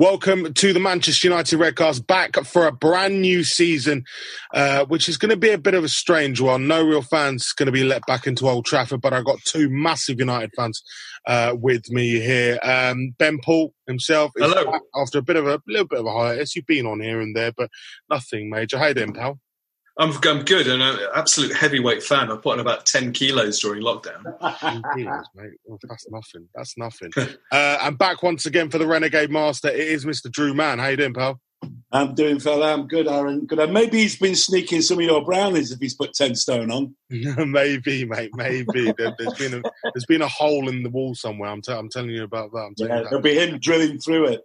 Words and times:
Welcome 0.00 0.54
to 0.54 0.72
the 0.72 0.78
Manchester 0.78 1.26
United 1.26 1.58
Redcast, 1.58 2.06
back 2.06 2.36
for 2.44 2.68
a 2.68 2.70
brand 2.72 3.20
new 3.20 3.42
season, 3.42 4.04
uh, 4.54 4.84
which 4.84 5.08
is 5.08 5.16
going 5.16 5.30
to 5.30 5.36
be 5.36 5.50
a 5.50 5.58
bit 5.58 5.74
of 5.74 5.82
a 5.82 5.88
strange 5.88 6.40
one. 6.40 6.68
No 6.68 6.86
real 6.86 7.02
fans 7.02 7.50
going 7.50 7.66
to 7.66 7.72
be 7.72 7.82
let 7.82 8.06
back 8.06 8.24
into 8.24 8.48
Old 8.48 8.64
Trafford, 8.64 9.00
but 9.00 9.12
I've 9.12 9.24
got 9.24 9.40
two 9.42 9.68
massive 9.68 10.20
United 10.20 10.52
fans 10.56 10.84
uh, 11.26 11.56
with 11.58 11.90
me 11.90 12.20
here. 12.20 12.60
Um, 12.62 13.16
ben 13.18 13.40
Paul 13.44 13.74
himself 13.88 14.30
is 14.36 14.46
Hello. 14.46 14.78
after 14.94 15.18
a 15.18 15.22
bit 15.22 15.34
of 15.34 15.48
a 15.48 15.60
little 15.66 15.88
bit 15.88 15.98
of 15.98 16.06
a 16.06 16.12
hiatus. 16.12 16.54
You've 16.54 16.66
been 16.66 16.86
on 16.86 17.00
here 17.00 17.20
and 17.20 17.34
there, 17.34 17.50
but 17.50 17.68
nothing 18.08 18.50
major. 18.50 18.78
How 18.78 18.86
you 18.86 18.94
doing, 18.94 19.14
pal? 19.14 19.40
I'm, 19.98 20.12
I'm 20.24 20.44
good 20.44 20.68
and 20.68 20.80
an 20.80 20.98
absolute 21.14 21.54
heavyweight 21.54 22.02
fan. 22.02 22.30
I 22.30 22.36
put 22.36 22.52
on 22.54 22.60
about 22.60 22.86
10 22.86 23.12
kilos 23.12 23.58
during 23.60 23.82
lockdown. 23.82 24.22
Years, 24.96 25.26
mate. 25.34 25.50
Well, 25.64 25.78
that's 25.88 26.08
nothing. 26.08 26.48
That's 26.54 26.78
nothing. 26.78 27.10
uh, 27.52 27.78
and 27.82 27.98
back 27.98 28.22
once 28.22 28.46
again 28.46 28.70
for 28.70 28.78
the 28.78 28.86
Renegade 28.86 29.30
Master. 29.30 29.68
It 29.68 29.80
is 29.80 30.04
Mr. 30.04 30.30
Drew 30.30 30.54
Mann. 30.54 30.78
How 30.78 30.88
you 30.88 30.96
doing, 30.96 31.14
pal? 31.14 31.40
I'm 31.90 32.14
doing, 32.14 32.38
fella. 32.38 32.72
I'm 32.72 32.86
good, 32.86 33.08
Aaron. 33.08 33.46
Good. 33.46 33.72
Maybe 33.72 33.98
he's 33.98 34.16
been 34.18 34.36
sneaking 34.36 34.82
some 34.82 34.98
of 34.98 35.04
your 35.04 35.24
brownies 35.24 35.72
if 35.72 35.80
he's 35.80 35.94
put 35.94 36.12
ten 36.12 36.34
stone 36.34 36.70
on. 36.70 36.94
maybe, 37.10 38.04
mate. 38.04 38.30
Maybe 38.34 38.92
there, 38.96 39.16
has 39.18 39.34
been 39.34 39.54
a 39.54 39.62
there's 39.94 40.04
been 40.06 40.22
a 40.22 40.28
hole 40.28 40.68
in 40.68 40.82
the 40.82 40.90
wall 40.90 41.14
somewhere. 41.14 41.50
I'm, 41.50 41.62
t- 41.62 41.72
I'm 41.72 41.88
telling 41.88 42.10
you 42.10 42.24
about 42.24 42.52
that. 42.52 42.58
I'm 42.58 42.74
telling 42.74 42.90
Yeah, 42.92 42.98
you 42.98 43.02
that. 43.04 43.10
there'll 43.10 43.22
be 43.22 43.38
him 43.38 43.58
drilling 43.58 43.98
through 43.98 44.26
it. 44.26 44.42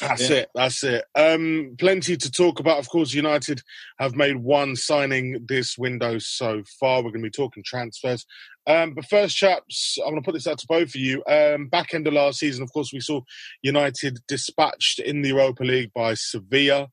That's 0.00 0.28
Yeah. 0.28 0.36
it. 0.36 0.48
That's 0.54 0.82
it. 0.84 1.04
Um, 1.14 1.76
plenty 1.78 2.16
to 2.16 2.30
talk 2.30 2.58
about. 2.60 2.78
Of 2.78 2.88
course, 2.88 3.12
United 3.14 3.62
have 3.98 4.14
made 4.16 4.36
one 4.36 4.74
signing 4.76 5.44
this 5.48 5.78
window 5.78 6.18
so 6.18 6.62
far. 6.80 6.98
We're 6.98 7.10
going 7.10 7.22
to 7.22 7.28
be 7.28 7.30
talking 7.30 7.62
transfers. 7.64 8.26
Um, 8.66 8.94
but 8.94 9.06
first, 9.08 9.36
chaps, 9.36 9.98
I'm 9.98 10.10
going 10.10 10.22
to 10.22 10.24
put 10.24 10.34
this 10.34 10.46
out 10.46 10.58
to 10.58 10.66
both 10.66 10.88
of 10.90 10.96
you. 10.96 11.22
Um, 11.26 11.68
back 11.68 11.94
end 11.94 12.06
of 12.06 12.14
last 12.14 12.38
season, 12.40 12.62
of 12.62 12.72
course, 12.72 12.92
we 12.92 13.00
saw 13.00 13.20
United 13.62 14.18
dispatched 14.28 14.98
in 14.98 15.22
the 15.22 15.30
Europa 15.30 15.64
League 15.64 15.92
by 15.94 16.14
Sevilla. 16.14 16.88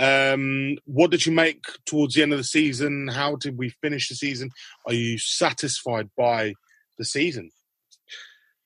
Um, 0.00 0.76
what 0.84 1.10
did 1.10 1.26
you 1.26 1.32
make 1.32 1.64
towards 1.86 2.14
the 2.14 2.22
end 2.22 2.32
of 2.32 2.38
the 2.38 2.44
season? 2.44 3.08
How 3.08 3.34
did 3.36 3.58
we 3.58 3.70
finish 3.82 4.08
the 4.08 4.14
season? 4.14 4.50
Are 4.86 4.94
you 4.94 5.18
satisfied 5.18 6.08
by 6.16 6.54
the 6.98 7.04
season? 7.04 7.50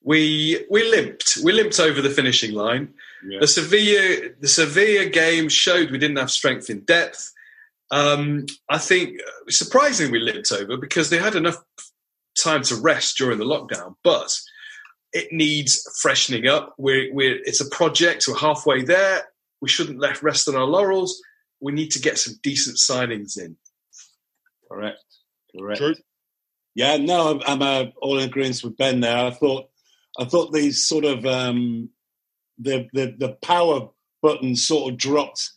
We 0.05 0.65
we 0.71 0.89
limped. 0.91 1.39
We 1.45 1.53
limped 1.53 1.79
over 1.79 2.03
the 2.03 2.11
finishing 2.11 2.53
line. 2.53 2.95
The 3.41 3.47
Sevilla 3.47 4.31
the 4.41 4.49
Sevilla 4.49 5.07
game 5.07 5.49
showed 5.49 5.91
we 5.91 5.99
didn't 5.99 6.17
have 6.19 6.31
strength 6.31 6.69
in 6.71 6.81
depth. 6.81 7.33
Um, 7.93 8.47
I 8.69 8.79
think 8.79 9.21
uh, 9.21 9.51
surprisingly 9.51 10.13
we 10.13 10.19
limped 10.19 10.51
over 10.51 10.77
because 10.77 11.11
they 11.11 11.19
had 11.19 11.35
enough 11.35 11.63
time 12.43 12.63
to 12.63 12.77
rest 12.77 13.19
during 13.19 13.39
the 13.39 13.45
lockdown, 13.45 13.97
but 14.03 14.37
it 15.13 15.29
needs 15.31 15.87
freshening 16.01 16.49
up. 16.49 16.75
We're, 16.79 17.13
we're 17.15 17.37
it's 17.45 17.61
a 17.61 17.69
project. 17.69 18.25
We're 18.27 18.39
halfway 18.39 18.83
there. 18.83 19.25
We 19.61 19.69
shouldn't 19.69 20.01
let 20.01 20.23
rest 20.23 20.49
on 20.49 20.57
our 20.57 20.65
laurels. 20.65 21.21
We 21.61 21.73
need 21.73 21.91
to 21.93 22.01
get 22.01 22.19
some 22.19 22.35
decent 22.43 22.79
signings 22.79 23.39
in. 23.39 23.57
Correct. 24.69 24.99
Correct. 25.57 25.79
Drew? 25.79 25.95
Yeah, 26.75 26.97
no, 26.97 27.31
I'm, 27.31 27.41
I'm 27.47 27.63
uh, 27.63 27.91
all 28.01 28.19
in 28.19 28.29
agreement 28.29 28.63
with 28.65 28.79
Ben 28.79 29.01
there. 29.01 29.27
I 29.27 29.31
thought, 29.31 29.69
I 30.19 30.25
thought 30.25 30.53
these 30.53 30.87
sort 30.87 31.05
of 31.05 31.25
um, 31.25 31.91
the, 32.59 32.89
the 32.93 33.15
the 33.19 33.37
power 33.43 33.89
button 34.21 34.57
sort 34.57 34.93
of 34.93 34.99
dropped 34.99 35.51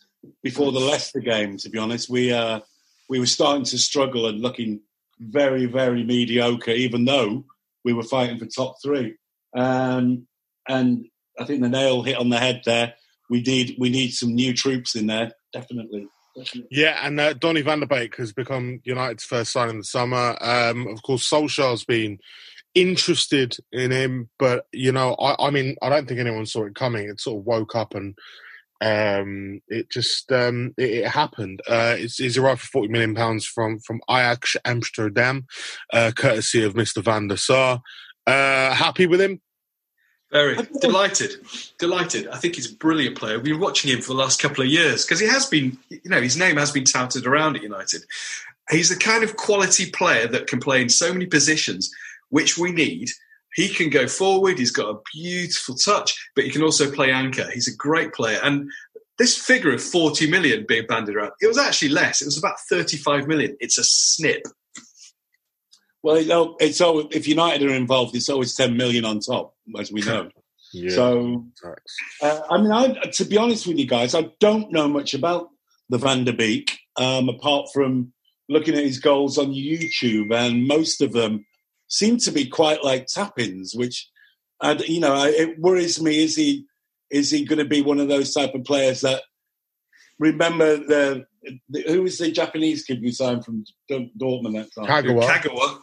before 0.43 0.71
the 0.71 0.79
Leicester 0.79 1.19
game. 1.19 1.57
To 1.57 1.69
be 1.69 1.77
honest, 1.77 2.09
we 2.09 2.31
uh, 2.31 2.61
we 3.09 3.19
were 3.19 3.25
starting 3.25 3.65
to 3.65 3.77
struggle 3.77 4.27
and 4.27 4.41
looking 4.41 4.81
very 5.19 5.65
very 5.65 6.03
mediocre, 6.03 6.71
even 6.71 7.05
though 7.05 7.45
we 7.83 7.93
were 7.93 8.03
fighting 8.03 8.39
for 8.39 8.45
top 8.45 8.75
three. 8.83 9.15
Um, 9.55 10.27
and 10.67 11.05
I 11.39 11.45
think 11.45 11.61
the 11.61 11.69
nail 11.69 12.03
hit 12.03 12.17
on 12.17 12.29
the 12.29 12.39
head 12.39 12.61
there. 12.65 12.95
We 13.29 13.41
need 13.41 13.75
we 13.79 13.89
need 13.89 14.11
some 14.11 14.35
new 14.35 14.53
troops 14.53 14.95
in 14.95 15.07
there, 15.07 15.31
definitely. 15.53 16.07
definitely. 16.35 16.67
Yeah, 16.71 16.99
and 17.01 17.19
uh, 17.19 17.33
Donny 17.33 17.61
van 17.61 17.79
der 17.79 17.87
Beek 17.87 18.15
has 18.17 18.33
become 18.33 18.81
United's 18.83 19.23
first 19.23 19.51
sign 19.51 19.69
in 19.69 19.77
the 19.79 19.83
summer. 19.83 20.37
Um, 20.41 20.87
of 20.87 21.01
course, 21.01 21.29
Solskjaer's 21.29 21.85
been 21.85 22.19
interested 22.75 23.55
in 23.71 23.91
him, 23.91 24.29
but 24.37 24.65
you 24.71 24.91
know, 24.91 25.15
I, 25.15 25.47
I 25.47 25.49
mean, 25.49 25.75
I 25.81 25.89
don't 25.89 26.07
think 26.07 26.19
anyone 26.19 26.45
saw 26.45 26.65
it 26.65 26.75
coming. 26.75 27.09
It 27.09 27.19
sort 27.19 27.39
of 27.39 27.45
woke 27.45 27.75
up 27.75 27.95
and 27.95 28.15
um, 28.81 29.61
it 29.69 29.89
just 29.89 30.31
um, 30.31 30.73
it, 30.77 30.91
it 30.91 31.07
happened. 31.07 31.61
Uh, 31.67 31.95
it's, 31.97 32.17
he's 32.17 32.37
arrived 32.37 32.61
for 32.61 32.67
forty 32.67 32.89
million 32.89 33.15
pounds 33.15 33.45
from 33.45 33.79
from 33.79 34.01
Ajax 34.09 34.55
Amsterdam, 34.65 35.47
uh, 35.93 36.11
courtesy 36.15 36.63
of 36.63 36.75
Mister 36.75 37.01
Van 37.01 37.27
der 37.27 37.37
Sar. 37.37 37.81
Uh, 38.27 38.73
happy 38.73 39.07
with 39.07 39.21
him? 39.21 39.41
Very 40.31 40.57
delighted, 40.81 41.35
delighted. 41.77 42.27
I 42.27 42.37
think 42.37 42.55
he's 42.55 42.69
a 42.69 42.75
brilliant 42.75 43.17
player. 43.17 43.35
We've 43.35 43.53
been 43.53 43.59
watching 43.59 43.91
him 43.91 44.01
for 44.01 44.07
the 44.07 44.19
last 44.19 44.41
couple 44.41 44.63
of 44.63 44.69
years 44.69 45.05
because 45.05 45.19
he 45.19 45.27
has 45.27 45.45
been, 45.45 45.77
you 45.89 46.09
know, 46.09 46.19
his 46.19 46.35
name 46.35 46.57
has 46.57 46.71
been 46.71 46.83
touted 46.83 47.25
around 47.25 47.55
at 47.55 47.61
United. 47.61 48.01
He's 48.69 48.89
the 48.89 48.97
kind 48.97 49.23
of 49.23 49.37
quality 49.37 49.91
player 49.91 50.27
that 50.27 50.47
can 50.47 50.59
play 50.59 50.81
in 50.81 50.89
so 50.89 51.13
many 51.13 51.27
positions, 51.27 51.91
which 52.29 52.57
we 52.57 52.71
need. 52.71 53.09
He 53.53 53.69
can 53.69 53.89
go 53.89 54.07
forward. 54.07 54.59
He's 54.59 54.71
got 54.71 54.89
a 54.89 54.99
beautiful 55.13 55.75
touch, 55.75 56.17
but 56.35 56.43
he 56.43 56.51
can 56.51 56.61
also 56.61 56.91
play 56.91 57.11
anchor. 57.11 57.49
He's 57.51 57.73
a 57.73 57.75
great 57.75 58.13
player. 58.13 58.39
And 58.43 58.69
this 59.17 59.37
figure 59.37 59.73
of 59.73 59.81
40 59.81 60.29
million 60.29 60.65
being 60.67 60.85
banded 60.87 61.15
around, 61.15 61.31
it 61.39 61.47
was 61.47 61.57
actually 61.57 61.89
less. 61.89 62.21
It 62.21 62.25
was 62.25 62.37
about 62.37 62.59
35 62.69 63.27
million. 63.27 63.55
It's 63.61 63.77
a 63.77 63.83
snip. 63.83 64.41
Well, 66.05 66.21
you 66.21 66.27
know, 66.27 66.55
it's 66.59 66.81
always, 66.81 67.07
if 67.09 67.27
United 67.27 67.67
are 67.67 67.73
involved, 67.73 68.15
it's 68.15 68.29
always 68.29 68.53
ten 68.53 68.77
million 68.77 69.05
on 69.05 69.21
top, 69.21 69.55
as 69.79 69.91
we 69.91 70.01
know. 70.01 70.29
Yeah. 70.73 70.89
So, 70.89 71.45
uh, 72.21 72.41
I 72.49 72.57
mean, 72.57 72.71
I, 72.71 72.87
to 73.13 73.23
be 73.23 73.37
honest 73.37 73.65
with 73.65 73.77
you 73.77 73.87
guys, 73.87 74.13
I 74.13 74.29
don't 74.41 74.73
know 74.73 74.89
much 74.89 75.13
about 75.13 75.47
the 75.87 75.97
Van 75.97 76.25
der 76.25 76.33
Beek, 76.33 76.77
um, 76.97 77.29
apart 77.29 77.67
from 77.73 78.11
looking 78.49 78.73
at 78.73 78.83
his 78.83 78.99
goals 78.99 79.37
on 79.37 79.53
YouTube, 79.53 80.33
and 80.35 80.67
most 80.67 81.01
of 81.01 81.13
them 81.13 81.45
seem 81.87 82.17
to 82.17 82.31
be 82.31 82.47
quite 82.47 82.83
like 82.83 83.07
tap-ins, 83.07 83.73
which, 83.75 84.09
and 84.61 84.81
you 84.81 84.99
know, 84.99 85.25
it 85.25 85.59
worries 85.59 86.01
me. 86.01 86.23
Is 86.23 86.35
he 86.35 86.65
is 87.09 87.31
he 87.31 87.45
going 87.45 87.59
to 87.59 87.65
be 87.65 87.81
one 87.81 87.99
of 87.99 88.07
those 88.07 88.33
type 88.33 88.53
of 88.55 88.63
players 88.63 89.01
that 89.01 89.21
remember 90.19 90.77
the, 90.77 91.25
the 91.69 91.81
who 91.81 92.03
was 92.03 92.17
the 92.17 92.31
Japanese 92.31 92.83
kid 92.83 93.01
we 93.01 93.11
signed 93.11 93.45
from 93.45 93.63
Dortmund 93.89 94.53
that 94.53 94.69
time? 94.75 95.03
Kagawa. 95.03 95.23
Kagawa. 95.23 95.79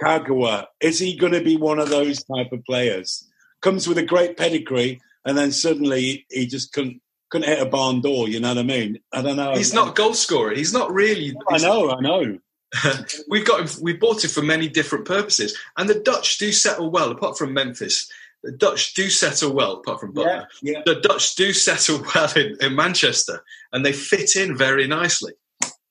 Kagawa. 0.00 0.66
Is 0.80 0.98
he 0.98 1.16
going 1.16 1.32
to 1.32 1.42
be 1.42 1.56
one 1.56 1.78
of 1.78 1.88
those 1.88 2.22
type 2.24 2.52
of 2.52 2.64
players? 2.64 3.26
Comes 3.62 3.86
with 3.86 3.98
a 3.98 4.02
great 4.02 4.36
pedigree, 4.36 5.00
and 5.24 5.36
then 5.36 5.52
suddenly 5.52 6.26
he 6.30 6.46
just 6.46 6.72
couldn't 6.72 7.00
couldn't 7.30 7.48
hit 7.48 7.62
a 7.62 7.66
barn 7.66 8.00
door. 8.00 8.28
You 8.28 8.40
know 8.40 8.48
what 8.48 8.58
I 8.58 8.62
mean? 8.62 8.98
I 9.12 9.22
don't 9.22 9.36
know. 9.36 9.54
He's 9.54 9.74
not 9.74 9.90
a 9.90 9.92
goal 9.92 10.14
scorer. 10.14 10.54
He's 10.54 10.72
not 10.72 10.92
really. 10.92 11.36
I 11.48 11.58
know. 11.58 11.90
I 11.90 12.00
know. 12.00 12.38
We've 13.28 13.44
got 13.46 13.60
him. 13.60 13.82
We 13.82 13.94
bought 13.94 14.24
him 14.24 14.30
for 14.30 14.42
many 14.42 14.68
different 14.68 15.04
purposes, 15.04 15.56
and 15.76 15.88
the 15.88 16.00
Dutch 16.00 16.38
do 16.38 16.52
settle 16.52 16.90
well. 16.90 17.10
Apart 17.10 17.36
from 17.36 17.52
Memphis, 17.52 18.10
the 18.42 18.52
Dutch 18.52 18.94
do 18.94 19.10
settle 19.10 19.52
well. 19.52 19.74
Apart 19.74 20.00
from 20.00 20.12
Butler, 20.12 20.46
Yeah, 20.62 20.72
yeah. 20.74 20.82
the 20.86 21.00
Dutch 21.00 21.34
do 21.34 21.52
settle 21.52 22.04
well 22.14 22.32
in, 22.36 22.56
in 22.60 22.74
Manchester, 22.74 23.42
and 23.72 23.84
they 23.84 23.92
fit 23.92 24.36
in 24.36 24.56
very 24.56 24.86
nicely. 24.86 25.32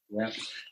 Yeah. 0.10 0.32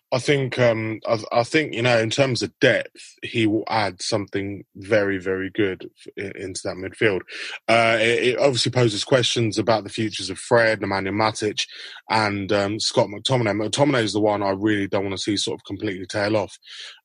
I 0.10 0.19
think 0.19 0.57
um, 0.57 1.01
I, 1.06 1.22
I 1.34 1.44
think 1.44 1.74
you 1.74 1.81
know 1.81 1.98
in 2.00 2.10
terms 2.10 2.42
of 2.42 2.57
depth, 2.62 3.16
he 3.24 3.45
will 3.45 3.66
add 3.68 4.01
something 4.01 4.63
very 4.78 5.18
very 5.18 5.50
good 5.50 5.89
f- 6.18 6.31
into 6.38 6.62
that 6.63 6.78
midfield. 6.78 7.22
Uh, 7.68 7.98
it, 8.00 8.24
it 8.24 8.39
obviously 8.39 8.72
poses 8.72 9.04
questions 9.04 9.57
about 9.57 9.84
the 9.84 9.89
futures 9.89 10.30
of 10.30 10.38
Fred, 10.39 10.80
Nemanja 10.80 11.10
Matic, 11.10 11.66
and 12.10 12.50
um, 12.54 12.80
Scott 12.80 13.10
McTominay. 13.10 13.68
McTominay 13.68 14.04
is 14.04 14.13
the 14.13 14.22
one 14.22 14.42
I 14.42 14.51
really 14.51 14.88
don't 14.88 15.04
want 15.04 15.18
to 15.18 15.22
see 15.22 15.36
sort 15.36 15.60
of 15.60 15.66
completely 15.66 16.06
tail 16.06 16.38
off. 16.38 16.57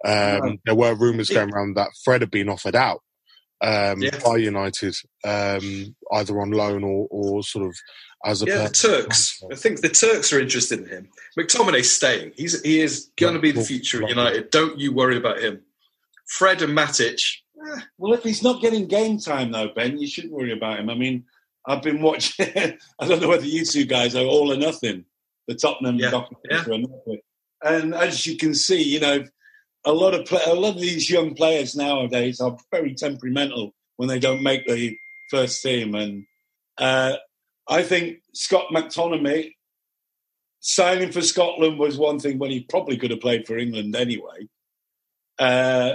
Um, 0.05 0.38
No. 0.44 0.56
There 0.67 0.75
were 0.76 0.94
rumours 0.94 1.28
going 1.28 1.52
around 1.52 1.75
that 1.76 1.90
Fred 2.05 2.20
had 2.20 2.31
been 2.31 2.49
offered 2.49 2.76
out 2.76 3.00
um, 3.61 4.00
Yeah. 4.00 4.17
by 4.25 4.37
United, 4.37 4.94
um, 5.25 5.96
either 6.12 6.40
on 6.40 6.52
loan 6.52 6.85
or, 6.85 7.08
or 7.11 7.43
sort 7.43 7.67
of 7.67 7.76
as 8.25 8.43
a 8.43 8.47
Yeah, 8.47 8.65
the 8.69 8.71
Turks. 8.71 9.43
I 9.51 9.55
think 9.57 9.81
the 9.81 9.89
Turks 9.89 10.33
are 10.33 10.41
interested 10.41 10.81
in 10.81 10.87
him. 10.89 11.09
McTominay's 11.39 11.91
staying. 11.91 12.33
He's 12.37 12.61
he 12.63 12.81
is 12.81 13.11
going 13.17 13.35
to 13.35 13.41
be 13.41 13.51
the 13.53 13.65
future 13.65 14.03
of 14.03 14.09
United. 14.09 14.51
Don't 14.51 14.79
you 14.79 14.93
worry 14.93 15.17
about 15.17 15.39
him. 15.41 15.63
Fred 16.27 16.63
and 16.63 16.77
Matic. 16.77 17.21
eh, 17.75 17.81
Well, 17.99 18.13
if 18.15 18.23
he's 18.23 18.43
not 18.43 18.63
getting 18.63 18.87
game 18.87 19.19
time 19.19 19.53
though, 19.53 19.69
Ben, 19.75 19.99
you 19.99 20.07
shouldn't 20.07 20.33
worry 20.33 20.53
about 20.53 20.79
him. 20.79 20.89
I 20.91 20.95
mean, 20.95 21.25
I've 21.67 21.83
been 21.83 22.01
watching. 22.03 22.47
I 22.99 23.07
don't 23.07 23.21
know 23.21 23.29
whether 23.29 23.45
you 23.47 23.65
two 23.65 23.85
guys 23.85 24.15
are 24.15 24.25
all 24.25 24.53
or 24.53 24.57
nothing. 24.57 25.05
The 25.49 25.55
Tottenham 25.57 25.97
Yeah, 25.97 26.11
documentary, 26.11 26.75
or 26.75 26.79
nothing. 26.79 27.21
and 27.63 27.95
as 27.95 28.27
you 28.27 28.37
can 28.37 28.55
see, 28.55 28.83
you 28.83 29.01
know, 29.01 29.25
a 29.85 29.93
lot 29.93 30.15
of 30.15 30.25
play, 30.27 30.41
a 30.47 30.55
lot 30.55 30.77
of 30.77 30.81
these 30.81 31.11
young 31.11 31.35
players 31.35 31.75
nowadays 31.75 32.41
are 32.41 32.57
very 32.71 32.95
temperamental 32.95 33.75
when 33.97 34.09
they 34.09 34.21
don't 34.21 34.43
make 34.43 34.67
the 34.67 34.97
first 35.31 35.61
team, 35.63 35.95
and 35.97 36.25
uh, 36.79 37.15
I 37.73 37.83
think 37.83 38.19
Scott 38.35 38.67
McTominay 38.71 39.55
signing 40.61 41.11
for 41.11 41.23
Scotland 41.23 41.79
was 41.79 41.97
one 41.97 42.19
thing 42.19 42.39
when 42.39 42.51
he 42.51 42.61
probably 42.61 42.99
could 42.99 43.11
have 43.11 43.23
played 43.23 43.47
for 43.47 43.57
England 43.57 43.97
anyway. 43.97 44.47
Uh, 45.39 45.95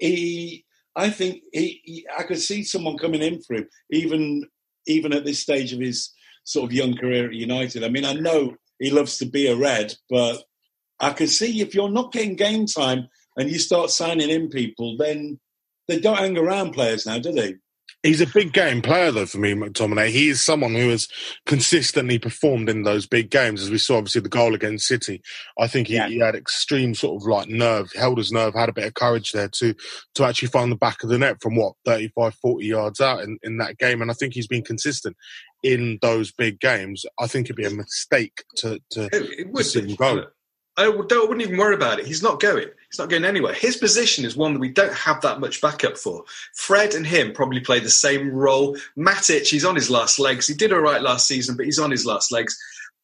he, 0.00 0.64
I 0.96 1.10
think 1.10 1.42
he, 1.52 1.80
he, 1.84 2.06
I 2.18 2.24
could 2.24 2.40
see 2.40 2.64
someone 2.64 2.98
coming 2.98 3.22
in 3.22 3.40
for 3.40 3.54
him, 3.54 3.68
even 3.90 4.44
even 4.86 5.12
at 5.12 5.24
this 5.24 5.38
stage 5.38 5.72
of 5.72 5.78
his 5.78 6.10
sort 6.42 6.68
of 6.68 6.72
young 6.72 6.96
career 6.96 7.26
at 7.26 7.34
United. 7.34 7.84
I 7.84 7.88
mean, 7.88 8.04
I 8.04 8.14
know 8.14 8.56
he 8.80 8.90
loves 8.90 9.16
to 9.18 9.26
be 9.26 9.46
a 9.46 9.54
red, 9.54 9.94
but 10.08 10.42
I 10.98 11.12
could 11.12 11.30
see 11.30 11.60
if 11.60 11.72
you're 11.72 11.88
not 11.88 12.12
getting 12.12 12.34
game 12.34 12.66
time 12.66 13.06
and 13.36 13.48
you 13.48 13.60
start 13.60 13.90
signing 13.90 14.30
in 14.30 14.48
people, 14.48 14.96
then 14.96 15.38
they 15.86 16.00
don't 16.00 16.18
hang 16.18 16.36
around 16.36 16.72
players 16.72 17.06
now, 17.06 17.20
do 17.20 17.30
they? 17.30 17.54
He's 18.02 18.22
a 18.22 18.26
big 18.26 18.54
game 18.54 18.80
player, 18.80 19.10
though, 19.12 19.26
for 19.26 19.36
me, 19.36 19.52
McTominay. 19.52 20.08
He 20.08 20.30
is 20.30 20.42
someone 20.42 20.74
who 20.74 20.88
has 20.88 21.06
consistently 21.44 22.18
performed 22.18 22.70
in 22.70 22.82
those 22.82 23.06
big 23.06 23.30
games, 23.30 23.60
as 23.60 23.70
we 23.70 23.76
saw, 23.76 23.98
obviously, 23.98 24.22
the 24.22 24.30
goal 24.30 24.54
against 24.54 24.86
City. 24.86 25.20
I 25.58 25.66
think 25.66 25.88
he, 25.88 25.96
Yeah. 25.96 26.08
he 26.08 26.18
had 26.18 26.34
extreme 26.34 26.94
sort 26.94 27.20
of 27.22 27.28
like 27.28 27.48
nerve, 27.48 27.92
held 27.94 28.16
his 28.16 28.32
nerve, 28.32 28.54
had 28.54 28.70
a 28.70 28.72
bit 28.72 28.86
of 28.86 28.94
courage 28.94 29.32
there 29.32 29.48
to 29.48 29.74
to 30.14 30.24
actually 30.24 30.48
find 30.48 30.72
the 30.72 30.76
back 30.76 31.02
of 31.02 31.10
the 31.10 31.18
net 31.18 31.42
from 31.42 31.56
what, 31.56 31.74
35, 31.84 32.34
40 32.36 32.64
yards 32.66 33.00
out 33.02 33.22
in, 33.22 33.38
in 33.42 33.58
that 33.58 33.76
game. 33.76 34.00
And 34.00 34.10
I 34.10 34.14
think 34.14 34.32
he's 34.32 34.46
been 34.46 34.64
consistent 34.64 35.14
in 35.62 35.98
those 36.00 36.32
big 36.32 36.58
games. 36.58 37.04
I 37.18 37.26
think 37.26 37.46
it'd 37.46 37.56
be 37.56 37.66
a 37.66 37.70
mistake 37.70 38.44
to, 38.56 38.80
to, 38.92 39.04
It, 39.12 39.40
it 39.40 39.54
to 39.54 39.64
see 39.64 39.80
him 39.82 39.94
go. 39.96 40.24
I 40.78 40.84
don't, 40.84 41.28
wouldn't 41.28 41.42
even 41.42 41.58
worry 41.58 41.74
about 41.74 41.98
it. 41.98 42.06
He's 42.06 42.22
not 42.22 42.40
going. 42.40 42.68
He's 42.90 42.98
not 42.98 43.08
going 43.08 43.24
anywhere. 43.24 43.54
His 43.54 43.76
position 43.76 44.24
is 44.24 44.36
one 44.36 44.54
that 44.54 44.58
we 44.58 44.68
don't 44.68 44.92
have 44.92 45.20
that 45.20 45.38
much 45.38 45.60
backup 45.60 45.96
for. 45.96 46.24
Fred 46.54 46.94
and 46.94 47.06
him 47.06 47.32
probably 47.32 47.60
play 47.60 47.78
the 47.78 47.88
same 47.88 48.30
role. 48.32 48.76
Matic, 48.98 49.46
he's 49.48 49.64
on 49.64 49.76
his 49.76 49.90
last 49.90 50.18
legs. 50.18 50.48
He 50.48 50.54
did 50.54 50.72
all 50.72 50.80
right 50.80 51.00
last 51.00 51.28
season, 51.28 51.56
but 51.56 51.66
he's 51.66 51.78
on 51.78 51.92
his 51.92 52.04
last 52.04 52.32
legs. 52.32 52.58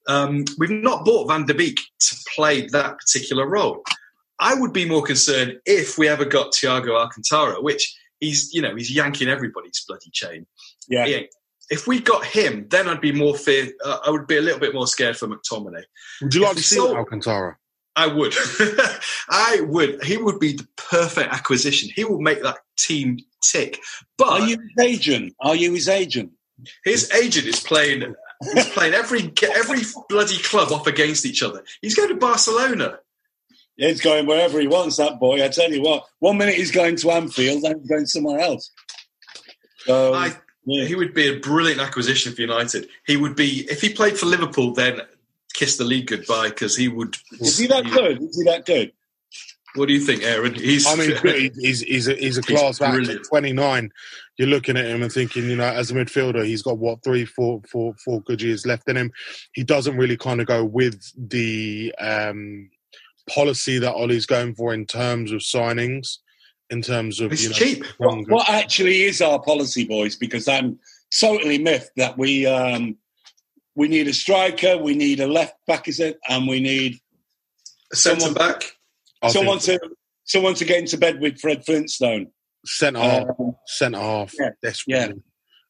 Um, 0.09 0.45
we've 0.59 0.71
not 0.71 1.05
bought 1.05 1.29
Van 1.29 1.47
der 1.47 1.55
Beek 1.55 1.81
to 2.01 2.17
play 2.35 2.67
that 2.69 2.99
particular 2.99 3.47
role. 3.49 3.85
I 4.41 4.55
would 4.55 4.73
be 4.73 4.89
more 4.89 5.03
concerned 5.03 5.59
if 5.65 5.97
we 5.97 6.09
ever 6.09 6.25
got 6.25 6.53
Thiago 6.53 6.99
Alcantara, 6.99 7.61
which 7.63 7.97
he's, 8.19 8.53
you 8.53 8.63
know, 8.63 8.75
he's 8.75 8.91
yanking 8.95 9.29
everybody's 9.29 9.85
bloody 9.87 10.11
chain. 10.13 10.47
Yeah. 10.89 11.07
Yeah. 11.07 11.21
If 11.71 11.87
we 11.87 12.01
got 12.01 12.25
him, 12.25 12.67
then 12.71 12.89
I'd 12.89 13.01
be 13.01 13.13
more 13.13 13.37
fear. 13.37 13.69
Uh, 13.85 13.99
I 14.05 14.11
would 14.11 14.27
be 14.27 14.37
a 14.37 14.41
little 14.43 14.61
bit 14.61 14.75
more 14.75 14.87
scared 14.87 15.17
for 15.17 15.27
McTominay. 15.27 15.83
Would 16.23 16.35
you 16.35 16.43
like 16.43 16.53
If 16.53 16.57
to 16.59 16.63
see 16.63 16.77
sold- 16.77 16.97
Alcantara? 16.97 17.57
I 17.97 18.07
would. 18.07 18.35
I 19.31 19.61
would. 19.63 20.05
He 20.05 20.19
would 20.19 20.39
be 20.39 20.53
the 20.53 20.69
perfect 20.77 21.33
acquisition. 21.33 21.91
He 21.95 22.05
will 22.05 22.21
make 22.21 22.43
that 22.43 22.59
team 22.77 23.19
tick. 23.43 23.81
But 24.19 24.29
Are 24.29 24.47
you 24.47 24.59
his 24.77 24.87
agent? 24.87 25.35
Are 25.41 25.57
you 25.57 25.73
his 25.73 25.89
agent? 25.89 26.33
his 26.85 27.11
agent 27.13 27.47
is 27.47 27.61
playing. 27.61 28.15
He's 28.55 28.69
playing 28.69 28.95
every 28.95 29.33
every 29.55 29.81
bloody 30.09 30.39
club 30.39 30.73
off 30.73 30.87
against 30.87 31.25
each 31.25 31.43
other. 31.43 31.65
He's 31.81 31.95
going 31.95 32.11
to 32.11 32.17
Barcelona. 32.17 32.99
Yeah, 33.77 33.89
he's 33.89 34.01
going 34.01 34.27
wherever 34.27 34.59
he 34.59 34.67
wants, 34.67 34.97
that 34.97 35.21
boy. 35.21 35.45
I 35.45 35.49
tell 35.49 35.71
you 35.71 35.83
what, 35.83 36.05
one 36.19 36.39
minute 36.39 36.55
he's 36.55 36.71
going 36.71 36.97
to 36.97 37.11
Anfield, 37.11 37.63
then 37.63 37.79
he's 37.79 37.89
going 37.89 38.07
somewhere 38.07 38.41
else. 38.41 38.71
So, 39.81 40.15
I, 40.15 40.33
yeah. 40.65 40.87
he 40.87 40.95
would 40.95 41.13
be 41.13 41.29
a 41.29 41.39
brilliant 41.41 41.81
acquisition 41.81 42.35
for 42.35 42.41
United. 42.41 42.89
He 43.07 43.19
would 43.19 43.37
be 43.37 43.67
if 43.71 43.83
he 43.83 43.93
played 43.93 44.19
for 44.19 44.27
Liverpool, 44.27 44.73
then 44.73 45.03
kiss 45.57 45.77
the 45.79 45.85
league 45.85 46.07
goodbye 46.07 46.51
because 46.51 46.77
he 46.77 46.89
would. 46.89 47.17
is 47.41 47.59
he 47.59 47.67
that 47.67 47.85
good? 47.85 48.23
Is 48.23 48.39
he 48.39 48.45
that 48.51 48.65
good? 48.67 48.93
What 49.75 49.89
do 49.89 49.95
you 49.95 50.01
think, 50.01 50.23
Aaron? 50.23 50.55
He's. 50.55 50.87
I 50.87 50.95
mean, 50.95 51.17
he- 51.23 51.51
he's 51.61 51.81
he's 51.81 52.09
a, 52.09 52.15
he's 52.15 52.39
a 52.39 52.43
class 52.43 52.81
act. 52.81 53.09
At 53.09 53.25
29, 53.25 53.91
you're 54.39 54.49
looking 54.49 54.77
at 54.77 54.87
him 54.87 55.03
and 55.03 55.13
thinking, 55.13 55.49
you 55.51 55.57
know, 55.57 55.65
as 55.65 55.91
a 55.91 55.95
midfielder, 55.95 56.45
he's 56.45 56.63
got 56.63 56.79
what 56.79 57.03
three, 57.03 57.25
four, 57.25 57.61
four, 57.71 57.95
four 58.05 58.21
good 58.23 58.41
years 58.41 58.67
left 58.67 58.89
in 58.89 58.97
him. 58.97 59.13
He 59.53 59.65
doesn't 59.65 59.97
really 59.97 60.17
kind 60.17 60.41
of 60.41 60.47
go 60.47 60.65
with 60.65 61.01
the 61.17 61.95
um, 61.99 62.71
policy 63.29 63.79
that 63.79 63.95
Ollie's 63.95 64.27
going 64.27 64.55
for 64.55 64.73
in 64.73 64.87
terms 64.87 65.33
of 65.33 65.41
signings, 65.41 66.19
in 66.71 66.83
terms 66.83 67.21
of 67.21 67.31
He's 67.31 67.45
you 67.45 67.49
know, 67.51 67.57
cheap. 67.57 67.85
What, 67.99 68.29
what 68.29 68.49
actually 68.49 69.03
is 69.03 69.21
our 69.21 69.41
policy, 69.41 69.85
boys? 69.87 70.17
Because 70.17 70.49
I'm 70.49 70.79
totally 71.19 71.59
miffed 71.59 71.93
that 71.97 72.17
we 72.19 72.47
um, 72.47 72.97
we 73.77 73.87
need 73.89 74.09
a 74.09 74.13
striker, 74.15 74.77
we 74.79 74.95
need 74.97 75.21
a 75.21 75.27
left 75.29 75.55
back, 75.67 75.87
is 75.87 76.01
it, 76.01 76.19
and 76.29 76.49
we 76.49 76.59
need 76.61 76.99
a 77.93 77.97
centre 77.97 78.21
someone- 78.23 78.35
back. 78.35 78.73
Someone 79.29 79.59
to 79.61 79.79
someone 80.25 80.55
to 80.55 80.65
get 80.65 80.79
into 80.79 80.99
bed 80.99 81.21
with 81.21 81.41
Fred 81.41 81.65
Flintstone. 81.65 82.29
centre 82.65 83.01
half, 83.01 83.25
Uh, 83.39 83.45
centre 83.67 83.99
half, 83.99 84.33
yeah, 84.39 84.51
desperately. 84.63 85.23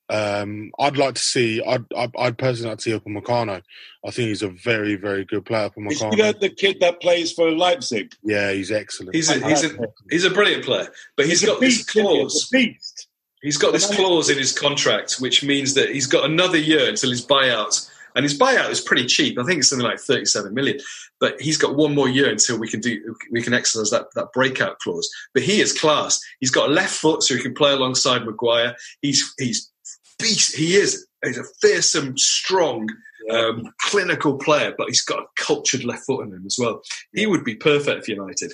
Um, 0.08 0.70
I'd 0.78 0.96
like 0.96 1.14
to 1.14 1.20
see. 1.20 1.62
I'd, 1.62 1.84
I'd, 1.96 2.10
I'd 2.18 2.38
personally 2.38 2.70
like 2.70 2.78
to 2.78 2.82
see 2.82 2.90
Upamecano. 2.92 3.62
I 4.04 4.10
think 4.10 4.28
he's 4.28 4.42
a 4.42 4.48
very, 4.50 4.94
very 4.96 5.24
good 5.24 5.44
player. 5.46 5.66
is 5.66 5.72
he 6.00 6.06
Upamecano. 6.06 6.32
the, 6.34 6.48
the 6.48 6.54
kid 6.54 6.76
that 6.80 7.00
plays 7.00 7.32
for 7.32 7.50
Leipzig? 7.50 8.12
Yeah, 8.22 8.52
he's 8.52 8.70
excellent. 8.70 9.14
He's 9.16 9.30
a, 9.30 9.44
he's 9.48 9.64
a 9.64 9.78
he's 10.10 10.24
a 10.24 10.30
brilliant 10.30 10.64
player, 10.64 10.88
but 11.16 11.26
he's 11.26 11.42
a 11.42 11.46
got 11.46 11.60
this 11.60 11.78
beast, 11.78 11.96
isn't 11.96 12.08
he? 12.10 12.16
clause. 12.18 12.32
He's 12.34 12.44
a 12.44 12.66
beast. 12.72 13.08
He's 13.42 13.56
got 13.58 13.72
this 13.72 13.94
clause 13.94 14.28
in 14.30 14.38
his 14.38 14.52
contract, 14.56 15.16
which 15.18 15.42
means 15.44 15.74
that 15.74 15.90
he's 15.90 16.06
got 16.06 16.24
another 16.28 16.58
year 16.58 16.88
until 16.88 17.10
his 17.10 17.24
buyout. 17.24 17.88
And 18.16 18.24
his 18.24 18.36
buyout 18.36 18.70
is 18.70 18.80
pretty 18.80 19.06
cheap. 19.06 19.38
I 19.38 19.44
think 19.44 19.58
it's 19.58 19.68
something 19.68 19.86
like 19.86 20.00
37 20.00 20.52
million. 20.52 20.78
But 21.20 21.40
he's 21.40 21.58
got 21.58 21.76
one 21.76 21.94
more 21.94 22.08
year 22.08 22.28
until 22.28 22.58
we 22.58 22.68
can 22.68 22.80
do 22.80 23.14
we 23.30 23.42
can 23.42 23.54
exercise 23.54 23.90
that, 23.90 24.06
that 24.14 24.32
breakout 24.32 24.78
clause. 24.80 25.08
But 25.34 25.44
he 25.44 25.60
is 25.60 25.78
class. 25.78 26.18
He's 26.40 26.50
got 26.50 26.70
a 26.70 26.72
left 26.72 26.94
foot 26.94 27.22
so 27.22 27.36
he 27.36 27.42
can 27.42 27.54
play 27.54 27.72
alongside 27.72 28.24
Maguire. 28.24 28.74
He's 29.02 29.32
he's 29.38 29.70
beast. 30.18 30.56
He 30.56 30.76
is 30.76 31.06
he's 31.24 31.38
a 31.38 31.44
fearsome, 31.60 32.16
strong, 32.16 32.88
um, 33.30 33.72
clinical 33.82 34.38
player, 34.38 34.74
but 34.76 34.88
he's 34.88 35.02
got 35.02 35.20
a 35.20 35.26
cultured 35.38 35.84
left 35.84 36.06
foot 36.06 36.26
in 36.26 36.32
him 36.32 36.44
as 36.46 36.56
well. 36.58 36.82
He 37.12 37.26
would 37.26 37.44
be 37.44 37.54
perfect 37.54 38.06
for 38.06 38.10
United. 38.10 38.52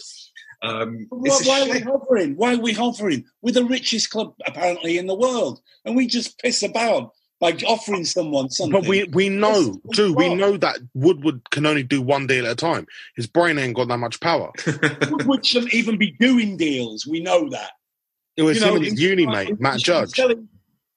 Um, 0.63 1.07
Why, 1.11 1.41
why 1.45 1.61
are 1.63 1.71
we 1.71 1.81
hovering? 1.81 2.37
Why 2.37 2.55
are 2.55 2.61
we 2.61 2.73
hovering? 2.73 3.25
We're 3.43 3.53
the 3.53 3.65
richest 3.65 4.11
club 4.11 4.35
apparently 4.47 4.97
in 4.97 5.07
the 5.07 5.15
world, 5.15 5.61
and 5.85 5.97
we 5.97 6.07
just 6.07 6.39
piss 6.41 6.63
about. 6.63 7.13
By 7.43 7.53
offering 7.67 8.05
someone 8.05 8.49
something. 8.49 8.81
But 8.81 8.89
we 8.89 9.03
we 9.13 9.29
know, 9.29 9.53
This 9.63 9.75
is 9.75 9.91
Drew, 9.97 10.13
we 10.15 10.33
know 10.35 10.57
that 10.57 10.79
Woodward 10.95 11.51
can 11.51 11.67
only 11.67 11.83
do 11.83 12.01
one 12.01 12.27
deal 12.29 12.47
at 12.47 12.53
a 12.53 12.55
time. 12.55 12.87
His 13.17 13.27
brain 13.27 13.59
ain't 13.59 13.75
got 13.75 13.89
that 13.89 13.99
much 13.99 14.21
power. 14.21 14.53
Woodward 15.11 15.45
shouldn't 15.45 15.75
even 15.75 15.99
be 15.99 16.13
doing 16.13 16.57
deals. 16.57 17.05
We 17.07 17.21
know 17.21 17.51
that. 17.51 17.73
It 18.37 18.43
was 18.45 18.59
You 18.61 18.65
know, 18.65 18.69
him 18.71 18.77
and 18.77 18.85
his 18.85 18.99
he- 18.99 19.09
uni 19.09 19.27
mate, 19.27 19.49
should 19.49 19.61
Matt 19.61 19.77
be 19.77 19.83
Judge. 19.83 20.11
selling- 20.11 20.49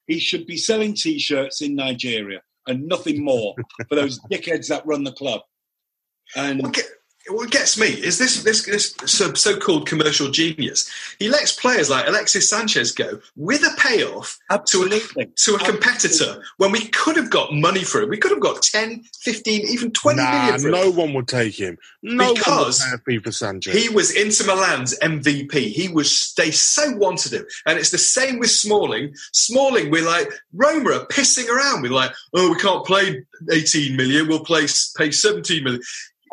he 0.06 0.20
should 0.20 0.46
be 0.46 0.56
selling 0.56 0.94
T-shirts 0.94 1.60
in 1.62 1.74
Nigeria 1.74 2.40
and 2.68 2.86
nothing 2.86 3.24
more 3.24 3.56
for 3.88 3.96
those 3.96 4.20
dickheads 4.30 4.68
that 4.68 4.86
run 4.86 5.02
the 5.02 5.10
club. 5.12 5.40
And 6.36 6.62
What, 6.62 6.74
get, 6.74 6.84
what 7.28 7.50
gets 7.50 7.78
me 7.78 7.86
is 7.88 8.18
this 8.18 8.42
this, 8.42 8.64
this 8.64 8.94
so, 9.06 9.32
so-called 9.34 9.86
commercial 9.88 10.30
genius. 10.30 10.90
He 11.18 11.28
lets 11.28 11.52
players 11.52 11.90
like 11.90 12.06
Alexis 12.06 12.48
Sanchez 12.48 12.92
go 12.92 13.20
with 13.36 13.62
a 13.62 13.74
payoff 13.78 14.38
to 14.48 14.54
a, 14.54 14.54
absolutely, 14.54 15.26
to 15.36 15.54
a 15.54 15.58
competitor 15.58 16.42
when 16.58 16.72
we 16.72 16.86
could 16.88 17.16
have 17.16 17.30
got 17.30 17.52
money 17.52 17.84
for 17.84 18.00
him. 18.02 18.10
We 18.10 18.18
could 18.18 18.30
have 18.30 18.40
got 18.40 18.62
10, 18.62 19.02
15, 19.20 19.62
even 19.68 19.90
twenty 19.92 20.22
million 20.22 20.36
Nah, 20.48 20.58
him. 20.58 20.70
no 20.70 20.90
one 20.90 21.12
would 21.14 21.28
take 21.28 21.54
him. 21.58 21.78
No 22.02 22.34
Because 22.34 22.80
one 22.80 22.90
would 22.92 23.04
pay 23.04 23.18
for 23.18 23.32
Sanchez. 23.32 23.74
He 23.74 23.88
was 23.88 24.14
Inter 24.14 24.44
Milan's 24.54 24.98
MVP. 25.00 25.52
He 25.52 25.88
was. 25.88 26.32
They 26.36 26.50
so 26.50 26.92
wanted 26.96 27.32
him, 27.32 27.46
and 27.66 27.78
it's 27.78 27.90
the 27.90 27.98
same 27.98 28.38
with 28.38 28.50
Smalling. 28.50 29.14
Smalling, 29.32 29.90
we're 29.90 30.06
like 30.06 30.28
Roma 30.52 30.92
are 30.92 31.06
pissing 31.06 31.48
around. 31.48 31.82
We're 31.82 31.90
like, 31.92 32.12
oh, 32.34 32.50
we 32.50 32.56
can't 32.60 32.84
play 32.86 33.24
eighteen 33.50 33.96
million. 33.96 34.28
We'll 34.28 34.44
play 34.44 34.66
pay 34.96 35.10
seventeen 35.10 35.64
million. 35.64 35.82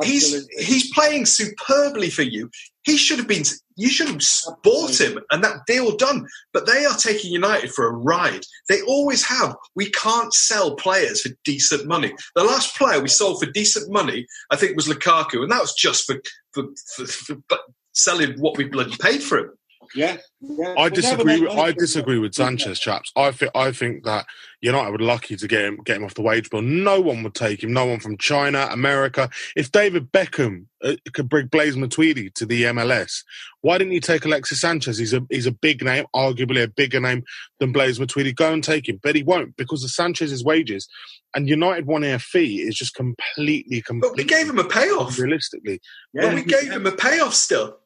He's 0.02 0.34
Absolutely. 0.34 0.64
he's 0.64 0.94
playing 0.94 1.26
superbly 1.26 2.10
for 2.10 2.24
you. 2.24 2.50
He 2.84 2.98
should 2.98 3.20
have 3.20 3.28
been. 3.28 3.44
You 3.76 3.90
should 3.90 4.08
have 4.08 4.22
bought 4.64 5.00
him 5.00 5.20
and 5.32 5.44
that 5.44 5.66
deal 5.68 5.96
done. 5.96 6.28
But 6.52 6.66
they 6.66 6.86
are 6.86 6.96
taking 6.96 7.32
United 7.32 7.72
for 7.72 7.88
a 7.88 7.94
ride. 7.94 8.42
They 8.70 8.82
always 8.82 9.24
have. 9.24 9.56
We 9.76 9.92
can't 9.92 10.34
sell 10.34 10.76
players 10.76 11.22
for 11.22 11.30
decent 11.44 11.88
money. 11.88 12.14
The 12.36 12.44
last 12.44 12.76
player 12.76 13.02
we 13.02 13.08
sold 13.08 13.40
for 13.40 13.52
decent 13.52 13.92
money, 13.92 14.26
I 14.50 14.56
think, 14.56 14.76
was 14.76 14.88
Lukaku, 14.88 15.44
and 15.44 15.52
that 15.52 15.62
was 15.62 15.74
just 15.74 16.06
for 16.06 16.22
for, 16.54 16.66
for, 16.96 17.06
for 17.06 17.36
but 17.48 17.62
selling 17.94 18.40
what 18.40 18.58
we 18.58 18.66
bloody 18.66 18.96
paid 18.98 19.22
for 19.22 19.38
him. 19.38 19.52
Yeah, 19.96 20.18
yeah. 20.42 20.76
I 20.78 20.90
disagree. 20.90 21.42
With, 21.42 21.52
I 21.52 21.72
disagree 21.72 22.20
with 22.20 22.34
Sanchez, 22.34 22.80
chaps. 22.80 23.12
I 23.16 23.32
think 23.32 23.52
I 23.56 23.72
think 23.72 24.04
that 24.04 24.26
United 24.62 24.92
were 24.92 25.00
lucky 25.00 25.36
to 25.36 25.48
get 25.48 25.66
him 25.66 25.78
get 25.84 25.98
him 25.98 26.06
off 26.06 26.14
the 26.14 26.22
wage 26.22 26.50
bill. 26.50 26.62
No 26.62 27.02
one 27.02 27.24
would 27.24 27.36
take 27.36 27.64
him. 27.64 27.74
No 27.74 27.86
one 27.86 28.00
from 28.00 28.18
China, 28.18 28.68
America. 28.72 29.30
If 29.56 29.72
David 29.72 30.12
Beckham 30.12 30.66
uh, 30.84 30.96
could 31.14 31.30
bring 31.30 31.48
Blaise 31.48 31.76
Matuidi 31.76 32.34
to 32.36 32.46
the 32.46 32.64
MLS, 32.64 33.24
why 33.62 33.78
didn't 33.78 33.94
he 33.94 34.00
take 34.00 34.26
Alexis 34.26 34.62
Sanchez? 34.62 34.98
He's 34.98 35.14
a 35.14 35.22
he's 35.30 35.48
a 35.48 35.52
big 35.52 35.84
name, 35.84 36.06
arguably 36.16 36.64
a 36.64 36.68
bigger 36.68 37.00
name 37.00 37.24
than 37.60 37.72
Blaise 37.72 38.00
Matuidi. 38.00 38.36
Go 38.36 38.52
and 38.54 38.64
take 38.64 38.88
him, 38.88 39.00
but 39.02 39.16
he 39.16 39.24
won't 39.24 39.56
because 39.58 39.84
of 39.84 39.92
Sanchez's 39.92 40.44
wages. 40.44 40.88
And 41.36 41.50
United 41.50 41.88
wanting 41.88 42.12
a 42.12 42.20
fee 42.20 42.62
is 42.62 42.76
just 42.76 42.94
completely, 42.94 43.84
But 43.88 44.16
we 44.16 44.24
gave 44.24 44.48
him 44.48 44.60
a 44.60 44.64
payoff. 44.64 45.18
realistically. 45.18 45.82
But 46.14 46.36
we 46.36 46.44
gave 46.44 46.72
him 46.72 46.86
a 46.86 46.92
payoff 46.92 47.34
still. 47.34 47.80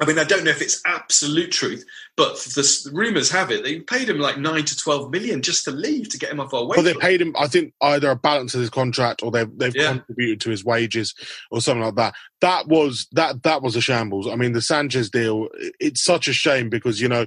I 0.00 0.06
mean, 0.06 0.18
I 0.18 0.24
don't 0.24 0.42
know 0.42 0.50
if 0.50 0.62
it's 0.62 0.80
absolute 0.86 1.52
truth, 1.52 1.84
but 2.16 2.36
the 2.36 2.90
rumours 2.94 3.30
have 3.30 3.50
it 3.50 3.62
they 3.62 3.80
paid 3.80 4.08
him 4.08 4.18
like 4.18 4.38
nine 4.38 4.64
to 4.64 4.76
twelve 4.76 5.10
million 5.10 5.42
just 5.42 5.64
to 5.64 5.70
leave 5.70 6.08
to 6.08 6.18
get 6.18 6.30
him 6.32 6.40
off 6.40 6.54
our 6.54 6.64
wage. 6.64 6.78
Well, 6.78 6.84
they 6.84 6.94
paid 6.94 7.20
him, 7.20 7.34
I 7.38 7.46
think, 7.46 7.74
either 7.82 8.10
a 8.10 8.16
balance 8.16 8.54
of 8.54 8.62
his 8.62 8.70
contract 8.70 9.22
or 9.22 9.30
they've 9.30 9.50
they've 9.58 9.76
Yeah. 9.76 9.92
contributed 9.92 10.40
to 10.42 10.50
his 10.50 10.64
wages 10.64 11.14
or 11.50 11.60
something 11.60 11.84
like 11.84 11.96
that. 11.96 12.14
That 12.40 12.68
was 12.68 13.06
that 13.12 13.42
that 13.42 13.60
was 13.62 13.76
a 13.76 13.82
shambles. 13.82 14.26
I 14.26 14.34
mean, 14.34 14.52
the 14.52 14.62
Sanchez 14.62 15.10
deal. 15.10 15.48
It's 15.78 16.02
such 16.02 16.26
a 16.26 16.32
shame 16.32 16.70
because 16.70 17.00
you 17.00 17.08
know 17.08 17.26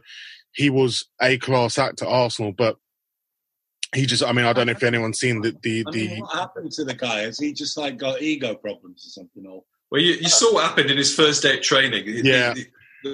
he 0.53 0.71
was 0.71 1.05
a 1.21 1.37
class 1.37 1.77
act 1.77 2.01
at 2.01 2.07
Arsenal, 2.07 2.51
but 2.51 2.77
he 3.93 4.07
just. 4.07 4.23
I 4.23 4.31
mean, 4.31 4.45
I 4.45 4.53
don't 4.53 4.65
know 4.65 4.71
if 4.71 4.81
anyone's 4.83 5.19
seen 5.19 5.41
the 5.41 5.51
the, 5.61 5.83
the 5.83 5.85
I 5.87 5.91
the 5.91 6.07
mean, 6.07 6.19
what 6.21 6.33
happened 6.33 6.71
to 6.71 6.83
the 6.83 6.95
guy? 6.95 7.19
Has 7.21 7.37
he 7.37 7.53
just 7.53 7.77
like 7.77 7.97
got 7.97 8.21
ego 8.23 8.55
problems 8.55 9.05
or 9.05 9.09
something? 9.09 9.45
Or 9.47 9.63
Well, 9.91 10.01
you, 10.01 10.13
you 10.13 10.29
saw 10.29 10.53
what 10.53 10.63
happened 10.65 10.89
in 10.91 10.97
his 10.97 11.13
first 11.15 11.41
day 11.43 11.57
of 11.57 11.61
training. 11.63 12.05
The- 12.05 12.21
Yeah. 12.23 12.53
The, 12.53 12.65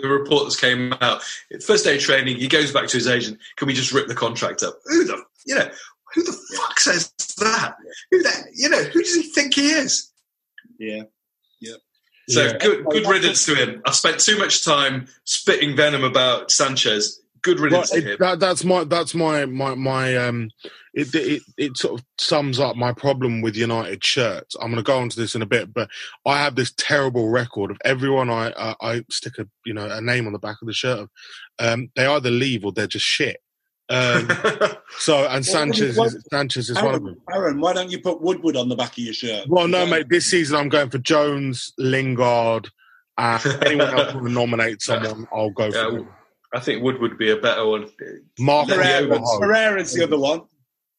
the 0.02 0.08
report 0.08 0.44
that's 0.46 0.58
came 0.60 0.94
out. 1.02 1.22
First 1.66 1.84
day 1.84 1.96
of 1.98 2.02
training, 2.02 2.38
he 2.38 2.48
goes 2.48 2.72
back 2.72 2.88
to 2.88 2.98
his 2.98 3.08
agent. 3.08 3.40
Can 3.58 3.68
we 3.68 3.74
just 3.74 3.92
rip 3.92 4.08
the 4.08 4.16
contract 4.16 4.64
up? 4.64 4.80
Who 4.86 5.04
the 5.04 5.22
you 5.46 5.56
know 5.56 5.70
who 6.16 6.24
the 6.24 6.32
fuck 6.56 6.80
says 6.80 7.12
that? 7.40 7.76
Who 8.10 8.24
that 8.24 8.44
you 8.56 8.70
know 8.70 8.84
who 8.84 9.02
does 9.04 9.14
he 9.16 9.24
think 9.24 9.54
he 9.56 9.70
is? 9.72 10.10
yeah, 10.80 11.04
So 12.30 12.46
Yeah. 12.46 12.58
good 12.58 12.86
good 12.86 13.06
riddance 13.08 13.46
to 13.48 13.56
him. 13.56 13.82
I've 13.86 13.96
spent 13.96 14.20
too 14.22 14.38
much 14.38 14.64
time 14.64 15.08
spitting 15.26 15.76
venom 15.76 16.04
about 16.06 16.52
Sanchez. 16.52 17.21
Good 17.44 17.58
Well, 17.58 17.64
riddance 17.66 17.90
to 17.90 17.98
it, 17.98 18.04
him. 18.04 18.18
that, 18.20 18.40
that's 18.40 18.64
my 18.64 18.84
that's 18.84 19.16
my 19.16 19.46
my 19.46 19.74
my 19.74 20.16
um 20.16 20.50
it, 20.94 21.14
it 21.16 21.42
it 21.58 21.78
sort 21.78 22.00
of 22.00 22.06
sums 22.20 22.60
up 22.60 22.76
my 22.76 22.94
problem 22.94 23.42
with 23.42 23.56
United 23.56 24.04
shirts. 24.04 24.56
I'm 24.62 24.68
going 24.68 24.76
to 24.76 24.84
go 24.84 25.00
on 25.00 25.10
to 25.10 25.20
this 25.20 25.34
in 25.34 25.42
a 25.42 25.46
bit, 25.48 25.74
but 25.74 25.90
I 26.26 26.38
have 26.38 26.56
this 26.56 26.72
terrible 26.78 27.30
record 27.30 27.72
of 27.72 27.78
everyone 27.84 28.30
I 28.30 28.52
I, 28.58 28.76
I 28.82 29.06
stick 29.10 29.40
a 29.40 29.48
you 29.66 29.74
know 29.74 29.88
a 29.90 30.02
name 30.02 30.28
on 30.28 30.34
the 30.34 30.40
back 30.40 30.58
of 30.62 30.68
the 30.68 30.74
shirt 30.74 31.00
of. 31.00 31.10
Um, 31.58 31.90
they 31.96 32.06
either 32.06 32.30
leave 32.30 32.64
or 32.66 32.72
they're 32.72 32.86
just 32.88 33.06
shit. 33.06 33.38
Um, 33.90 34.30
so 35.00 35.28
and 35.28 35.44
Sanchez 35.46 35.98
what- 35.98 36.08
is, 36.08 36.24
Sanchez 36.30 36.70
is 36.70 36.76
one 36.82 36.94
of 36.96 37.04
them. 37.04 37.18
Aaron, 37.32 37.44
Aaron, 37.46 37.60
why 37.62 37.74
don't 37.74 37.90
you 37.90 38.00
put 38.00 38.22
Woodward 38.22 38.56
on 38.56 38.70
the 38.70 38.76
back 38.76 38.92
of 38.92 38.98
your 39.00 39.14
shirt? 39.14 39.48
Well, 39.48 39.68
no, 39.68 39.82
Okay. 39.82 39.92
mate. 39.92 40.10
This 40.10 40.28
season 40.28 40.56
I'm 40.58 40.70
going 40.70 40.90
for 40.92 41.00
Jones, 41.00 41.74
Lingard, 41.80 42.70
and 43.18 43.46
anyone 43.66 43.94
else 43.98 44.14
want 44.14 44.28
to 44.28 44.32
nominate 44.32 44.82
someone, 44.84 45.28
I'll 45.34 45.50
go 45.50 45.66
Yeah, 45.66 45.72
for 45.86 45.92
them. 45.92 46.10
I 46.54 46.60
think 46.60 46.84
Wood 46.84 47.00
would 47.00 47.18
be 47.18 47.32
a 47.32 47.38
better 47.38 47.66
one. 47.66 47.88
Mark 48.40 48.68
Let 48.68 48.78
the 49.08 49.08
Pereira, 49.08 49.22
Pereira's 49.40 49.94
the 49.94 50.04
other 50.04 50.18
one. 50.18 50.42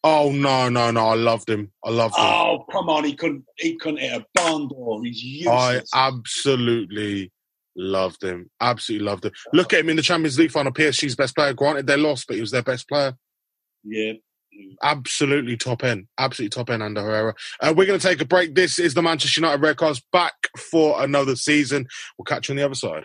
Oh 0.05 0.33
no, 0.33 0.69
no, 0.69 0.91
no! 0.91 1.09
I 1.09 1.15
loved 1.15 1.49
him. 1.49 1.71
I 1.85 1.91
loved 1.91 2.17
him. 2.17 2.25
Oh, 2.25 2.65
come 2.73 2.89
on, 2.89 3.05
he 3.05 3.15
couldn't. 3.15 3.45
He 3.59 3.77
couldn't 3.77 4.01
hit 4.01 4.21
a 4.21 4.27
barn 4.35 4.69
door. 4.69 5.05
He's 5.05 5.23
useless. 5.23 5.91
I 5.95 6.09
absolutely 6.09 7.31
loved 7.77 8.25
him. 8.25 8.51
Absolutely 8.61 9.07
loved 9.07 9.27
him. 9.27 9.33
Look 9.53 9.73
at 9.73 9.81
him 9.81 9.91
in 9.91 9.97
the 9.97 10.03
Champions 10.03 10.39
League 10.39 10.51
final. 10.51 10.73
PSG's 10.73 11.15
best 11.15 11.37
player. 11.37 11.53
Granted, 11.55 11.87
they 11.87 11.97
lost, 11.97 12.27
but 12.27 12.35
he 12.35 12.41
was 12.41 12.51
their 12.51 12.63
best 12.63 12.89
player. 12.89 13.15
yeah. 13.85 14.15
Absolutely 14.83 15.57
top 15.57 15.83
end. 15.83 16.09
Absolutely 16.19 16.51
top 16.51 16.69
end 16.69 16.83
under 16.83 17.01
Herrera. 17.01 17.35
Uh, 17.61 17.73
we're 17.75 17.87
going 17.87 17.99
to 17.99 18.07
take 18.07 18.21
a 18.21 18.27
break. 18.27 18.55
This 18.55 18.79
is 18.79 18.93
the 18.93 19.01
Manchester 19.01 19.41
United 19.41 19.63
Redcast 19.63 20.03
back 20.13 20.35
for 20.59 21.03
another 21.03 21.37
season. 21.37 21.87
We'll 22.19 22.25
catch 22.27 22.49
you 22.49 22.53
on 22.53 22.57
the 22.59 22.65
other 22.65 22.75
side. 22.75 23.05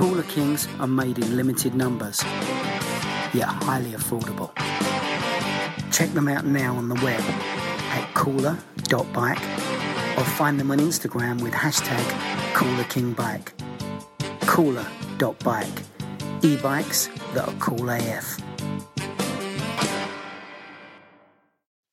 Cooler 0.00 0.22
Kings 0.22 0.66
are 0.78 0.86
made 0.86 1.18
in 1.18 1.36
limited 1.36 1.74
numbers, 1.74 2.24
yet 3.34 3.48
highly 3.48 3.90
affordable. 3.90 4.50
Check 5.92 6.08
them 6.14 6.26
out 6.26 6.46
now 6.46 6.74
on 6.74 6.88
the 6.88 6.94
web 7.04 7.20
at 7.20 8.10
cooler.bike 8.14 9.42
or 10.16 10.24
find 10.24 10.58
them 10.58 10.70
on 10.70 10.78
Instagram 10.78 11.42
with 11.42 11.52
hashtag 11.52 12.02
coolerkingbike. 12.54 13.52
Cooler.bike. 14.46 15.82
E-bikes 16.40 17.10
that 17.34 17.46
are 17.46 17.54
cool 17.58 17.90
AF. 17.90 18.38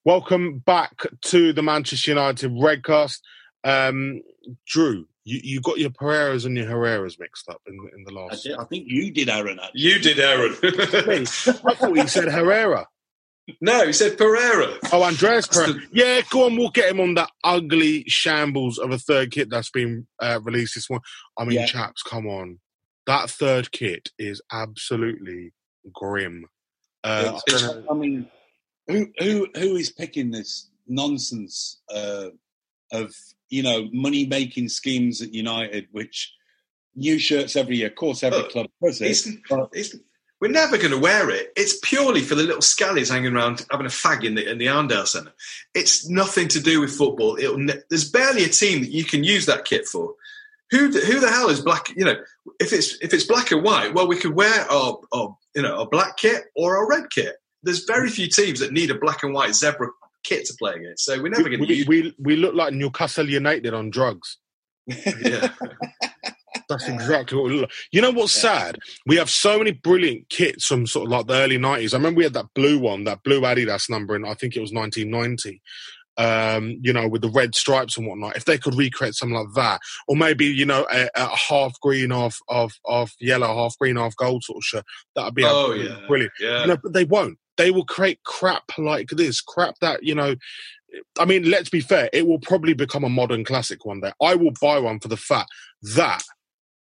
Welcome 0.06 0.60
back 0.60 0.94
to 1.24 1.52
the 1.52 1.62
Manchester 1.62 2.12
United 2.12 2.52
Redcast. 2.52 3.20
Um, 3.66 4.22
Drew, 4.66 5.08
you, 5.27 5.39
you 5.43 5.62
got 5.62 5.77
your 5.77 5.89
Pereiras 5.89 6.46
and 6.46 6.55
your 6.55 6.67
Herreras 6.67 7.19
mixed 7.19 7.50
up 7.50 7.62
in, 7.67 7.74
in 7.96 8.03
the 8.05 8.12
I, 8.19 8.24
last. 8.24 8.43
did- 8.43 8.57
I 8.57 8.63
think 8.63 8.86
you 8.88 9.12
did, 9.12 9.29
Aaron. 9.29 9.60
Actually. 9.62 9.81
You 9.81 10.00
did, 10.00 10.19
Aaron. 10.19 10.53
I 10.63 11.74
thought 11.75 11.98
he 11.98 12.07
said 12.07 12.31
Herrera. 12.31 12.88
no, 13.62 13.86
he 13.88 13.93
said 13.93 14.17
Pereira. 14.17 14.74
Oh, 14.91 15.03
Andreas 15.03 15.48
That's 15.48 15.57
Pereira. 15.72 15.81
Yeah, 15.91 16.22
go 16.29 16.46
on. 16.46 16.55
We'll 16.57 16.69
get 16.69 16.89
him 16.91 17.00
on 17.01 17.13
that 17.15 17.29
ugly 17.43 18.03
shambles 18.07 18.77
of 18.77 18.91
a 18.91 18.98
third 18.98 19.31
kit 19.31 19.50
that's 19.50 19.69
been 19.69 20.07
uh, 20.22 20.39
released 20.43 20.75
this 20.75 20.89
one. 20.89 21.01
I 21.38 21.43
mean, 21.46 21.60
Yeah. 21.60 21.65
chaps, 21.65 22.03
come 22.03 22.25
on. 22.27 22.60
That 23.05 23.29
third 23.29 23.72
kit 23.72 24.10
is 24.19 24.41
absolutely 24.51 25.53
grim. 25.93 26.46
Uh, 27.03 27.39
It's- 27.48 27.63
I 27.63 27.84
I 27.89 27.93
mean, 27.93 28.27
who 28.88 29.07
who 29.19 29.48
who 29.55 29.75
is 29.75 29.91
picking 29.91 30.31
this 30.31 30.69
nonsense 30.88 31.79
uh, 31.93 32.29
of 32.91 33.13
you 33.50 33.63
know, 33.63 33.88
money 33.92 34.25
making 34.25 34.70
schemes 34.70 35.22
at 35.22 35.34
United, 35.34 35.88
which 35.92 36.34
new 36.96 37.20
shirts 37.20 37.56
every 37.56 37.77
year. 37.77 37.88
Of 37.88 37.96
course, 37.96 38.24
every 38.24 38.44
club 38.50 38.68
does 38.84 39.01
it. 39.01 39.06
It's, 39.12 39.27
but- 39.50 39.70
it's, 39.74 39.96
we're 40.39 40.51
never 40.51 40.77
going 40.77 40.92
to 40.92 41.00
wear 41.00 41.32
it. 41.32 41.51
It's 41.56 41.80
purely 41.84 42.22
for 42.22 42.36
the 42.36 42.44
little 42.44 42.62
scallies 42.62 43.10
hanging 43.10 43.36
around 43.36 43.66
having 43.72 43.88
a 43.88 43.89
fag 43.89 44.24
in 44.24 44.36
the 44.36 44.48
in 44.48 44.60
the 44.60 44.68
Arndale 44.68 45.08
Centre. 45.08 45.34
It's 45.74 46.08
nothing 46.08 46.48
to 46.50 46.60
do 46.60 46.80
with 46.82 46.92
football. 46.96 47.38
It'll, 47.38 47.58
ne- 47.58 47.82
there's 47.89 48.10
barely 48.12 48.44
a 48.44 48.50
team 48.50 48.82
that 48.82 48.92
you 48.92 49.04
can 49.04 49.24
use 49.24 49.48
that 49.48 49.66
kit 49.66 49.88
for. 49.88 50.13
Who 50.70 50.89
the, 50.92 51.00
who 51.00 51.20
the 51.20 51.30
hell 51.32 51.50
is 51.50 51.62
black? 51.62 51.89
You 51.96 52.06
know, 52.06 52.16
if 52.60 52.72
it's 52.72 52.98
if 53.01 53.16
it's 53.16 53.24
black 53.24 53.51
and 53.51 53.63
white, 53.63 53.96
well, 53.96 54.08
we 54.08 54.18
could 54.18 54.36
wear 54.36 54.70
our, 54.72 55.00
our 55.12 55.36
you 55.56 55.63
know 55.63 55.80
a 55.82 55.89
black 55.89 56.18
kit 56.18 56.44
or 56.56 56.84
a 56.84 56.88
red 56.88 57.10
kit. 57.10 57.38
There's 57.63 57.86
very 57.86 58.10
few 58.10 58.27
teams 58.27 58.60
that 58.60 58.72
need 58.72 58.92
a 58.92 58.96
black 59.00 59.24
and 59.24 59.34
white 59.34 59.56
zebra 59.56 59.88
kit 60.27 60.46
to 60.46 60.53
play 60.60 60.74
against. 60.74 61.05
So 61.05 61.22
we're 61.22 61.29
never 61.29 61.50
going 61.50 61.62
to 61.62 61.65
we, 61.67 61.74
use. 61.75 61.88
we, 61.88 62.15
we 62.19 62.36
look 62.36 62.53
like 62.53 62.74
Newcastle 62.74 63.29
United 63.29 63.74
on 63.74 63.89
drugs. 63.89 64.38
yeah. 64.86 65.50
That's 66.69 66.88
exactly 66.89 67.38
what 67.38 67.46
we 67.46 67.53
look 67.53 67.62
like. 67.69 67.72
You 67.91 68.01
know 68.01 68.12
what's 68.12 68.34
sad? 68.34 68.77
We 69.05 69.15
have 69.17 69.29
so 69.29 69.57
many 69.57 69.72
brilliant 69.72 70.27
kits 70.29 70.65
from 70.65 70.86
sort 70.86 71.05
of 71.05 71.12
like 71.12 71.27
the 71.27 71.36
early 71.36 71.57
90s. 71.57 71.93
I 71.93 71.98
remember 71.98 72.17
we 72.17 72.24
had 72.25 72.34
that 72.34 72.53
blue 72.53 72.77
one, 72.77 73.05
that 73.05 73.24
blue 73.24 73.39
Adidas 73.41 73.89
number, 73.89 74.15
and 74.15 74.25
I 74.25 74.34
think 74.34 74.55
it 74.55 74.60
was 74.62 74.74
1990. 74.74 75.62
Um, 76.19 76.79
you 76.81 76.91
know, 76.93 77.07
with 77.07 77.22
the 77.22 77.29
red 77.29 77.53
stripes 77.53 77.96
and 77.96 78.07
whatnot. 78.07 78.36
If 78.36 78.46
they 78.46 78.57
could 78.57 78.74
recreate 78.74 79.13
something 79.13 79.38
like 79.38 79.53
that, 79.53 79.79
or 80.07 80.15
maybe 80.15 80.46
you 80.46 80.65
know 80.65 80.88
a, 80.91 81.07
a 81.15 81.27
half 81.36 81.79
green, 81.79 82.12
off 82.12 82.39
of 82.50 82.72
of 82.86 83.12
yellow, 83.19 83.53
half 83.53 83.77
green, 83.77 83.98
half 83.98 84.15
gold 84.15 84.43
sort 84.43 84.57
of 84.57 84.63
shirt, 84.63 84.86
that'd 85.15 85.36
be 85.36 85.43
Oh 85.46 85.69
absolutely 85.74 85.86
yeah. 85.89 86.07
brilliant. 86.07 86.34
Yeah. 86.39 86.65
No, 86.65 86.77
but 86.81 86.93
they 86.93 87.05
won't. 87.05 87.38
They 87.58 87.72
will 87.72 87.86
create 87.86 88.24
crap 88.24 88.64
like 88.78 89.10
this, 89.10 89.42
crap 89.42 89.76
that 89.82 90.04
you 90.04 90.16
know. 90.16 90.36
I 91.20 91.26
mean, 91.26 91.50
let's 91.50 91.70
be 91.70 91.82
fair. 91.82 92.10
It 92.14 92.28
will 92.28 92.40
probably 92.40 92.74
become 92.74 93.04
a 93.04 93.10
modern 93.10 93.44
classic 93.44 93.86
one 93.86 94.00
day. 94.00 94.14
I 94.22 94.36
will 94.36 94.54
buy 94.62 94.80
one 94.80 95.00
for 95.00 95.10
the 95.10 95.18
fact 95.18 95.50
that 95.96 96.24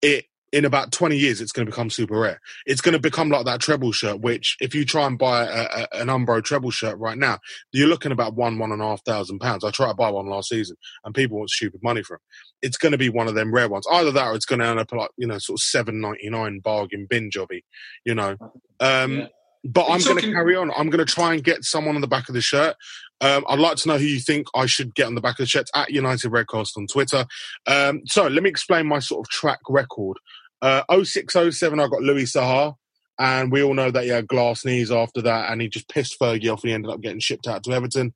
it 0.01 0.25
in 0.53 0.65
about 0.65 0.91
20 0.91 1.17
years 1.17 1.41
it's 1.41 1.53
going 1.53 1.65
to 1.65 1.71
become 1.71 1.91
super 1.91 2.19
rare 2.19 2.41
it's 2.67 2.81
going 2.81 2.93
to 2.93 2.99
become 2.99 3.29
like 3.29 3.45
that 3.45 3.61
treble 3.61 3.93
shirt 3.93 4.21
which 4.21 4.57
if 4.61 4.75
you 4.75 4.85
try 4.85 5.07
and 5.07 5.19
buy 5.19 5.45
a, 5.45 5.63
a, 5.63 6.01
an 6.01 6.09
umbro 6.09 6.43
treble 6.43 6.71
shirt 6.71 6.99
right 6.99 7.19
now 7.19 7.39
you're 7.73 7.89
looking 7.89 8.13
about 8.13 8.35
one 8.35 8.59
one 8.59 8.73
and 8.73 8.83
a 8.83 8.85
half 8.85 9.03
thousand 9.05 9.39
pounds 9.39 9.65
i 9.65 9.71
tried 9.71 9.91
to 9.91 9.95
buy 9.95 10.11
one 10.11 10.27
last 10.27 10.49
season 10.49 10.77
and 11.05 11.15
people 11.15 11.39
want 11.39 11.51
stupid 11.51 11.81
money 11.83 12.03
for 12.03 12.15
them 12.15 12.21
it's 12.63 12.77
going 12.77 12.93
to 12.93 12.99
be 12.99 13.09
one 13.09 13.29
of 13.29 13.35
them 13.35 13.55
rare 13.55 13.69
ones 13.69 13.87
either 13.93 14.11
that 14.11 14.27
or 14.27 14.35
it's 14.35 14.47
going 14.47 14.59
to 14.59 14.67
end 14.67 14.81
up 14.81 14.91
like 14.93 15.11
you 15.17 15.27
know 15.27 15.39
sort 15.39 15.61
of 15.61 15.87
7.99 15.87 16.63
bargain 16.63 17.07
bin 17.09 17.31
jobby 17.31 17.63
you 18.05 18.15
know 18.15 18.37
um 18.81 19.19
Yeah. 19.19 19.27
But 19.65 19.87
i'm 19.91 20.01
going 20.01 20.23
to 20.23 20.33
carry 20.33 20.57
on 20.57 20.71
i'm 20.77 20.89
going 20.89 21.05
to 21.05 21.13
try 21.13 21.35
and 21.35 21.45
get 21.45 21.65
someone 21.65 21.95
on 21.95 22.01
the 22.01 22.09
back 22.09 22.29
of 22.29 22.35
the 22.35 22.41
shirt 22.41 22.77
um, 23.21 23.45
I'd 23.49 23.59
like 23.59 23.77
to 23.79 23.89
know 23.89 23.99
who 23.99 24.07
you 24.07 24.21
think 24.21 24.47
I 24.55 24.67
should 24.67 24.95
get 24.95 25.07
on 25.07 25.15
the 25.15 25.21
back 25.21 25.39
of 25.39 25.45
the 25.45 25.47
shirt 25.47 25.69
at 25.75 25.91
United 25.91 26.31
Redcast 26.31 26.77
on 26.77 26.87
Twitter. 26.87 27.27
Um, 27.67 28.03
so 28.07 28.27
let 28.27 28.43
me 28.43 28.49
explain 28.49 28.87
my 28.87 28.99
sort 28.99 29.27
of 29.27 29.31
track 29.31 29.59
record. 29.69 30.17
Uh, 30.63 30.83
0607, 30.91 31.79
I 31.79 31.89
got 31.89 32.03
Louis 32.03 32.25
Saha, 32.25 32.75
and 33.19 33.53
we 33.53 33.63
all 33.63 33.75
know 33.75 33.91
that 33.91 34.05
he 34.05 34.11
had 34.11 34.27
glass 34.27 34.65
knees 34.65 34.91
after 34.91 35.21
that, 35.23 35.51
and 35.51 35.61
he 35.61 35.69
just 35.69 35.89
pissed 35.89 36.19
Fergie 36.19 36.53
off, 36.53 36.63
and 36.63 36.71
he 36.71 36.75
ended 36.75 36.91
up 36.91 37.01
getting 37.01 37.21
shipped 37.21 37.47
out 37.47 37.63
to 37.65 37.73
Everton. 37.73 38.13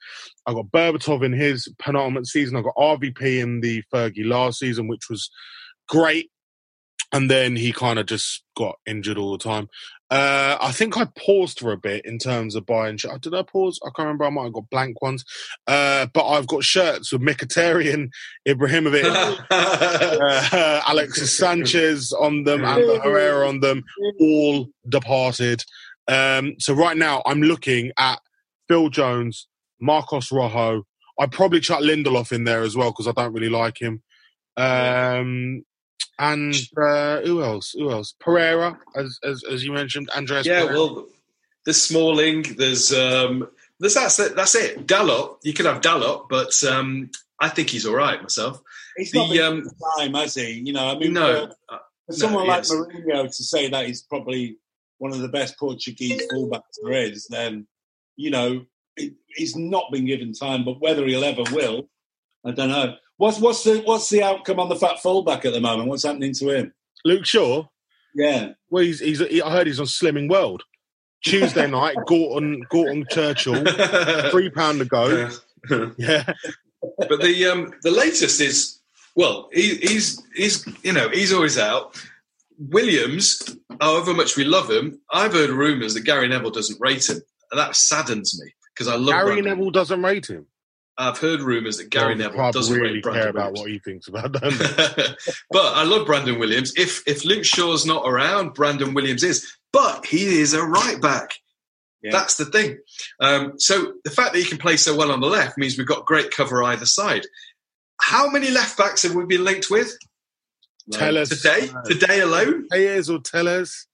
I 0.46 0.54
got 0.54 0.70
Berbatov 0.72 1.24
in 1.24 1.32
his 1.32 1.68
penultimate 1.78 2.26
season. 2.26 2.56
I 2.56 2.62
got 2.62 2.76
RVP 2.76 3.40
in 3.40 3.60
the 3.60 3.82
Fergie 3.92 4.26
last 4.26 4.58
season, 4.58 4.88
which 4.88 5.10
was 5.10 5.30
great. 5.88 6.30
And 7.12 7.30
then 7.30 7.54
he 7.54 7.72
kind 7.72 7.98
of 7.98 8.06
just 8.06 8.42
got 8.56 8.76
injured 8.86 9.18
all 9.18 9.32
the 9.32 9.38
time. 9.38 9.68
Uh, 10.14 10.56
I 10.60 10.70
think 10.70 10.96
I 10.96 11.06
paused 11.06 11.58
for 11.58 11.72
a 11.72 11.76
bit 11.76 12.06
in 12.06 12.18
terms 12.18 12.54
of 12.54 12.64
buying 12.64 12.96
shirts. 12.98 13.18
Did 13.18 13.34
I 13.34 13.42
pause? 13.42 13.80
I 13.84 13.88
can't 13.88 14.06
remember. 14.06 14.26
I 14.26 14.30
might 14.30 14.44
have 14.44 14.52
got 14.52 14.70
blank 14.70 15.02
ones. 15.02 15.24
Uh, 15.66 16.06
but 16.14 16.28
I've 16.28 16.46
got 16.46 16.62
shirts 16.62 17.12
with 17.12 17.20
Mkhitaryan, 17.20 18.10
Ibrahimovic, 18.46 19.44
uh, 19.50 20.82
Alexis 20.88 21.36
Sanchez 21.36 22.12
on 22.12 22.44
them, 22.44 22.64
and 22.64 23.02
Herrera 23.02 23.48
on 23.48 23.58
them, 23.58 23.82
all 24.20 24.68
departed. 24.88 25.64
Um, 26.06 26.54
so 26.60 26.74
right 26.74 26.96
now 26.96 27.20
I'm 27.26 27.42
looking 27.42 27.90
at 27.98 28.20
Phil 28.68 28.90
Jones, 28.90 29.48
Marcos 29.80 30.30
Rojo. 30.30 30.84
I'd 31.18 31.32
probably 31.32 31.58
chuck 31.58 31.80
Lindelof 31.80 32.30
in 32.30 32.44
there 32.44 32.62
as 32.62 32.76
well 32.76 32.92
because 32.92 33.08
I 33.08 33.12
don't 33.20 33.32
really 33.32 33.48
like 33.48 33.80
him. 33.80 34.00
Um, 34.56 35.64
and 36.18 36.54
uh, 36.76 37.20
who 37.22 37.42
else? 37.42 37.72
Who 37.72 37.90
else? 37.90 38.14
Pereira, 38.20 38.78
as 38.96 39.18
as, 39.22 39.42
as 39.44 39.64
you 39.64 39.72
mentioned, 39.72 40.08
Andreas. 40.16 40.46
yeah, 40.46 40.62
Pereira. 40.62 40.74
well, 40.78 41.06
there's 41.64 41.82
Smalling. 41.82 42.42
There's 42.56 42.92
um, 42.92 43.48
there's 43.80 43.94
that's 43.94 44.18
it. 44.18 44.36
That's 44.36 44.54
it. 44.54 44.86
Dalot. 44.86 45.38
You 45.42 45.52
could 45.52 45.66
have 45.66 45.80
Dalot, 45.80 46.28
but 46.28 46.62
um, 46.64 47.10
I 47.40 47.48
think 47.48 47.70
he's 47.70 47.86
all 47.86 47.94
right 47.96 48.20
myself. 48.22 48.60
He's 48.96 49.10
The, 49.10 49.18
not 49.18 49.30
been 49.30 49.42
um, 49.42 49.70
time, 49.98 50.14
has 50.14 50.34
he? 50.34 50.52
You 50.64 50.72
know, 50.72 50.86
I 50.88 50.98
mean, 50.98 51.12
No, 51.12 51.46
for, 51.46 51.74
uh, 51.74 51.78
for 52.06 52.12
no, 52.12 52.16
someone 52.16 52.46
like 52.46 52.58
yes. 52.64 52.72
Mourinho 52.72 53.24
to 53.24 53.44
say 53.44 53.68
that 53.68 53.86
he's 53.86 54.02
probably 54.02 54.58
one 54.98 55.12
of 55.12 55.18
the 55.18 55.28
best 55.28 55.58
Portuguese 55.58 56.22
fullbacks 56.32 56.78
there 56.82 56.92
is, 56.92 57.26
then 57.28 57.66
you 58.16 58.30
know 58.30 58.64
it, 58.96 59.14
he's 59.34 59.56
not 59.56 59.90
been 59.90 60.06
given 60.06 60.32
time. 60.32 60.64
But 60.64 60.80
whether 60.80 61.04
he'll 61.06 61.24
ever 61.24 61.42
will, 61.52 61.88
I 62.46 62.52
don't 62.52 62.68
know. 62.68 62.94
What's 63.16 63.38
what's 63.38 63.62
the 63.64 63.80
what's 63.80 64.10
the 64.10 64.22
outcome 64.22 64.58
on 64.58 64.68
the 64.68 64.76
fat 64.76 65.00
fullback 65.00 65.44
at 65.44 65.52
the 65.52 65.60
moment? 65.60 65.88
What's 65.88 66.04
happening 66.04 66.34
to 66.34 66.50
him? 66.50 66.74
Luke 67.04 67.26
Shaw. 67.26 67.64
Yeah, 68.14 68.52
Well, 68.70 68.84
he's, 68.84 69.00
he's 69.00 69.18
he, 69.18 69.42
I 69.42 69.50
heard 69.50 69.66
he's 69.66 69.80
on 69.80 69.86
Slimming 69.86 70.30
World. 70.30 70.62
Tuesday 71.24 71.66
night, 71.70 71.96
Gorton 72.06 72.64
Gorton 72.70 73.04
Churchill, 73.10 73.64
three 74.30 74.50
pound 74.50 74.78
to 74.80 74.84
go. 74.84 75.30
Yeah, 75.96 76.30
but 76.98 77.22
the 77.22 77.46
um, 77.50 77.72
the 77.82 77.90
latest 77.90 78.38
is 78.38 78.80
well, 79.16 79.48
he, 79.50 79.76
he's 79.76 80.22
he's 80.34 80.66
you 80.82 80.92
know 80.92 81.08
he's 81.08 81.32
always 81.32 81.56
out. 81.56 81.98
Williams, 82.58 83.56
however 83.80 84.12
much 84.12 84.36
we 84.36 84.44
love 84.44 84.70
him, 84.70 85.00
I've 85.10 85.32
heard 85.32 85.48
rumours 85.48 85.94
that 85.94 86.02
Gary 86.02 86.28
Neville 86.28 86.50
doesn't 86.50 86.78
rate 86.82 87.08
him, 87.08 87.22
and 87.50 87.58
that 87.58 87.76
saddens 87.76 88.38
me 88.38 88.52
because 88.74 88.86
I 88.86 88.96
love 88.96 89.14
Gary 89.14 89.24
Brandon. 89.40 89.44
Neville 89.44 89.70
doesn't 89.70 90.02
rate 90.02 90.26
him. 90.26 90.46
I've 90.96 91.18
heard 91.18 91.40
rumours 91.40 91.78
that 91.78 91.90
Gary 91.90 92.08
Well, 92.10 92.16
Neville 92.18 92.32
club 92.34 92.54
doesn't 92.54 92.74
really 92.74 92.94
rate 92.94 93.02
Brandon 93.02 93.22
care 93.22 93.30
about 93.30 93.52
Williams. 93.52 93.60
what 93.60 93.70
he 93.70 93.78
thinks 93.80 94.08
about 94.08 94.32
them. 94.40 94.52
but 95.50 95.74
I 95.74 95.82
love 95.84 96.06
Brandon 96.06 96.38
Williams. 96.38 96.72
If 96.76 97.02
if 97.06 97.24
Luke 97.24 97.44
Shaw's 97.44 97.84
not 97.84 98.04
around, 98.06 98.54
Brandon 98.54 98.94
Williams 98.94 99.22
is. 99.24 99.50
But 99.72 100.06
he 100.06 100.38
is 100.40 100.54
a 100.54 100.62
right 100.62 101.00
back. 101.00 101.34
Yeah. 102.00 102.12
That's 102.12 102.36
the 102.36 102.44
thing. 102.44 102.78
Um, 103.18 103.54
so 103.58 103.94
the 104.04 104.10
fact 104.10 104.34
that 104.34 104.38
he 104.38 104.44
can 104.44 104.58
play 104.58 104.76
so 104.76 104.94
well 104.96 105.10
on 105.10 105.20
the 105.20 105.26
left 105.26 105.58
means 105.58 105.76
we've 105.76 105.86
got 105.86 106.04
great 106.06 106.30
cover 106.30 106.62
either 106.62 106.86
side. 106.86 107.26
How 108.00 108.28
many 108.30 108.50
left 108.50 108.76
backs 108.78 109.02
have 109.02 109.14
we 109.14 109.24
been 109.24 109.42
linked 109.42 109.70
with 109.70 109.96
Tell 110.92 111.16
us 111.16 111.30
today? 111.30 111.70
Today 111.86 112.20
alone, 112.20 112.68
Telles 112.70 113.08
or 113.10 113.18
Telles. 113.20 113.86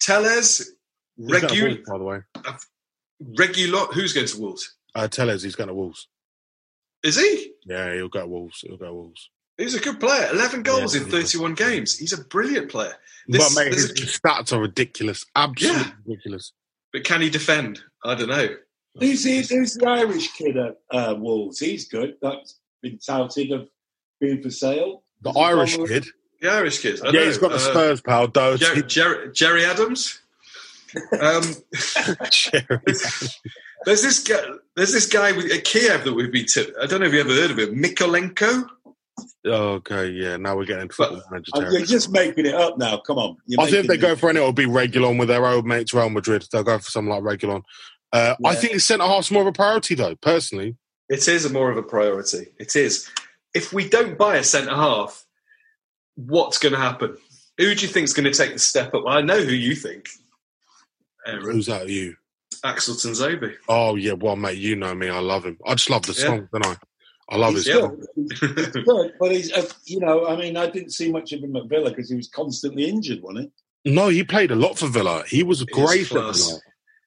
Telles, 0.00 0.70
He's 1.18 1.26
going 1.28 1.40
to 1.42 1.48
Regu, 1.48 1.62
Wolves, 1.62 1.88
by 1.90 1.98
the 1.98 2.04
way. 2.04 2.20
Regular. 3.38 3.86
Who's 3.86 4.12
going 4.12 4.26
to 4.26 4.40
Wolves? 4.40 4.74
Uh, 4.94 5.08
Telles, 5.08 5.42
he's 5.42 5.56
going 5.56 5.68
to 5.68 5.74
Wolves. 5.74 6.06
Is 7.06 7.16
he? 7.18 7.52
Yeah, 7.64 7.94
he'll 7.94 8.08
go 8.08 8.20
to 8.20 8.26
Wolves. 8.26 8.60
He'll 8.60 8.76
go 8.76 8.86
to 8.86 8.92
Wolves. 8.94 9.30
He's 9.56 9.74
a 9.74 9.80
good 9.80 10.00
player. 10.00 10.28
Eleven 10.32 10.62
goals 10.62 10.94
Yeah, 10.94 11.02
in 11.02 11.06
he 11.10 11.16
is. 11.16 11.22
thirty-one 11.32 11.54
games. 11.54 11.96
He's 11.96 12.12
a 12.12 12.22
brilliant 12.24 12.70
player. 12.70 12.94
This- 13.28 13.54
but 13.54 13.64
mate, 13.64 13.70
this 13.72 13.90
his, 13.90 14.00
is- 14.02 14.20
stats 14.20 14.52
are 14.52 14.60
ridiculous. 14.60 15.24
Absolutely 15.34 15.82
Yeah. 15.82 15.92
ridiculous. 16.04 16.52
but 16.92 17.04
can 17.04 17.20
he 17.22 17.30
defend? 17.30 17.80
I 18.04 18.14
don't 18.14 18.28
know. 18.28 18.48
who's 18.98 19.24
the, 19.24 19.42
who's 19.42 19.74
the 19.74 19.86
Irish 19.88 20.32
kid 20.32 20.56
at 20.56 20.76
uh, 20.90 21.14
Wolves? 21.18 21.58
He's 21.58 21.88
good. 21.88 22.14
That's 22.22 22.58
been 22.82 22.98
touted 22.98 23.52
of 23.52 23.68
being 24.20 24.42
for 24.42 24.50
sale. 24.50 25.02
The 25.22 25.30
Is 25.30 25.36
Irish 25.36 25.78
one- 25.78 25.88
kid. 25.88 26.06
The 26.40 26.48
Irish 26.50 26.80
kid. 26.80 27.00
I 27.02 27.06
Yeah, 27.06 27.12
know. 27.20 27.26
he's 27.26 27.38
got 27.38 27.48
the 27.48 27.54
Uh, 27.56 27.58
Spurs 27.58 28.00
pal. 28.02 28.28
Though. 28.28 28.56
Jerry, 28.58 28.82
Jerry, 28.82 29.32
Jerry 29.32 29.64
Adams. 29.64 30.20
Um, 31.20 31.42
Jerry. 32.30 32.80
there's 33.86 34.02
this 34.02 34.22
guy. 34.22 34.40
There's 34.74 34.92
this 34.92 35.06
guy 35.06 35.32
with, 35.32 35.50
at 35.50 35.64
Kiev 35.64 36.04
that 36.04 36.12
we've 36.12 36.30
been 36.30 36.44
to. 36.46 36.74
I 36.82 36.86
don't 36.86 37.00
know 37.00 37.06
if 37.06 37.14
you 37.14 37.20
ever 37.20 37.32
heard 37.32 37.52
of 37.52 37.58
him. 37.58 37.82
Mykolenko. 37.82 38.68
okay, 39.46 40.08
yeah. 40.10 40.36
Now 40.36 40.56
we're 40.56 40.66
getting 40.66 40.90
football 40.90 41.22
manager 41.30 41.52
territory. 41.54 41.78
You're 41.78 41.86
just 41.86 42.10
making 42.10 42.44
it 42.44 42.54
up 42.54 42.76
now. 42.76 42.98
Come 42.98 43.16
on. 43.16 43.36
You're 43.46 43.62
I 43.62 43.70
think 43.70 43.84
if 43.84 43.86
they 43.86 43.96
go 43.96 44.16
for 44.16 44.28
any, 44.28 44.40
it'll 44.40 44.52
be 44.52 44.66
Reguilon 44.66 45.18
with 45.18 45.28
their 45.28 45.46
old 45.46 45.64
mates 45.64 45.94
Real 45.94 46.10
Madrid. 46.10 46.44
They'll 46.52 46.64
go 46.64 46.78
for 46.78 46.90
something 46.90 47.10
like 47.10 47.22
Reguilon. 47.22 47.62
Uh, 48.12 48.34
I 48.44 48.54
think 48.54 48.74
the 48.74 48.80
centre 48.80 49.06
half's 49.06 49.30
more 49.30 49.42
of 49.42 49.48
a 49.48 49.52
priority, 49.52 49.94
though. 49.94 50.16
Personally, 50.16 50.76
It 51.08 51.26
is 51.28 51.44
a 51.44 51.52
more 51.52 51.70
of 51.70 51.76
a 51.76 51.82
priority. 51.82 52.48
It 52.58 52.74
is. 52.76 53.08
If 53.54 53.72
we 53.72 53.88
don't 53.88 54.18
buy 54.18 54.36
a 54.36 54.44
centre 54.44 54.74
half, 54.74 55.24
what's 56.16 56.58
going 56.58 56.72
to 56.72 56.78
happen? 56.78 57.16
Who 57.58 57.74
do 57.74 57.86
you 57.86 57.88
think's 57.92 58.12
going 58.12 58.30
to 58.30 58.36
take 58.36 58.52
the 58.52 58.58
step 58.58 58.94
up? 58.94 59.04
Well, 59.04 59.16
I 59.16 59.22
know 59.22 59.40
who 59.40 59.52
you 59.52 59.74
think. 59.74 60.08
Aaron. 61.24 61.42
who's 61.42 61.66
that? 61.66 61.88
You? 61.88 62.16
Axel 62.64 62.94
Tuanzebe. 62.94 63.54
Oh 63.68 63.96
yeah, 63.96 64.12
well, 64.12 64.36
mate, 64.36 64.58
you 64.58 64.76
know 64.76 64.94
me. 64.94 65.08
I 65.08 65.18
love 65.20 65.44
him. 65.44 65.58
I 65.66 65.74
just 65.74 65.90
love 65.90 66.02
the 66.02 66.12
Yeah. 66.12 66.26
song, 66.26 66.48
don't 66.52 66.66
I? 66.66 66.76
I 67.28 67.36
love 67.36 67.54
He's 67.54 67.66
his 67.66 67.74
Yeah. 67.74 67.80
song. 67.80 67.96
good. 68.16 68.38
He's 68.38 68.84
good, 68.84 69.12
but 69.18 69.32
he's, 69.32 69.52
uh, 69.52 69.68
you 69.84 69.98
know, 70.00 70.26
I 70.26 70.36
mean, 70.36 70.56
I 70.56 70.68
didn't 70.70 70.90
see 70.90 71.10
much 71.10 71.32
of 71.32 71.42
him 71.42 71.56
at 71.56 71.68
Villa 71.68 71.90
because 71.90 72.08
he 72.08 72.16
was 72.16 72.28
constantly 72.28 72.84
injured, 72.88 73.20
wasn't 73.20 73.50
he? 73.84 73.92
No, 73.92 74.08
he 74.08 74.22
played 74.24 74.50
a 74.50 74.56
lot 74.56 74.78
for 74.78 74.86
Villa. 74.88 75.24
He 75.28 75.42
was 75.42 75.60
He's 75.60 75.66
great 75.66 76.02
at. 76.12 76.36
Villa. 76.36 76.60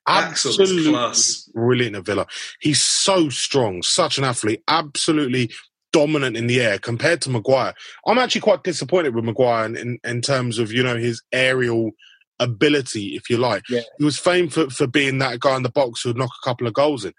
Absolutely 0.07 0.91
class. 0.91 1.49
brilliant 1.53 1.95
at 1.95 2.05
Villa. 2.05 2.25
He's 2.61 2.81
so 2.81 3.29
strong, 3.29 3.83
such 3.83 4.17
an 4.17 4.23
athlete. 4.23 4.63
Absolutely 4.67 5.51
dominant 5.91 6.35
in 6.37 6.47
the 6.47 6.61
air 6.61 6.79
compared 6.79 7.21
to 7.21 7.29
Maguire. 7.29 7.73
I'm 8.07 8.17
actually 8.17 8.41
quite 8.41 8.63
disappointed 8.63 9.15
with 9.15 9.25
Maguire 9.25 9.65
in, 9.65 9.75
in, 9.77 9.99
in 10.03 10.21
terms 10.21 10.57
of, 10.59 10.71
you 10.71 10.83
know, 10.83 10.97
his 10.97 11.21
aerial 11.31 11.91
ability, 12.39 13.15
if 13.15 13.29
you 13.29 13.37
like. 13.37 13.63
Yeah. 13.69 13.81
He 13.97 14.05
was 14.05 14.17
famed 14.17 14.53
for, 14.53 14.69
for 14.69 14.87
being 14.87 15.17
that 15.19 15.39
guy 15.39 15.55
in 15.57 15.63
the 15.63 15.69
box 15.71 16.01
who'd 16.01 16.17
knock 16.17 16.31
a 16.43 16.47
couple 16.47 16.67
of 16.67 16.73
goals 16.73 17.05
in. 17.05 17.13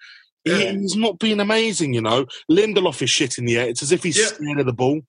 Yeah. 0.45 0.73
he's 0.73 0.97
not 0.97 1.19
been 1.19 1.39
amazing, 1.41 1.93
you 1.93 2.01
know. 2.01 2.27
Lindelof 2.51 3.03
is 3.03 3.11
shit 3.11 3.37
in 3.39 3.45
the 3.45 3.59
air. 3.59 3.69
It's 3.69 3.83
as 3.83 3.93
if 3.93 4.03
he's 4.03 4.19
Yeah. 4.19 4.27
scared 4.27 4.61
of 4.61 4.67
the 4.67 4.73
ball. 4.73 5.03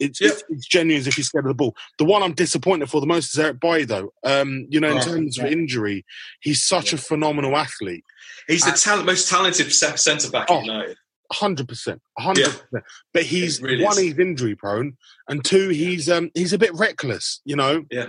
It's, 0.00 0.20
Yeah. 0.20 0.30
it's, 0.30 0.42
it's 0.48 0.66
genuine 0.66 1.00
as 1.00 1.06
if 1.06 1.14
he's 1.14 1.26
scared 1.26 1.44
of 1.44 1.50
the 1.50 1.54
ball. 1.54 1.76
The 1.98 2.04
one 2.04 2.22
I'm 2.24 2.32
disappointed 2.34 2.90
for 2.90 3.00
the 3.00 3.06
most 3.06 3.32
is 3.32 3.38
Eric 3.38 3.60
Bailly, 3.60 3.84
though. 3.84 4.12
Um, 4.24 4.66
you 4.68 4.80
know, 4.80 4.88
in 4.88 4.96
Right, 4.96 5.04
terms 5.04 5.38
of 5.38 5.44
injury, 5.46 6.04
he's 6.40 6.64
such 6.64 6.92
a 6.92 6.98
phenomenal 6.98 7.56
athlete. 7.56 8.04
He's 8.48 8.64
the 8.64 8.72
talent, 8.72 9.06
most 9.06 9.28
talented 9.28 9.72
centre 9.72 10.30
back 10.30 10.46
Oh, 10.50 10.62
United. 10.62 10.96
Hundred 11.32 11.68
percent, 11.68 12.02
hundred 12.18 12.44
percent. 12.44 12.84
But 13.14 13.22
he's 13.22 13.60
really 13.62 13.82
one, 13.82 13.92
is. 13.94 13.98
he's 13.98 14.18
injury 14.18 14.54
prone, 14.54 14.96
and 15.28 15.42
two, 15.44 15.70
he's 15.70 16.08
um 16.10 16.30
he's 16.34 16.52
a 16.52 16.58
bit 16.58 16.72
reckless. 16.74 17.40
You 17.46 17.56
know, 17.56 17.86
Yeah. 17.90 18.08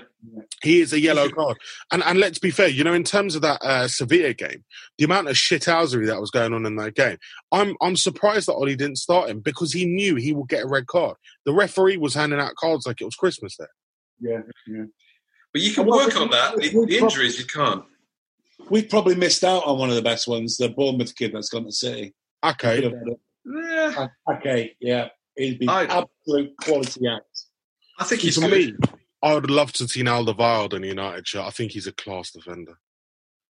he 0.62 0.82
is 0.82 0.92
a 0.92 1.00
yellow 1.00 1.30
card. 1.30 1.58
And 1.94 2.04
and 2.04 2.20
let's 2.20 2.40
be 2.40 2.52
fair, 2.52 2.68
you 2.68 2.84
know, 2.84 2.94
in 2.94 3.06
terms 3.06 3.34
of 3.36 3.42
that 3.42 3.62
uh, 3.64 3.88
Sevilla 3.88 4.34
game, 4.34 4.66
the 4.98 5.06
amount 5.06 5.30
of 5.30 5.36
shithousery 5.38 6.06
that 6.08 6.20
was 6.20 6.30
going 6.30 6.54
on 6.54 6.66
in 6.66 6.76
that 6.76 6.96
game, 6.96 7.18
I'm 7.54 7.76
I'm 7.82 7.96
surprised 7.96 8.48
that 8.48 8.54
Ollie 8.54 8.76
didn't 8.76 8.98
start 8.98 9.30
him 9.30 9.40
because 9.40 9.72
he 9.72 9.86
knew 9.86 10.16
he 10.18 10.34
would 10.34 10.50
get 10.50 10.64
a 10.66 10.68
red 10.68 10.88
card. 10.88 11.16
The 11.46 11.54
referee 11.54 11.98
was 11.98 12.16
handing 12.16 12.40
out 12.42 12.56
cards 12.56 12.86
like 12.86 13.00
it 13.00 13.06
was 13.06 13.16
Christmas 13.16 13.56
there. 13.58 13.72
Yeah, 14.20 14.42
yeah. 14.68 14.86
But 15.54 15.62
you 15.62 15.74
can 15.74 15.86
Well, 15.88 16.06
work 16.06 16.18
on 16.18 16.30
that. 16.32 16.58
The, 16.58 16.70
the 16.86 16.98
injuries, 16.98 17.40
you 17.40 17.46
can't. 17.46 17.86
We've 18.70 18.90
probably 18.90 19.16
missed 19.16 19.44
out 19.46 19.64
on 19.66 19.80
one 19.80 19.90
of 19.90 19.96
the 19.96 20.02
best 20.02 20.28
ones, 20.28 20.58
the 20.58 20.68
Bournemouth 20.70 21.16
kid 21.16 21.32
that's 21.34 21.50
gone 21.50 21.64
to 21.66 21.72
City. 21.72 22.14
Okay, 22.52 22.76
had 22.84 22.94
it. 22.94 23.20
Yeah, 23.46 24.08
Okay, 24.36 24.76
yeah. 24.80 25.10
He'd 25.38 25.60
be 25.60 25.68
I- 25.68 25.84
absolute 25.86 26.56
quality 26.62 27.08
act. 27.08 27.26
I 28.00 28.04
think 28.04 28.22
he's 28.22 28.40
me, 28.42 28.74
I 29.24 29.34
would 29.34 29.50
love 29.50 29.72
to 29.74 29.88
see 29.88 30.04
Alderweireld 30.04 30.74
in 30.74 30.84
United 30.84 31.28
shirt. 31.28 31.46
I 31.46 31.50
think 31.50 31.72
he's 31.72 31.88
a 31.88 31.92
class 31.94 32.32
defender. 32.32 32.78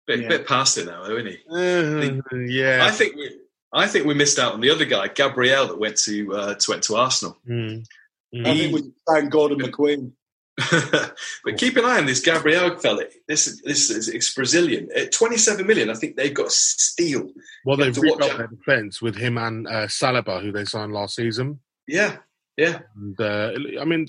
Bit, 0.07 0.21
Yeah. 0.21 0.29
bit 0.29 0.47
past 0.49 0.79
it 0.79 0.87
now, 0.87 1.05
though, 1.05 1.17
isn't 1.17 1.33
he? 1.33 1.39
Uh, 1.49 2.37
yeah, 2.47 2.85
I 2.85 2.91
think 2.91 3.15
we, 3.17 3.39
I 3.73 3.87
think 3.87 4.05
we 4.07 4.15
missed 4.15 4.39
out 4.39 4.53
on 4.55 4.61
the 4.61 4.71
other 4.71 4.85
guy, 4.85 5.09
Gabriel, 5.09 5.69
that 5.69 5.79
went 5.79 5.97
to 5.99 6.35
uh, 6.35 6.55
to 6.57 6.71
went 6.71 6.83
to 6.85 6.97
Arsenal. 6.97 7.39
Mm. 7.49 7.87
Mm. 8.35 8.47
I 8.47 8.59
think 8.59 8.75
we 8.75 8.93
thank 9.09 9.31
Gordon 9.31 9.61
McQueen. 9.61 10.13
but 10.71 11.57
keep 11.57 11.77
an 11.77 11.85
eye 11.85 11.99
on 11.99 12.07
this 12.07 12.21
Gabriel 12.21 12.77
fella. 12.79 13.05
This 13.27 13.61
this 13.65 13.89
is 13.91 14.09
it's 14.09 14.35
Brazilian. 14.35 14.89
At 14.95 15.13
27 15.13 15.67
million, 15.67 15.89
I 15.89 15.95
think 15.95 16.17
they've 16.17 16.35
got 16.35 16.49
a 16.49 16.51
steal. 16.51 17.31
Well, 17.65 17.79
they've 17.79 17.87
have 17.87 17.95
to 17.95 18.01
rebuilt 18.03 18.37
their 18.37 18.47
defence 18.49 19.01
with 19.01 19.17
him 19.17 19.39
and 19.39 19.67
uh, 19.67 19.87
Saliba, 19.87 20.43
who 20.43 20.53
they 20.53 20.67
signed 20.67 20.93
last 20.93 21.17
season. 21.17 21.61
Yeah, 21.89 22.17
yeah. 22.59 22.81
And 22.97 23.19
uh, 23.19 23.53
I 23.81 23.85
mean, 23.87 24.09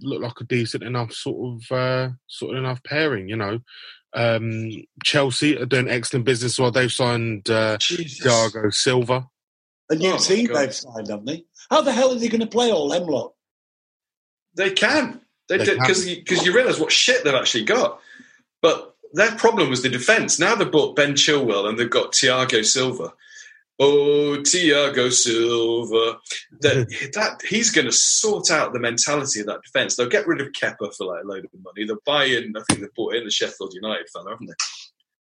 look 0.00 0.22
like 0.22 0.40
a 0.40 0.44
decent 0.44 0.84
enough 0.84 1.12
sort 1.12 1.60
of 1.60 1.76
uh, 1.76 2.10
sort 2.28 2.56
of 2.56 2.62
enough 2.62 2.82
pairing. 2.84 3.28
You 3.28 3.36
know, 3.36 3.58
um, 4.14 4.70
Chelsea 5.04 5.58
are 5.58 5.66
doing 5.66 5.88
excellent 5.88 6.24
business. 6.24 6.58
Well, 6.58 6.70
they've 6.70 6.92
signed 6.92 7.50
uh, 7.50 7.78
Jesus. 7.78 8.24
Thiago 8.24 8.72
Silva. 8.72 9.26
A 9.90 9.96
new 9.96 10.12
Oh, 10.12 10.18
team 10.18 10.46
they've 10.52 10.72
signed, 10.74 11.08
haven't 11.08 11.26
they? 11.26 11.44
How 11.68 11.80
the 11.80 11.92
hell 11.92 12.12
are 12.12 12.14
they 12.14 12.28
going 12.28 12.40
to 12.40 12.46
play 12.46 12.70
all 12.70 12.88
them 12.88 13.08
lot? 13.08 13.32
They 14.54 14.70
can. 14.70 15.20
Because 15.58 16.46
you 16.46 16.52
realise 16.52 16.78
what 16.78 16.92
shit 16.92 17.24
they've 17.24 17.34
actually 17.34 17.64
got. 17.64 18.00
But 18.62 18.94
their 19.12 19.32
problem 19.32 19.70
was 19.70 19.82
the 19.82 19.88
defence. 19.88 20.38
Now 20.38 20.54
they've 20.54 20.70
bought 20.70 20.96
Ben 20.96 21.14
Chilwell 21.14 21.68
and 21.68 21.78
they've 21.78 21.90
got 21.90 22.12
Thiago 22.12 22.64
Silva. 22.64 23.12
Oh, 23.78 24.36
Thiago 24.40 25.10
Silva. 25.10 26.18
That 26.60 26.86
that 27.14 27.42
he's 27.48 27.70
going 27.70 27.86
to 27.86 27.92
sort 27.92 28.50
out 28.50 28.72
the 28.72 28.78
mentality 28.78 29.40
of 29.40 29.46
that 29.46 29.62
defence. 29.64 29.96
They'll 29.96 30.08
get 30.08 30.26
rid 30.26 30.40
of 30.40 30.52
Kepa 30.52 30.94
for 30.94 31.06
like 31.06 31.24
a 31.24 31.26
load 31.26 31.44
of 31.44 31.50
money. 31.62 31.86
They'll 31.86 31.96
buy 32.04 32.24
in. 32.24 32.52
I 32.56 32.62
think 32.68 32.80
they've 32.80 32.94
bought 32.94 33.14
in 33.14 33.24
the 33.24 33.30
Sheffield 33.30 33.72
United 33.74 34.08
fella, 34.12 34.30
haven't 34.30 34.48
they? 34.48 34.54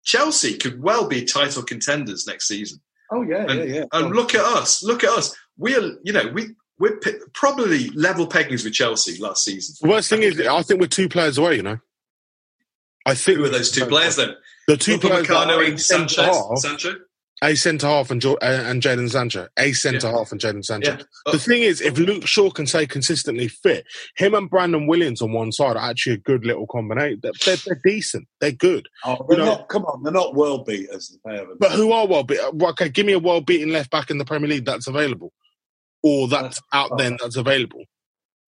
Chelsea 0.04 0.58
could 0.58 0.82
well 0.82 1.08
be 1.08 1.26
title 1.26 1.64
contenders 1.64 2.26
next 2.28 2.48
season. 2.48 2.80
Oh, 3.12 3.24
yeah, 3.24 3.46
And, 3.48 3.70
yeah, 3.70 3.76
yeah. 3.76 3.86
and 3.92 4.16
look 4.16 4.34
at 4.34 4.42
us. 4.42 4.84
Look 4.84 5.04
at 5.04 5.10
us. 5.10 5.36
We're 5.58 5.98
you 6.04 6.14
know 6.14 6.28
we 6.34 6.56
we're 6.80 7.00
probably 7.34 7.90
level 7.92 8.28
peggings 8.28 8.64
with 8.64 8.74
Chelsea 8.74 9.22
last 9.22 9.44
season. 9.44 9.76
The 9.82 9.88
worst 9.90 10.10
thing 10.10 10.24
is, 10.24 10.40
I 10.40 10.62
think 10.62 10.82
we're 10.82 10.88
two 10.88 11.08
players 11.10 11.38
away. 11.38 11.56
You 11.58 11.64
know, 11.64 11.80
I 13.06 13.14
think 13.16 13.38
Who 13.38 13.46
are 13.46 13.50
those 13.50 13.72
two 13.72 13.86
players 13.86 14.16
then? 14.16 14.36
The 14.68 14.78
two 14.78 14.98
players 14.98 15.28
that 15.28 15.36
are 15.36 15.46
Upamecano 15.48 15.64
a 15.64 15.70
and 15.70 15.82
Sanchez. 15.82 16.26
half, 16.26 16.58
Sancho. 16.58 16.96
a 17.44 17.56
centre 17.56 17.86
half, 17.88 18.10
and 18.10 18.20
jo- 18.20 18.38
uh, 18.42 18.64
and 18.66 18.82
Jadon 18.82 19.10
Sancho, 19.12 19.48
a 19.60 19.74
centre 19.74 20.10
half 20.10 20.32
and 20.32 20.42
Jadon 20.42 20.66
Sancho. 20.66 20.94
Yeah. 20.98 21.04
Oh, 21.28 21.32
The 21.34 21.40
thing 21.40 21.62
is, 21.62 21.82
if 21.82 22.00
Luke 22.00 22.26
Shaw 22.26 22.50
can 22.50 22.66
stay 22.66 22.88
consistently 22.88 23.48
fit, 23.48 23.86
him 24.18 24.34
and 24.34 24.50
Brandon 24.50 24.88
Williams 24.88 25.22
on 25.22 25.34
one 25.34 25.52
side 25.52 25.76
are 25.78 25.90
actually 25.90 26.14
a 26.14 26.18
good 26.18 26.46
little 26.48 26.66
combination. 26.66 27.20
They're, 27.22 27.32
they're, 27.46 27.58
they're 27.58 27.82
decent. 27.86 28.28
They're 28.42 28.52
good. 28.54 28.88
Oh, 29.06 29.24
they're 29.30 29.38
you 29.38 29.46
know- 29.46 29.52
not, 29.52 29.70
come 29.70 29.86
on, 29.86 30.02
they're 30.02 30.12
not 30.12 30.34
world 30.34 30.66
beaters, 30.66 31.10
the 31.10 31.20
pair 31.30 31.44
of 31.44 31.50
them. 31.50 31.58
But 31.60 31.72
who 31.74 31.92
are 31.92 32.08
world 32.08 32.28
beat? 32.28 32.40
Okay, 32.40 32.90
give 32.90 33.06
me 33.06 33.14
a 33.14 33.20
world 33.20 33.46
beating 33.46 33.70
left 33.70 33.92
back 33.92 34.10
in 34.10 34.18
the 34.18 34.26
Premier 34.26 34.50
League 34.50 34.66
that's 34.66 34.88
available, 34.88 35.32
or 36.06 36.28
that's 36.28 36.62
out 36.72 36.98
there 36.98 37.18
that's 37.20 37.36
available. 37.36 37.84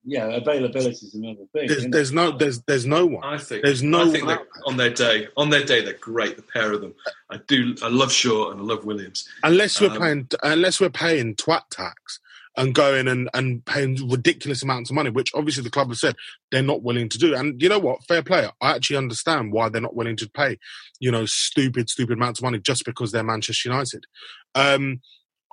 yeah, 0.04 0.26
availability 0.28 0.90
is 1.06 1.14
another 1.14 1.44
thing. 1.52 1.66
There's, 1.68 1.86
there's 1.88 2.12
no, 2.12 2.30
there's, 2.30 2.60
there's 2.62 2.86
no 2.86 3.04
one. 3.04 3.24
I 3.24 3.36
think 3.36 3.64
There's 3.64 3.82
no 3.82 4.08
I 4.08 4.10
think 4.12 4.26
one 4.26 4.38
on 4.66 4.76
their 4.76 4.90
day. 4.94 5.26
On 5.36 5.50
their 5.50 5.64
day, 5.64 5.84
they're 5.84 5.94
great. 6.10 6.36
The 6.36 6.42
pair 6.42 6.72
of 6.72 6.80
them. 6.80 6.94
I 7.30 7.38
do. 7.46 7.74
I 7.82 7.88
love 7.88 8.12
Shaw 8.12 8.50
and 8.52 8.60
I 8.60 8.62
love 8.62 8.84
Williams. 8.84 9.28
unless 9.42 9.80
we're 9.80 9.90
Um, 9.90 9.98
paying, 9.98 10.28
unless 10.42 10.80
we're 10.80 10.88
paying 10.90 11.34
twat 11.34 11.62
tax 11.70 12.20
and 12.56 12.74
going 12.74 13.06
and, 13.08 13.28
and 13.34 13.64
paying 13.66 14.08
ridiculous 14.08 14.62
amounts 14.62 14.90
of 14.90 14.96
money, 14.96 15.10
which 15.10 15.30
obviously 15.34 15.62
the 15.62 15.70
club 15.70 15.88
has 15.88 16.00
said 16.00 16.14
they're 16.50 16.62
not 16.62 16.82
willing 16.82 17.08
to 17.08 17.18
do. 17.18 17.34
And 17.34 17.60
you 17.62 17.68
know 17.68 17.78
what? 17.78 18.04
Fair 18.04 18.22
play. 18.22 18.48
I 18.60 18.74
actually 18.76 18.96
understand 18.96 19.52
why 19.52 19.68
they're 19.68 19.80
not 19.88 19.94
willing 19.94 20.16
to 20.16 20.30
pay, 20.30 20.58
you 21.00 21.10
know, 21.10 21.24
stupid, 21.26 21.90
stupid 21.90 22.14
amounts 22.18 22.40
of 22.40 22.44
money 22.44 22.58
just 22.58 22.84
because 22.84 23.12
they're 23.12 23.22
Manchester 23.32 23.68
United. 23.68 24.04
Um, 24.54 25.00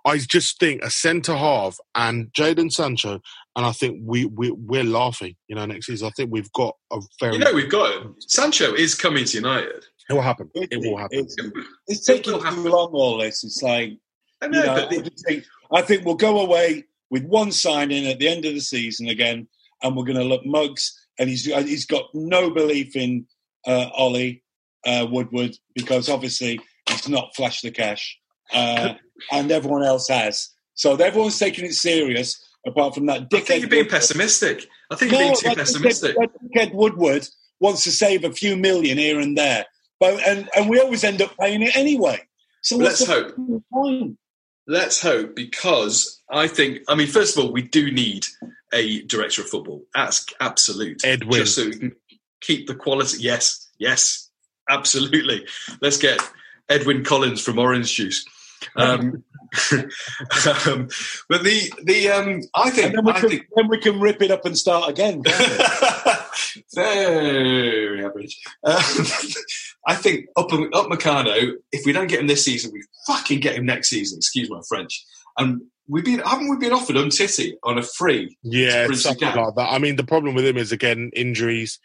I 0.06 0.20
just 0.20 0.60
think 0.60 0.84
a 0.84 0.92
centre 0.92 1.36
half 1.36 1.78
and 1.96 2.32
Jadon 2.32 2.72
Sancho, 2.72 3.20
and 3.56 3.66
I 3.66 3.72
think 3.72 4.02
we, 4.04 4.26
we 4.26 4.52
we're 4.52 4.84
laughing, 4.84 5.36
you 5.48 5.56
know, 5.56 5.66
next 5.66 5.88
season. 5.88 6.08
I 6.08 6.12
think 6.12 6.32
we've 6.32 6.52
got 6.52 6.76
a 6.92 7.02
very. 7.20 7.34
You 7.34 7.40
know 7.40 7.54
we've 7.54 7.72
got 7.72 7.92
it. 7.92 8.08
Sancho 8.20 8.74
is 8.74 8.94
coming 8.94 9.26
to 9.26 9.38
United. 9.38 9.86
it 10.10 10.14
will 10.14 10.22
happen. 10.22 10.50
It 10.54 10.80
will 10.80 10.98
happen. 10.98 11.20
It's, 11.20 11.36
it's 11.88 12.06
taking 12.06 12.34
will 12.34 12.42
too 12.42 12.70
long, 12.70 12.92
all 12.92 13.18
this. 13.18 13.44
It's 13.44 13.64
like, 13.64 13.98
I 14.42 14.46
you 14.46 14.52
know, 14.52 14.62
know, 14.62 14.76
but 14.76 14.94
I, 14.94 15.10
think, 15.28 15.46
I 15.72 15.82
think 15.82 16.06
we'll 16.06 16.16
go 16.16 16.40
away 16.40 16.86
with 17.10 17.26
one 17.26 17.52
signing 17.52 18.06
at 18.08 18.20
the 18.20 18.28
end 18.28 18.46
of 18.46 18.54
the 18.54 18.62
season 18.62 19.08
again, 19.08 19.48
and 19.82 19.96
we're 19.96 20.06
going 20.06 20.20
to 20.20 20.24
look 20.24 20.46
mugs. 20.46 21.00
And 21.18 21.30
he's 21.30 21.46
he's 21.46 21.86
got 21.86 22.06
no 22.14 22.52
belief 22.52 22.96
in 22.96 23.26
uh, 23.66 23.90
Ollie 23.94 24.44
uh, 24.86 25.08
Woodward 25.10 25.58
because 25.74 26.10
obviously 26.10 26.60
he's 26.90 27.10
not 27.10 27.36
flash 27.36 27.62
the 27.62 27.72
cash, 27.72 28.20
uh, 28.54 28.94
and 29.32 29.52
everyone 29.52 29.84
else 29.84 30.08
has. 30.08 30.50
So 30.74 30.96
everyone's 30.96 31.40
taking 31.40 31.66
it 31.66 31.74
serious, 31.74 32.44
apart 32.66 32.96
from 32.96 33.06
that 33.08 33.22
I 33.22 33.26
dickhead. 33.26 33.44
think 33.46 33.62
you're 33.62 33.70
being 33.70 33.84
Woodward. 33.86 34.00
pessimistic. 34.02 34.68
I 34.92 34.96
think 34.96 35.12
you're 35.12 35.22
being 35.22 35.36
too 35.36 35.48
that 35.50 35.58
pessimistic. 35.58 36.16
Dickhead, 36.16 36.30
that 36.54 36.72
dickhead 36.72 36.74
Woodward 36.74 37.28
wants 37.60 37.84
to 37.86 37.92
save 37.92 38.24
a 38.24 38.32
few 38.32 38.58
million 38.58 38.98
here 38.98 39.20
and 39.20 39.38
there, 39.38 39.66
but 40.00 40.20
and, 40.28 40.50
and 40.56 40.70
we 40.70 40.80
always 40.80 41.04
end 41.04 41.22
up 41.22 41.36
paying 41.40 41.62
it 41.62 41.76
anyway. 41.76 42.20
So 42.62 42.78
Let's 42.78 43.06
hope. 43.06 43.36
point? 43.72 44.18
Let's 44.68 45.00
hope 45.02 45.36
because 45.36 46.22
I 46.30 46.48
think. 46.48 46.80
I 46.90 46.96
mean, 46.96 47.08
first 47.08 47.38
of 47.38 47.44
all, 47.46 47.52
we 47.52 47.62
do 47.62 47.92
need 47.92 48.26
a 48.74 49.04
director 49.04 49.44
of 49.44 49.48
football. 49.50 49.84
That's 49.94 50.26
absolute. 50.42 51.06
Edwin. 51.06 51.40
Just 51.42 51.56
so 51.56 51.66
we 51.66 51.78
can 51.78 51.96
keep 52.42 52.68
the 52.68 52.74
quality. 52.76 53.20
Yes, 53.22 53.70
yes, 53.78 54.30
absolutely. 54.70 55.46
Let's 55.82 55.98
get 55.98 56.20
Edwyn 56.70 57.06
Collins 57.06 57.42
from 57.42 57.60
Orange 57.60 57.94
Juice. 57.94 58.26
Um, 58.76 59.24
um, 60.68 60.90
but 61.30 61.44
the 61.44 61.72
the 61.84 62.10
um, 62.10 62.42
I 62.54 62.70
think 62.70 62.94
then 62.94 63.06
we, 63.06 63.12
I 63.12 63.20
can, 63.20 63.30
think 63.30 63.48
then 63.56 63.68
we 63.70 63.80
can 63.80 64.00
rip 64.00 64.22
it 64.22 64.32
up 64.32 64.46
and 64.46 64.58
start 64.58 64.90
again. 64.90 65.24
very 66.74 68.04
average. 68.04 68.40
Um, 68.64 69.06
I 69.88 69.96
think 69.96 70.28
Upamecano. 70.38 71.54
If 71.72 71.86
we 71.86 71.94
don't 71.94 72.08
get 72.08 72.20
him 72.20 72.28
this 72.28 72.44
season, 72.44 72.72
we 72.74 72.84
fucking 73.08 73.40
get 73.40 73.56
him 73.56 73.66
next 73.66 73.90
season. 73.90 74.18
Excuse 74.18 74.50
my 74.50 74.62
French. 74.68 75.06
And 75.38 75.62
we've 75.88 76.06
been 76.06 76.20
haven't 76.20 76.50
we 76.50 76.58
been 76.58 76.74
offered 76.74 76.96
Umtiti 76.96 77.54
on 77.64 77.78
a 77.78 77.84
free? 77.84 78.38
Yeah, 78.44 78.88
something 78.94 79.28
like 79.36 79.56
that. 79.56 79.72
I 79.72 79.80
mean, 79.80 79.96
the 79.96 80.04
problem 80.04 80.36
with 80.36 80.46
him 80.46 80.58
is 80.58 80.72
again 80.72 81.12
injuries, 81.16 81.80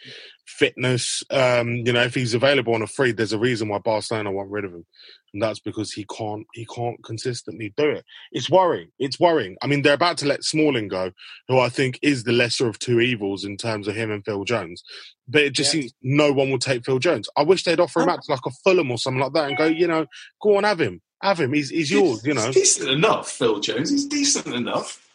fitness. 0.46 1.22
Um, 1.30 1.76
you 1.76 1.92
know, 1.92 2.02
if 2.02 2.14
he's 2.14 2.34
available 2.34 2.74
on 2.74 2.82
a 2.82 2.86
free, 2.86 3.12
there's 3.12 3.32
a 3.32 3.38
reason 3.38 3.68
why 3.68 3.78
Barcelona 3.78 4.32
want 4.32 4.50
rid 4.50 4.64
of 4.64 4.72
him, 4.72 4.86
and 5.32 5.42
that's 5.42 5.60
because 5.60 5.92
he 5.92 6.04
can't 6.06 6.46
he 6.54 6.66
can't 6.66 7.02
consistently 7.04 7.72
do 7.76 7.90
it. 7.90 8.04
It's 8.32 8.50
worrying. 8.50 8.88
It's 8.98 9.20
worrying. 9.20 9.56
I 9.62 9.66
mean, 9.66 9.82
they're 9.82 9.94
about 9.94 10.18
to 10.18 10.26
let 10.26 10.44
Smalling 10.44 10.88
go, 10.88 11.12
who 11.48 11.58
I 11.58 11.68
think 11.68 11.98
is 12.02 12.24
the 12.24 12.32
lesser 12.32 12.68
of 12.68 12.78
two 12.78 13.00
evils 13.00 13.44
in 13.44 13.56
terms 13.56 13.88
of 13.88 13.94
him 13.96 14.10
and 14.10 14.24
Phil 14.24 14.44
Jones. 14.44 14.82
But 15.28 15.42
it 15.42 15.52
just 15.52 15.72
Yeah. 15.74 15.82
seems 15.82 15.94
no 16.02 16.32
one 16.32 16.50
will 16.50 16.58
take 16.58 16.84
Phil 16.84 16.98
Jones. 16.98 17.28
I 17.36 17.42
wish 17.42 17.64
they'd 17.64 17.78
offer 17.80 18.00
him 18.02 18.08
out 18.08 18.22
to 18.22 18.32
like 18.32 18.46
a 18.46 18.50
Fulham 18.64 18.90
or 18.90 18.98
something 18.98 19.20
like 19.20 19.32
that 19.34 19.48
and 19.48 19.56
go, 19.56 19.66
you 19.66 19.86
know, 19.86 20.06
go 20.42 20.56
on, 20.56 20.64
have 20.64 20.80
him, 20.80 21.00
have 21.20 21.40
him. 21.40 21.52
He's 21.52 21.70
he's 21.70 21.90
yours. 21.90 22.24
You 22.24 22.34
know. 22.34 22.46
he's 22.46 22.54
decent 22.54 22.90
enough. 22.90 23.30
Phil 23.30 23.60
Jones, 23.60 23.90
he's 23.90 24.06
decent 24.06 24.54
enough. 24.54 25.06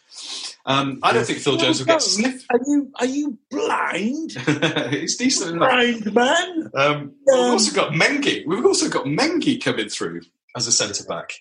Um, 0.64 0.98
I 1.02 1.12
don't 1.12 1.24
think 1.24 1.38
Phil 1.38 1.56
Jones 1.56 1.78
will 1.78 1.86
get 1.86 2.02
sniff. 2.02 2.44
Are 2.50 2.58
you 2.66 2.90
are 2.98 3.06
you 3.06 3.38
blind? 3.50 4.32
He's 4.90 5.16
decent 5.16 5.52
enough. 5.52 5.70
blind 5.70 6.12
man. 6.12 6.70
Um, 6.74 7.12
we've 7.24 7.36
also 7.36 7.72
got 7.72 7.92
Mengi. 7.92 8.44
We've 8.46 8.66
also 8.66 8.88
got 8.88 9.04
Mengi 9.04 9.62
coming 9.62 9.88
through 9.88 10.22
as 10.56 10.66
a 10.66 10.72
centre 10.72 11.04
back. 11.04 11.34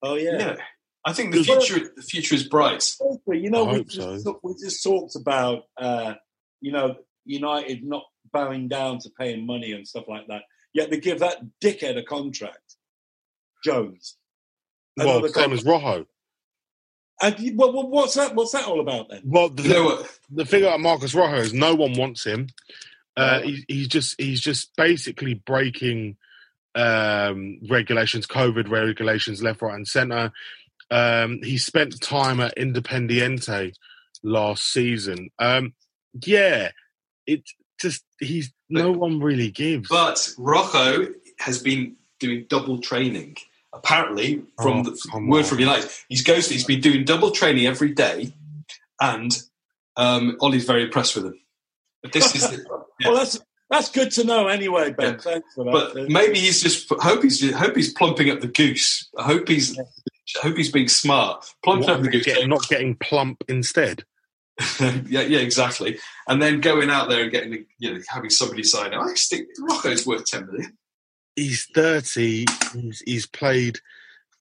Oh 0.00 0.14
yeah. 0.14 0.38
Yeah. 0.38 0.56
I 1.04 1.12
think 1.12 1.34
the 1.34 1.42
future 1.42 1.90
the 1.96 2.02
future 2.02 2.36
is 2.36 2.44
bright. 2.44 2.84
You 3.26 3.50
know, 3.50 3.64
we 3.64 3.82
just, 3.82 4.24
so. 4.24 4.40
we 4.44 4.54
just 4.54 4.82
talked 4.82 5.16
about 5.16 5.64
uh, 5.76 6.14
you 6.60 6.70
know 6.70 6.96
United 7.24 7.82
not 7.82 8.04
bowing 8.32 8.68
down 8.68 8.98
to 9.00 9.10
paying 9.18 9.44
money 9.44 9.72
and 9.72 9.88
stuff 9.88 10.04
like 10.06 10.28
that. 10.28 10.42
Yet 10.72 10.90
they 10.90 11.00
give 11.00 11.18
that 11.18 11.38
dickhead 11.60 11.98
a 11.98 12.02
contract, 12.04 12.75
Jones. 13.66 14.16
Well, 14.96 15.18
Another 15.18 15.28
same 15.28 15.52
as 15.52 15.64
Rojo. 15.64 16.06
And 17.20 17.38
you- 17.40 17.54
well, 17.56 17.72
well, 17.72 17.88
what's 17.88 18.14
that? 18.14 18.34
What's 18.34 18.52
that 18.52 18.64
all 18.66 18.80
about 18.80 19.08
then? 19.08 19.22
Well, 19.24 19.48
the, 19.48 19.62
You 19.62 19.68
know 19.70 20.06
the 20.30 20.44
thing 20.44 20.62
about 20.62 20.80
Marcos 20.80 21.14
Rojo 21.14 21.36
is 21.36 21.52
no 21.52 21.74
one 21.74 21.94
wants 21.94 22.24
him. 22.24 22.48
Uh, 23.16 23.40
No. 23.40 23.46
he, 23.46 23.64
he's 23.68 23.88
just 23.88 24.20
he's 24.20 24.40
just 24.40 24.74
basically 24.76 25.34
breaking 25.34 26.16
um, 26.74 27.58
regulations, 27.70 28.26
COVID 28.26 28.68
regulations, 28.70 29.42
left, 29.42 29.62
right, 29.62 29.74
and 29.74 29.88
centre. 29.88 30.30
Um, 30.90 31.40
he 31.42 31.56
spent 31.58 32.00
time 32.02 32.38
at 32.40 32.56
Independiente 32.56 33.72
last 34.22 34.70
season. 34.72 35.30
Um, 35.38 35.74
yeah, 36.24 36.70
it 37.26 37.42
just 37.80 38.04
he's 38.20 38.52
no 38.68 38.92
one 38.92 39.20
really 39.20 39.50
gives. 39.50 39.88
But 39.88 40.32
Rocco 40.38 41.06
has 41.38 41.62
been 41.62 41.96
doing 42.20 42.46
double 42.48 42.78
training. 42.80 43.36
Apparently, 43.72 44.42
from 44.62 44.78
Oh, 44.78 44.82
the 44.84 45.26
word 45.26 45.38
on. 45.40 45.44
from 45.44 45.58
United, 45.60 45.90
he's 46.08 46.22
ghosted. 46.22 46.52
He's 46.54 46.64
been 46.64 46.80
doing 46.80 47.04
double 47.04 47.30
training 47.30 47.66
every 47.66 47.92
day, 47.92 48.32
and 49.00 49.36
um, 49.96 50.36
Ollie's 50.40 50.64
very 50.64 50.84
impressed 50.84 51.14
with 51.16 51.26
him. 51.26 51.40
But 52.02 52.12
this 52.12 52.34
is, 52.34 52.42
the, 52.50 52.64
Yeah. 53.00 53.08
Well, 53.08 53.18
that's 53.18 53.38
that's 53.68 53.90
good 53.90 54.10
to 54.12 54.24
know 54.24 54.46
anyway, 54.48 54.92
Ben. 54.92 55.14
Yeah. 55.14 55.18
Thanks 55.20 55.54
for 55.54 55.64
that. 55.64 55.72
but 55.94 56.08
maybe 56.08 56.38
he's 56.38 56.62
just 56.62 56.88
hope 56.90 57.22
he's 57.22 57.52
hope 57.54 57.76
he's 57.76 57.92
plumping 57.92 58.30
up 58.30 58.40
the 58.40 58.46
goose. 58.48 59.10
I 59.18 59.24
hope 59.24 59.48
he's 59.48 59.78
I 59.78 59.82
hope 60.42 60.56
he's 60.56 60.72
being 60.72 60.88
smart, 60.88 61.44
plumping 61.64 61.88
What, 61.88 61.96
up 61.96 62.02
the 62.02 62.08
goose. 62.10 62.24
get- 62.24 62.48
not 62.48 62.66
getting 62.68 62.94
plump 62.96 63.44
instead. 63.48 64.04
yeah, 64.80 65.20
yeah, 65.20 65.40
exactly. 65.40 65.98
And 66.26 66.40
then 66.40 66.60
going 66.62 66.88
out 66.88 67.10
there 67.10 67.24
and 67.24 67.30
getting, 67.32 67.50
the- 67.50 67.66
you 67.78 67.92
know, 67.92 68.00
having 68.08 68.30
somebody 68.30 68.62
sign. 68.62 68.94
I 68.94 69.12
think 69.16 69.48
Rocco's 69.60 70.06
worth 70.06 70.24
ten 70.24 70.46
million. 70.46 70.78
He's 71.36 71.66
thirty. 71.74 72.46
He's, 72.74 73.00
he's 73.06 73.26
played 73.26 73.78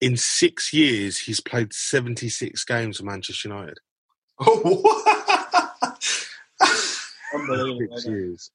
in 0.02 0.18
six 0.18 0.74
years. 0.74 1.18
He's 1.20 1.40
played 1.42 1.74
seventy 1.74 2.30
six 2.30 2.64
games 2.64 2.98
for 2.98 3.04
Manchester 3.04 3.50
United. 3.50 3.78
Oh, 4.40 4.60
what? 4.60 5.98
Unbelievable. 7.34 7.88
Six 7.98 8.06
years. 8.06 8.52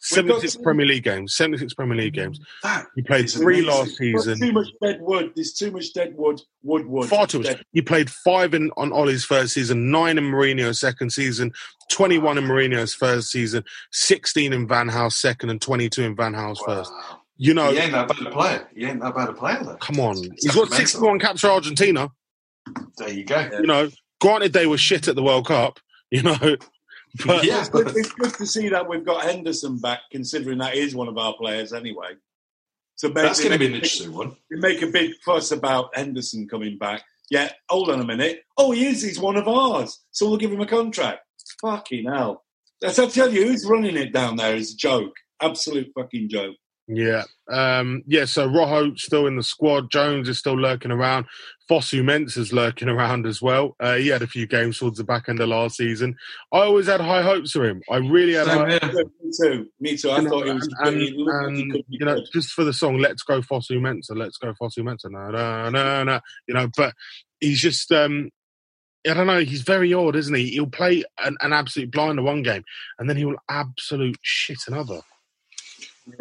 76 0.00 0.56
two- 0.56 0.62
Premier 0.62 0.84
League 0.86 1.04
games. 1.04 1.34
76 1.34 1.72
Premier 1.74 1.96
League 1.96 2.12
games. 2.12 2.38
that 2.62 2.86
He 2.94 3.00
played 3.02 3.30
three 3.30 3.60
amazing. 3.60 3.68
last 3.70 3.98
There's 3.98 4.24
season. 4.24 4.38
too 4.38 4.52
much 4.52 4.68
dead 4.82 5.00
wood. 5.00 5.32
There's 5.34 5.52
too 5.54 5.70
much 5.70 5.92
dead 5.94 6.14
wood. 6.16 6.42
Wood 6.62 6.84
wood. 6.86 7.08
Far 7.08 7.26
too 7.26 7.38
much. 7.40 7.62
He 7.72 7.80
played 7.80 8.10
five 8.10 8.52
in 8.54 8.70
on 8.76 8.92
Ollie's 8.92 9.24
first 9.24 9.54
season, 9.54 9.90
nine 9.90 10.18
in 10.18 10.24
Mourinho's 10.24 10.78
second 10.78 11.10
season, 11.10 11.52
21 11.90 12.36
in 12.38 12.44
Mourinho's 12.44 12.92
first 12.94 13.30
season, 13.30 13.64
16 13.92 14.52
in 14.52 14.68
Van 14.68 14.88
Haal's 14.88 15.16
second, 15.16 15.48
and 15.50 15.60
22 15.60 16.02
in 16.02 16.14
Van 16.16 16.34
Haal's 16.34 16.60
first. 16.60 16.92
Wow. 17.38 17.44
You 17.46 17.54
know, 17.54 17.70
He 17.72 17.78
ain't 17.78 17.92
that 17.92 18.08
bad 18.08 18.26
a 18.26 18.30
player. 18.30 18.68
He 18.74 18.84
ain't 18.84 19.00
that 19.00 19.14
bad 19.14 19.28
a 19.28 19.32
player, 19.32 19.60
though. 19.62 19.76
come 19.76 20.00
on. 20.00 20.16
It's 20.18 20.44
He's 20.44 20.54
got 20.54 20.70
mental. 20.70 20.86
61 20.86 21.18
caps 21.18 21.40
for 21.40 21.48
Argentina. 21.48 22.10
There 22.98 23.10
you 23.10 23.24
go. 23.24 23.48
You 23.52 23.66
know, 23.66 23.90
granted 24.20 24.52
they 24.52 24.66
were 24.66 24.78
shit 24.78 25.08
at 25.08 25.16
the 25.16 25.22
World 25.22 25.46
Cup, 25.46 25.80
you 26.10 26.22
know, 26.22 26.36
but 27.26 27.44
yeah, 27.44 27.60
It's 27.60 27.68
good, 27.68 27.88
it's 27.96 28.12
good 28.12 28.34
to 28.34 28.46
see 28.46 28.68
that 28.68 28.88
we've 28.88 29.04
got 29.04 29.24
Henderson 29.24 29.78
back, 29.78 30.00
considering 30.10 30.58
that 30.58 30.74
is 30.74 30.94
one 30.94 31.08
of 31.08 31.18
our 31.18 31.34
players 31.34 31.72
anyway. 31.72 32.12
So 32.96 33.08
maybe 33.08 33.22
that's 33.22 33.40
going 33.40 33.52
to 33.52 33.58
be 33.58 33.66
an 33.66 33.72
they- 33.72 33.76
interesting 33.78 34.12
one. 34.12 34.36
We 34.50 34.58
make 34.60 34.80
a 34.82 34.86
big 34.86 35.12
fuss 35.24 35.50
about 35.50 35.96
Henderson 35.96 36.46
coming 36.48 36.78
back. 36.78 37.02
Yeah, 37.30 37.50
hold 37.68 37.90
on 37.90 38.00
a 38.00 38.04
minute. 38.04 38.42
Oh, 38.56 38.70
he 38.70 38.86
is. 38.86 39.02
He's 39.02 39.18
one 39.18 39.36
of 39.36 39.48
ours. 39.48 40.00
So 40.12 40.28
we'll 40.28 40.36
give 40.38 40.52
him 40.52 40.60
a 40.60 40.66
contract. 40.66 41.20
Fucking 41.60 42.04
hell. 42.04 42.44
That's, 42.80 42.98
I 42.98 43.06
tell 43.06 43.32
you, 43.32 43.46
who's 43.46 43.66
running 43.66 43.96
it 43.96 44.12
down 44.12 44.36
there 44.36 44.54
is 44.54 44.74
a 44.74 44.76
joke. 44.76 45.14
Absolute 45.42 45.90
fucking 45.96 46.28
joke. 46.28 46.54
Yeah. 46.86 47.22
Um, 47.48 48.02
yeah, 48.06 48.26
so 48.26 48.46
Rojo 48.46 48.94
still 48.96 49.26
in 49.26 49.36
the 49.36 49.42
squad. 49.42 49.90
Jones 49.90 50.28
is 50.28 50.38
still 50.38 50.58
lurking 50.58 50.90
around. 50.90 51.26
Fosu 51.70 52.02
Mensah's 52.02 52.52
lurking 52.52 52.88
around 52.90 53.26
as 53.26 53.40
well. 53.40 53.74
Uh, 53.80 53.94
he 53.94 54.08
had 54.08 54.22
a 54.22 54.26
few 54.26 54.46
games 54.46 54.78
towards 54.78 54.98
the 54.98 55.04
back 55.04 55.28
end 55.28 55.40
of 55.40 55.48
last 55.48 55.76
season. 55.76 56.16
I 56.52 56.58
always 56.60 56.86
had 56.86 57.00
high 57.00 57.22
hopes 57.22 57.52
for 57.52 57.64
him. 57.64 57.82
I 57.90 57.96
really 57.96 58.34
had 58.34 58.46
Same 58.46 58.58
high 58.58 58.70
here. 58.70 59.04
Me 59.22 59.30
too. 59.40 59.66
Me 59.80 59.96
too. 59.96 60.10
I 60.10 60.16
you 60.18 60.22
know, 60.22 60.30
thought 60.30 60.46
he 60.46 60.52
was 60.52 60.74
and, 60.80 60.96
he 60.96 61.10
looked 61.16 61.56
he 61.56 61.62
and, 61.62 61.72
could 61.72 61.86
be 61.88 61.96
you 61.98 62.06
know, 62.06 62.14
good. 62.16 62.28
just 62.34 62.50
for 62.50 62.64
the 62.64 62.72
song 62.72 62.98
"Let's 62.98 63.22
Go 63.22 63.40
Fosu 63.40 63.78
Mensah," 63.78 64.16
"Let's 64.16 64.36
Go 64.36 64.52
Fosu 64.60 64.78
Mensah," 64.78 65.10
no, 65.10 65.30
no, 65.30 65.70
no, 65.70 66.04
no, 66.04 66.20
you 66.46 66.54
know. 66.54 66.68
But 66.76 66.94
he's 67.40 67.60
just, 67.60 67.90
um, 67.92 68.30
I 69.08 69.14
don't 69.14 69.26
know. 69.26 69.40
He's 69.40 69.62
very 69.62 69.92
odd, 69.94 70.16
isn't 70.16 70.34
he? 70.34 70.50
He'll 70.50 70.66
play 70.66 71.02
an, 71.18 71.36
an 71.40 71.54
absolute 71.54 71.90
blinder 71.90 72.22
one 72.22 72.42
game, 72.42 72.64
and 72.98 73.08
then 73.08 73.16
he 73.16 73.24
will 73.24 73.36
absolute 73.48 74.18
shit 74.22 74.58
another. 74.66 75.00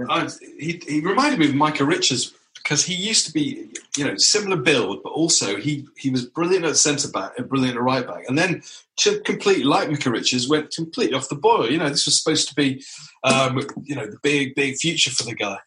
I, 0.10 0.30
he, 0.60 0.82
he 0.88 1.00
reminded 1.02 1.40
me 1.40 1.50
of 1.50 1.56
Micah 1.56 1.86
Richards 1.86 2.34
because 2.56 2.86
he 2.86 2.94
used 2.94 3.26
to 3.28 3.34
be, 3.34 3.70
you 3.98 4.06
know, 4.06 4.16
similar 4.16 4.56
build, 4.56 5.04
but 5.04 5.10
also 5.10 5.58
he, 5.58 5.86
he 5.98 6.10
was 6.10 6.26
brilliant 6.26 6.66
at 6.66 6.78
centre 6.78 7.10
back 7.10 7.38
and 7.38 7.50
brilliant 7.50 7.76
at 7.76 7.84
right 7.84 8.08
back. 8.08 8.24
And 8.28 8.38
then, 8.38 8.64
to 8.98 9.20
completely 9.22 9.64
like 9.64 9.90
Micah 9.90 10.12
Richards, 10.12 10.48
went 10.48 10.72
completely 10.72 11.16
off 11.16 11.30
the 11.30 11.36
boil. 11.36 11.70
You 11.70 11.78
know, 11.78 11.90
this 11.90 12.06
was 12.06 12.22
supposed 12.22 12.48
to 12.50 12.56
be, 12.56 12.84
um, 13.24 13.60
you 13.84 13.96
know, 13.96 14.06
the 14.06 14.20
big, 14.24 14.56
big 14.56 14.78
future 14.78 15.12
for 15.12 15.24
the 15.24 15.36
guy. 15.36 15.58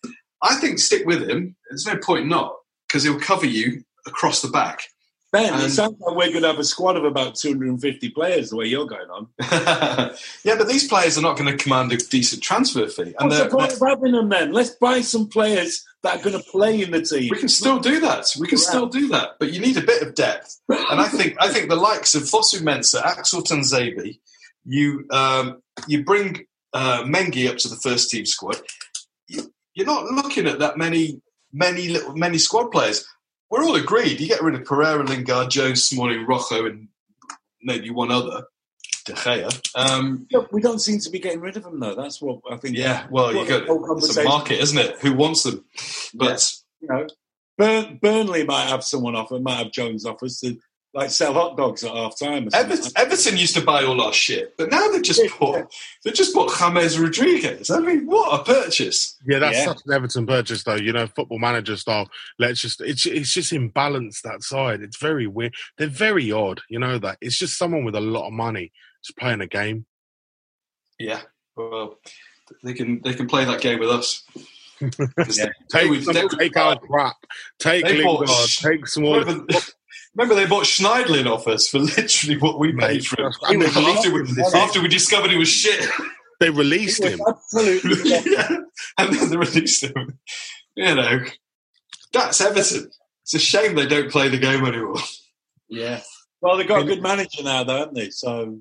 I 0.43 0.55
think 0.57 0.79
stick 0.79 1.07
with 1.07 1.29
him. 1.29 1.57
There's 1.69 1.87
no 1.87 1.97
point 1.97 2.27
not 2.27 2.55
because 2.87 3.03
he'll 3.03 3.21
cover 3.21 3.47
you 3.47 3.83
across 4.07 4.41
the 4.41 4.49
back. 4.49 4.83
Ben, 5.33 5.55
it 5.61 5.71
sounds 5.71 6.01
like 6.01 6.15
we're 6.15 6.31
going 6.31 6.43
to 6.43 6.49
have 6.49 6.59
a 6.59 6.65
squad 6.65 6.97
of 6.97 7.05
about 7.05 7.35
250 7.35 8.11
players 8.11 8.51
the 8.51 8.57
way 8.57 8.67
you're 8.67 8.87
going 8.87 9.11
on. 9.11 9.27
yeah, 10.45 10.57
but 10.57 10.69
these 10.69 10.87
players 10.87 11.19
are 11.19 11.23
not 11.23 11.37
going 11.37 11.51
to 11.51 11.63
command 11.63 11.93
a 11.93 11.97
decent 11.97 12.43
transfer 12.43 12.87
fee. 12.87 13.15
And 13.19 13.29
What's 13.29 13.41
the 13.41 13.49
point 13.49 13.73
of 13.73 13.81
having 13.87 14.13
them 14.13 14.29
then? 14.29 14.53
Let's 14.53 14.71
buy 14.71 15.01
some 15.01 15.29
players 15.29 15.85
that 16.03 16.21
are 16.21 16.23
going 16.23 16.41
to 16.41 16.51
play 16.51 16.81
in 16.81 16.93
the 16.93 17.03
team. 17.03 17.31
We 17.33 17.39
can 17.39 17.49
still 17.49 17.81
do 17.81 18.01
that. 18.01 18.35
We 18.39 18.47
can 18.47 18.59
still 18.59 18.87
do 18.87 19.09
that, 19.09 19.31
but 19.41 19.53
you 19.53 19.61
need 19.61 19.77
a 19.77 19.83
bit 19.83 20.03
of 20.03 20.15
depth. 20.15 20.61
And 20.69 21.01
I 21.01 21.09
think 21.09 21.37
I 21.41 21.49
think 21.49 21.69
the 21.69 21.77
likes 21.77 22.15
of 22.15 22.23
Fosu 22.23 22.61
Mensah, 22.61 23.03
Axel 23.03 23.43
Tuanzebe, 23.43 24.19
you 24.65 25.07
um, 25.11 25.61
you 25.89 26.05
bring 26.05 26.47
uh, 26.73 27.03
Mengi 27.03 27.51
up 27.51 27.57
to 27.59 27.69
the 27.69 27.77
first 27.77 28.11
team 28.11 28.25
squad. 28.27 28.61
You, 29.29 29.53
you're 29.75 29.87
not 29.87 30.05
looking 30.05 30.47
at 30.47 30.61
that 30.61 30.79
many 30.79 31.21
many 31.53 31.89
little 31.89 32.15
many 32.15 32.39
squad 32.39 32.71
players. 32.71 33.05
We're 33.51 33.65
all 33.65 33.77
agreed. 33.77 34.21
You 34.21 34.29
get 34.29 34.43
rid 34.43 34.55
of 34.55 34.65
Pereira, 34.65 35.05
Lingard, 35.05 35.51
Jones, 35.51 35.85
Smalling, 35.85 36.27
Rojo, 36.27 36.67
and 36.67 36.89
maybe 37.63 37.91
one 37.91 38.11
other, 38.11 38.45
De 39.05 39.13
Gea. 39.13 39.61
Um, 39.75 40.27
we 40.51 40.61
don't 40.61 40.81
seem 40.81 40.99
to 41.01 41.11
be 41.11 41.19
getting 41.19 41.41
rid 41.41 41.57
of 41.57 41.63
them 41.63 41.79
though. 41.79 41.95
That's 41.95 42.21
what 42.21 42.41
I 42.51 42.57
think. 42.57 42.77
yeah, 42.77 43.07
well, 43.11 43.33
you 43.35 43.47
got 43.47 43.65
it's 43.99 44.17
a 44.17 44.25
market, 44.25 44.61
isn't 44.61 44.79
it? 44.79 44.99
Who 45.01 45.15
wants 45.15 45.45
them? 45.45 45.65
But 46.15 46.53
You 46.81 46.89
know, 46.89 47.07
Burn, 47.57 47.99
Burnley 48.03 48.45
might 48.45 48.67
have 48.69 48.85
someone 48.85 49.17
offer, 49.17 49.39
might 49.39 49.59
have 49.59 49.73
Jones 49.73 50.05
offers 50.05 50.41
to 50.41 50.59
like 50.97 51.11
sell 51.11 51.35
hot 51.35 51.57
dogs 51.57 51.85
at 51.85 51.93
half 51.95 52.19
time. 52.19 52.49
Everton, 52.55 52.91
Everton 52.97 53.37
used 53.37 53.55
to 53.55 53.61
buy 53.61 53.85
all 53.85 54.01
our 54.01 54.13
shit, 54.13 54.57
but 54.57 54.71
now 54.71 54.89
they've 54.89 55.03
just 55.03 55.23
bought 55.39 55.71
they've 56.05 56.15
just 56.15 56.35
bought 56.35 56.53
James 56.59 56.99
Rodriguez. 56.99 57.71
I 57.71 57.79
mean, 57.81 58.07
what 58.07 58.41
a 58.41 58.45
purchase! 58.45 59.17
Yeah, 59.27 59.39
that's 59.39 59.59
Yeah. 59.59 59.65
such 59.67 59.81
an 59.87 59.93
Everton 59.93 60.27
purchase, 60.27 60.65
though. 60.65 60.75
You 60.77 60.93
know, 60.93 61.07
football 61.07 61.39
manager 61.39 61.77
style. 61.77 62.09
Let's 62.39 62.61
just 62.61 62.81
it's 62.81 63.05
it's 63.07 63.33
just 63.33 63.53
imbalanced 63.53 64.23
that 64.23 64.43
side. 64.43 64.81
It's 64.81 64.97
very 64.97 65.27
weird. 65.27 65.55
They're 65.79 65.87
very 65.89 66.33
odd. 66.33 66.63
You 66.71 66.79
know 66.79 66.99
that 66.99 67.19
it's 67.21 67.39
just 67.39 67.59
someone 67.59 67.85
with 67.85 67.95
a 67.95 68.01
lot 68.01 68.27
of 68.27 68.33
money 68.33 68.73
just 69.05 69.19
playing 69.19 69.43
a 69.43 69.47
game. 69.47 69.87
Yeah, 70.99 71.21
well, 71.57 71.99
they 72.65 72.73
can 72.73 73.03
they 73.05 73.13
can 73.13 73.27
play 73.29 73.45
that 73.45 73.61
game 73.61 73.79
with 73.81 73.91
us. 73.91 74.25
Yeah. 74.79 74.89
they- 75.17 75.25
Take 75.71 75.91
they- 75.91 76.01
some, 76.03 76.13
they- 76.15 76.29
take 76.39 76.57
our 76.59 76.79
crap. 76.79 77.17
Take 77.59 77.87
They 77.87 78.03
bought 78.03 78.21
Lingard. 78.21 78.51
Take 78.59 78.87
some 78.87 79.05
more. 79.05 79.25
Remember, 80.17 80.35
remember 80.35 80.35
they 80.35 80.47
bought 80.49 80.65
Schneiderlin 80.65 81.27
off 81.31 81.47
us 81.47 81.69
for 81.69 81.79
literally 81.97 82.39
what 82.39 82.59
we 82.59 82.73
paid 82.73 83.07
for 83.07 83.23
him. 83.23 83.33
and 83.43 83.63
they 83.63 83.67
after, 83.67 84.11
we, 84.13 84.21
released 84.21 84.31
him 84.31 84.35
this 84.45 84.55
after 84.55 84.81
we 84.83 84.89
discovered 84.89 85.31
he 85.31 85.37
was 85.37 85.49
shit. 85.49 85.89
They 86.41 86.51
released 86.51 87.03
him. 87.05 87.21
Absolutely. 87.27 88.11
yeah. 88.33 88.49
And 88.99 89.13
then 89.13 89.31
they 89.31 89.37
released 89.37 89.85
him. 89.85 90.19
You 90.75 90.95
know, 90.95 91.21
that's 92.13 92.41
Everton. 92.41 92.91
It's 93.23 93.35
a 93.35 93.39
shame 93.39 93.75
they 93.75 93.87
don't 93.87 94.11
play 94.11 94.29
the 94.29 94.39
game 94.39 94.65
anymore. 94.65 94.97
yeah. 95.69 96.01
Well, 96.41 96.57
they've 96.57 96.69
got 96.69 96.83
a 96.83 96.85
good 96.85 97.03
manager 97.03 97.43
now, 97.43 97.65
though, 97.65 97.79
haven't 97.79 97.95
they? 97.95 98.11
So, 98.11 98.61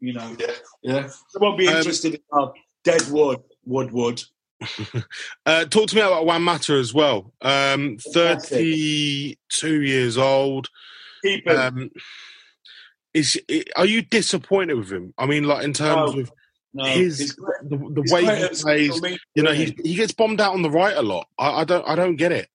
you 0.00 0.12
know, 0.12 0.36
Yeah, 0.38 0.52
yeah. 0.82 1.00
they 1.02 1.38
won't 1.40 1.58
be 1.58 1.68
Um, 1.68 1.76
interested 1.76 2.14
in 2.14 2.20
our 2.32 2.52
dead 2.84 3.02
wood, 3.10 3.40
wood, 3.64 3.92
wood. 3.92 4.22
Uh, 5.46 5.64
talk 5.66 5.88
to 5.88 5.94
me 5.96 6.00
about 6.02 6.26
Juan 6.26 6.42
Mata 6.42 6.72
as 6.74 6.92
well. 6.94 7.32
Um, 7.42 7.98
Thirty-two 7.98 9.82
years 9.82 10.16
old. 10.18 10.68
Um, 11.46 11.90
is 13.14 13.40
are 13.76 13.86
you 13.86 14.02
disappointed 14.02 14.74
with 14.74 14.90
him? 14.90 15.14
I 15.18 15.26
mean, 15.26 15.44
like 15.44 15.64
in 15.64 15.72
terms 15.72 16.14
No. 16.14 16.20
of 16.22 16.32
No, 16.74 16.84
his 16.84 17.18
he's 17.18 17.36
the, 17.36 17.76
the 17.94 18.02
he's 18.02 18.12
way 18.12 18.20
he 18.22 18.26
plays. 18.48 18.60
social 18.60 19.00
media, 19.00 19.18
You 19.34 19.42
know, 19.42 19.52
he 19.52 19.76
he 19.82 19.94
gets 19.94 20.12
bombed 20.12 20.40
out 20.40 20.52
on 20.54 20.62
the 20.62 20.70
right 20.70 20.96
a 20.96 21.02
lot. 21.02 21.26
I, 21.38 21.60
I 21.60 21.64
don't 21.64 21.86
I 21.88 21.94
don't 21.94 22.16
get 22.16 22.32
it. 22.32 22.48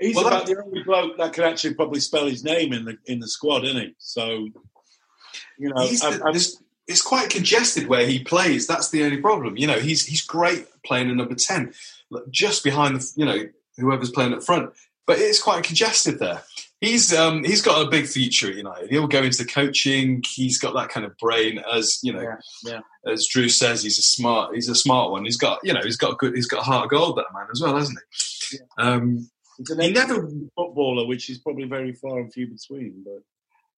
He's 0.00 0.14
Well, 0.14 0.26
about 0.28 0.46
that- 0.46 0.54
the 0.54 0.62
only 0.62 0.82
bloke 0.84 1.16
that 1.18 1.32
can 1.32 1.44
actually 1.44 1.74
probably 1.74 2.00
spell 2.00 2.26
his 2.26 2.44
name 2.44 2.72
in 2.72 2.84
the 2.84 2.96
in 3.06 3.18
the 3.20 3.28
squad, 3.28 3.64
isn't 3.64 3.76
he? 3.76 3.94
So, 3.98 4.48
you 5.58 5.70
know, 5.70 5.76
I'm- 5.76 5.94
the- 5.94 6.22
I'm- 6.24 6.40
it's, 6.88 7.02
quite 7.02 7.30
congested 7.30 7.86
where 7.86 8.06
he 8.06 8.24
plays. 8.24 8.66
That's 8.66 8.90
the 8.90 9.04
only 9.04 9.18
problem. 9.18 9.56
You 9.56 9.66
know, 9.66 9.78
he's 9.78 10.04
he's 10.06 10.22
great 10.22 10.66
playing 10.84 11.10
in 11.10 11.16
number 11.16 11.34
ten, 11.34 11.72
just 12.30 12.64
behind 12.64 12.96
the 12.96 13.12
you 13.16 13.24
know 13.24 13.44
whoever's 13.76 14.10
playing 14.10 14.34
up 14.34 14.42
front. 14.42 14.72
But 15.06 15.18
it's 15.18 15.42
quite 15.42 15.64
congested 15.64 16.18
there. 16.18 16.42
He's 16.80 17.12
um, 17.12 17.42
he's 17.42 17.62
got 17.62 17.84
a 17.84 17.90
big 17.90 18.06
future 18.06 18.48
at 18.50 18.56
United. 18.56 18.90
He'll 18.90 19.08
go 19.08 19.22
into 19.22 19.44
coaching. 19.44 20.22
He's 20.26 20.58
got 20.58 20.74
that 20.74 20.90
kind 20.90 21.04
of 21.04 21.16
brain, 21.18 21.60
as 21.72 21.98
you 22.02 22.12
know, 22.12 22.20
Yeah, 22.20 22.36
yeah. 22.64 22.80
as 23.12 23.26
Drew 23.26 23.48
says. 23.48 23.82
He's 23.82 23.98
a 23.98 24.02
smart 24.02 24.54
he's 24.54 24.68
a 24.68 24.74
smart 24.76 25.10
one. 25.10 25.24
He's 25.24 25.36
got 25.38 25.58
you 25.64 25.72
know 25.72 25.80
he's 25.82 25.96
got 25.96 26.18
good 26.18 26.34
he's 26.36 26.46
got 26.46 26.60
a 26.60 26.64
heart 26.64 26.84
of 26.84 26.90
gold 26.90 27.16
that 27.18 27.32
man 27.34 27.48
as 27.52 27.60
well, 27.60 27.76
hasn't 27.76 27.98
he? 28.50 28.58
Um, 28.78 29.28
he's 29.56 29.70
an 29.70 29.80
he 29.80 29.90
never 29.90 30.28
footballer, 30.54 31.06
which 31.06 31.28
is 31.30 31.38
probably 31.38 31.64
very 31.64 31.92
far 31.94 32.20
and 32.20 32.32
few 32.32 32.46
between. 32.46 33.02
But 33.04 33.22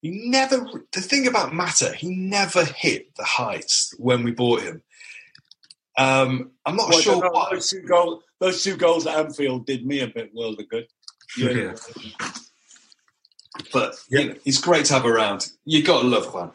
He 0.03 0.29
never. 0.29 0.67
The 0.93 1.01
thing 1.01 1.27
about 1.27 1.53
Mata, 1.53 1.93
he 1.93 2.09
never 2.15 2.65
hit 2.65 3.15
the 3.17 3.25
heights 3.25 3.95
when 3.99 4.23
we 4.23 4.31
bought 4.31 4.63
him. 4.63 4.83
Um, 5.99 6.53
I'm 6.65 6.77
not 6.77 6.89
Well, 6.89 7.01
sure 7.01 7.23
no, 7.23 7.47
those 7.51 7.69
two 7.69 7.83
goals, 7.83 8.23
those 8.39 8.63
two 8.63 8.77
goals 8.77 9.07
at 9.07 9.19
Anfield 9.19 9.67
did 9.67 9.85
me 9.85 10.01
a 10.01 10.07
bit 10.07 10.35
world 10.35 10.59
of 10.61 10.69
good. 10.69 10.87
Yeah. 11.37 11.75
but 13.73 13.97
you 14.09 14.29
know, 14.29 14.35
he's 14.45 14.61
great 14.61 14.87
to 14.87 14.95
have 14.95 15.05
around. 15.05 15.49
You 15.65 15.83
got 15.83 16.03
to 16.03 16.09
love 16.09 16.33
Juan. 16.33 16.53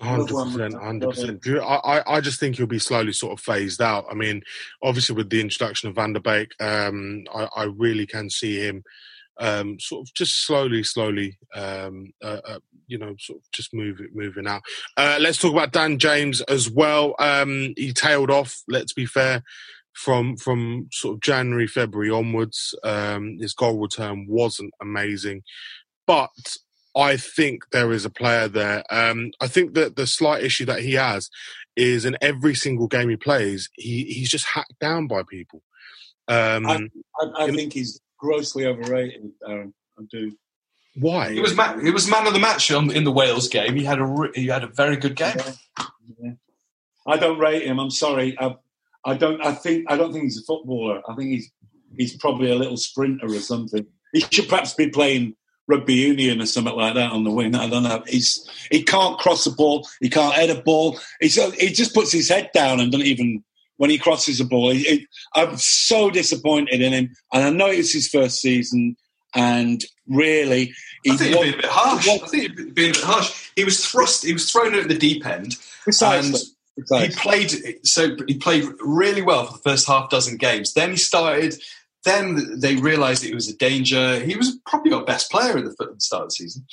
Hundred 0.00 0.28
percent, 0.28 0.74
hundred 0.74 1.10
percent. 1.10 1.46
I, 1.46 1.60
I 1.60 2.14
I 2.16 2.20
just 2.20 2.38
think 2.38 2.56
he'll 2.56 2.66
be 2.66 2.78
slowly 2.78 3.12
sort 3.12 3.32
of 3.32 3.44
phased 3.44 3.82
out. 3.82 4.06
I 4.08 4.14
mean, 4.14 4.42
obviously 4.80 5.16
with 5.16 5.28
the 5.28 5.40
introduction 5.40 5.88
of 5.88 5.96
Van 5.96 6.12
der 6.12 6.20
Beek, 6.20 6.52
um, 6.60 7.24
I, 7.34 7.48
I 7.56 7.64
really 7.64 8.06
can 8.06 8.30
see 8.30 8.60
him 8.60 8.84
um, 9.38 9.78
sort 9.78 10.06
of 10.06 10.14
just 10.14 10.46
slowly, 10.46 10.82
slowly, 10.82 11.38
um, 11.54 12.12
uh, 12.22 12.40
uh, 12.46 12.58
you 12.86 12.98
know, 12.98 13.14
sort 13.18 13.38
of 13.38 13.44
just 13.52 13.72
move 13.72 14.00
it, 14.00 14.10
moving 14.14 14.46
out. 14.46 14.62
Uh, 14.96 15.18
let's 15.20 15.38
talk 15.38 15.52
about 15.52 15.72
Dan 15.72 15.98
James 15.98 16.40
as 16.42 16.70
well. 16.70 17.14
Um, 17.18 17.74
he 17.76 17.92
tailed 17.92 18.30
off. 18.30 18.62
Let's 18.68 18.92
be 18.92 19.06
fair. 19.06 19.42
From 19.94 20.36
from 20.36 20.88
sort 20.92 21.14
of 21.14 21.20
January, 21.20 21.66
February 21.66 22.10
onwards, 22.10 22.72
um, 22.84 23.38
his 23.40 23.52
goal 23.52 23.80
return 23.80 24.26
wasn't 24.28 24.72
amazing, 24.80 25.42
but 26.06 26.30
I 26.96 27.16
think 27.16 27.64
there 27.72 27.92
is 27.92 28.04
a 28.04 28.10
player 28.10 28.46
there. 28.46 28.84
Um, 28.90 29.32
I 29.40 29.48
think 29.48 29.74
that 29.74 29.96
the 29.96 30.06
slight 30.06 30.44
issue 30.44 30.64
that 30.66 30.82
he 30.82 30.94
has 30.94 31.30
is 31.76 32.04
in 32.04 32.16
every 32.20 32.54
single 32.54 32.86
game 32.86 33.08
he 33.08 33.16
plays, 33.16 33.70
he 33.74 34.04
he's 34.04 34.30
just 34.30 34.46
hacked 34.46 34.78
down 34.80 35.08
by 35.08 35.22
people. 35.28 35.62
Um, 36.28 36.66
I, 36.66 36.88
I, 37.20 37.44
I 37.44 37.50
think 37.50 37.72
he's 37.72 38.00
grossly 38.18 38.66
overrated, 38.66 39.30
Aaron. 39.46 39.74
I 39.98 40.02
do. 40.10 40.32
why? 40.96 41.32
He 41.32 41.40
was 41.40 41.56
man, 41.56 41.84
he 41.84 41.90
was 41.90 42.08
man 42.10 42.26
of 42.26 42.32
the 42.32 42.38
match 42.38 42.70
on, 42.70 42.90
in 42.90 43.04
the 43.04 43.12
Wales 43.12 43.48
game. 43.48 43.74
He 43.74 43.84
had 43.84 43.98
a 43.98 44.04
re- 44.04 44.32
he 44.34 44.46
had 44.46 44.64
a 44.64 44.68
very 44.68 44.96
good 44.96 45.16
game. 45.16 45.36
Yeah. 46.20 46.32
I 47.06 47.16
don't 47.16 47.38
rate 47.38 47.64
him. 47.64 47.78
I'm 47.78 47.90
sorry. 47.90 48.36
I, 48.38 48.56
I 49.04 49.14
don't. 49.14 49.40
I 49.44 49.52
think. 49.52 49.90
I 49.90 49.96
don't 49.96 50.12
think 50.12 50.24
he's 50.24 50.38
a 50.38 50.44
footballer. 50.44 51.02
I 51.08 51.14
think 51.14 51.30
he's 51.30 51.50
he's 51.96 52.16
probably 52.16 52.50
a 52.50 52.54
little 52.54 52.76
sprinter 52.76 53.26
or 53.26 53.40
something. 53.40 53.86
He 54.12 54.20
should 54.20 54.48
perhaps 54.48 54.74
be 54.74 54.88
playing 54.90 55.34
rugby 55.66 55.94
union 55.94 56.40
or 56.40 56.46
something 56.46 56.74
like 56.74 56.94
that 56.94 57.12
on 57.12 57.24
the 57.24 57.30
wing. 57.30 57.54
I 57.54 57.68
don't 57.68 57.82
know. 57.82 58.02
He's 58.06 58.48
he 58.70 58.82
can't 58.82 59.18
cross 59.18 59.44
the 59.44 59.50
ball. 59.50 59.86
He 60.00 60.08
can't 60.08 60.34
head 60.34 60.50
a 60.50 60.60
ball. 60.60 60.98
He's, 61.20 61.36
he 61.54 61.68
just 61.68 61.94
puts 61.94 62.10
his 62.10 62.28
head 62.28 62.50
down 62.54 62.80
and 62.80 62.90
doesn't 62.90 63.06
even 63.06 63.44
when 63.78 63.90
he 63.90 63.96
crosses 63.98 64.38
the 64.38 64.44
ball. 64.44 64.74
I'm 65.34 65.56
so 65.56 66.10
disappointed 66.10 66.80
in 66.82 66.92
him, 66.92 67.14
and 67.32 67.44
I 67.44 67.50
know 67.50 67.66
it's 67.66 67.92
his 67.92 68.08
first 68.08 68.40
season. 68.40 68.96
And 69.34 69.84
really, 70.08 70.72
he 71.04 71.10
I 71.12 71.16
think 71.16 71.36
wa- 71.36 71.42
being 71.42 71.54
a 71.54 71.56
bit 71.58 71.64
harsh. 71.66 72.08
I 72.08 72.18
think 72.28 72.42
he's 72.58 72.70
being 72.72 72.90
a 72.90 72.94
bit 72.94 72.96
harsh. 73.02 73.50
He 73.56 73.64
was 73.64 73.84
thrust. 73.84 74.24
He 74.24 74.32
was 74.32 74.50
thrown 74.50 74.74
at 74.74 74.88
the 74.88 74.94
deep 74.98 75.26
end, 75.26 75.56
Precisely. 75.82 76.40
and 76.90 77.02
he 77.02 77.08
played. 77.16 77.52
So 77.86 78.16
he 78.26 78.34
played 78.38 78.64
really 78.80 79.22
well 79.22 79.46
for 79.46 79.52
the 79.54 79.70
first 79.70 79.86
half 79.86 80.08
dozen 80.10 80.36
games. 80.38 80.72
Then 80.74 80.90
he 80.90 80.96
started. 80.96 81.54
Then 82.04 82.58
they 82.60 82.76
realised 82.76 83.22
it 83.24 83.34
was 83.34 83.48
a 83.50 83.56
danger. 83.56 84.18
He 84.20 84.34
was 84.36 84.58
probably 84.64 84.92
our 84.92 85.04
best 85.04 85.30
player 85.30 85.58
at 85.58 85.64
the 85.64 85.70
at 85.82 85.94
the 85.94 86.00
start 86.00 86.22
of 86.24 86.28
the 86.28 86.34
season. 86.34 86.64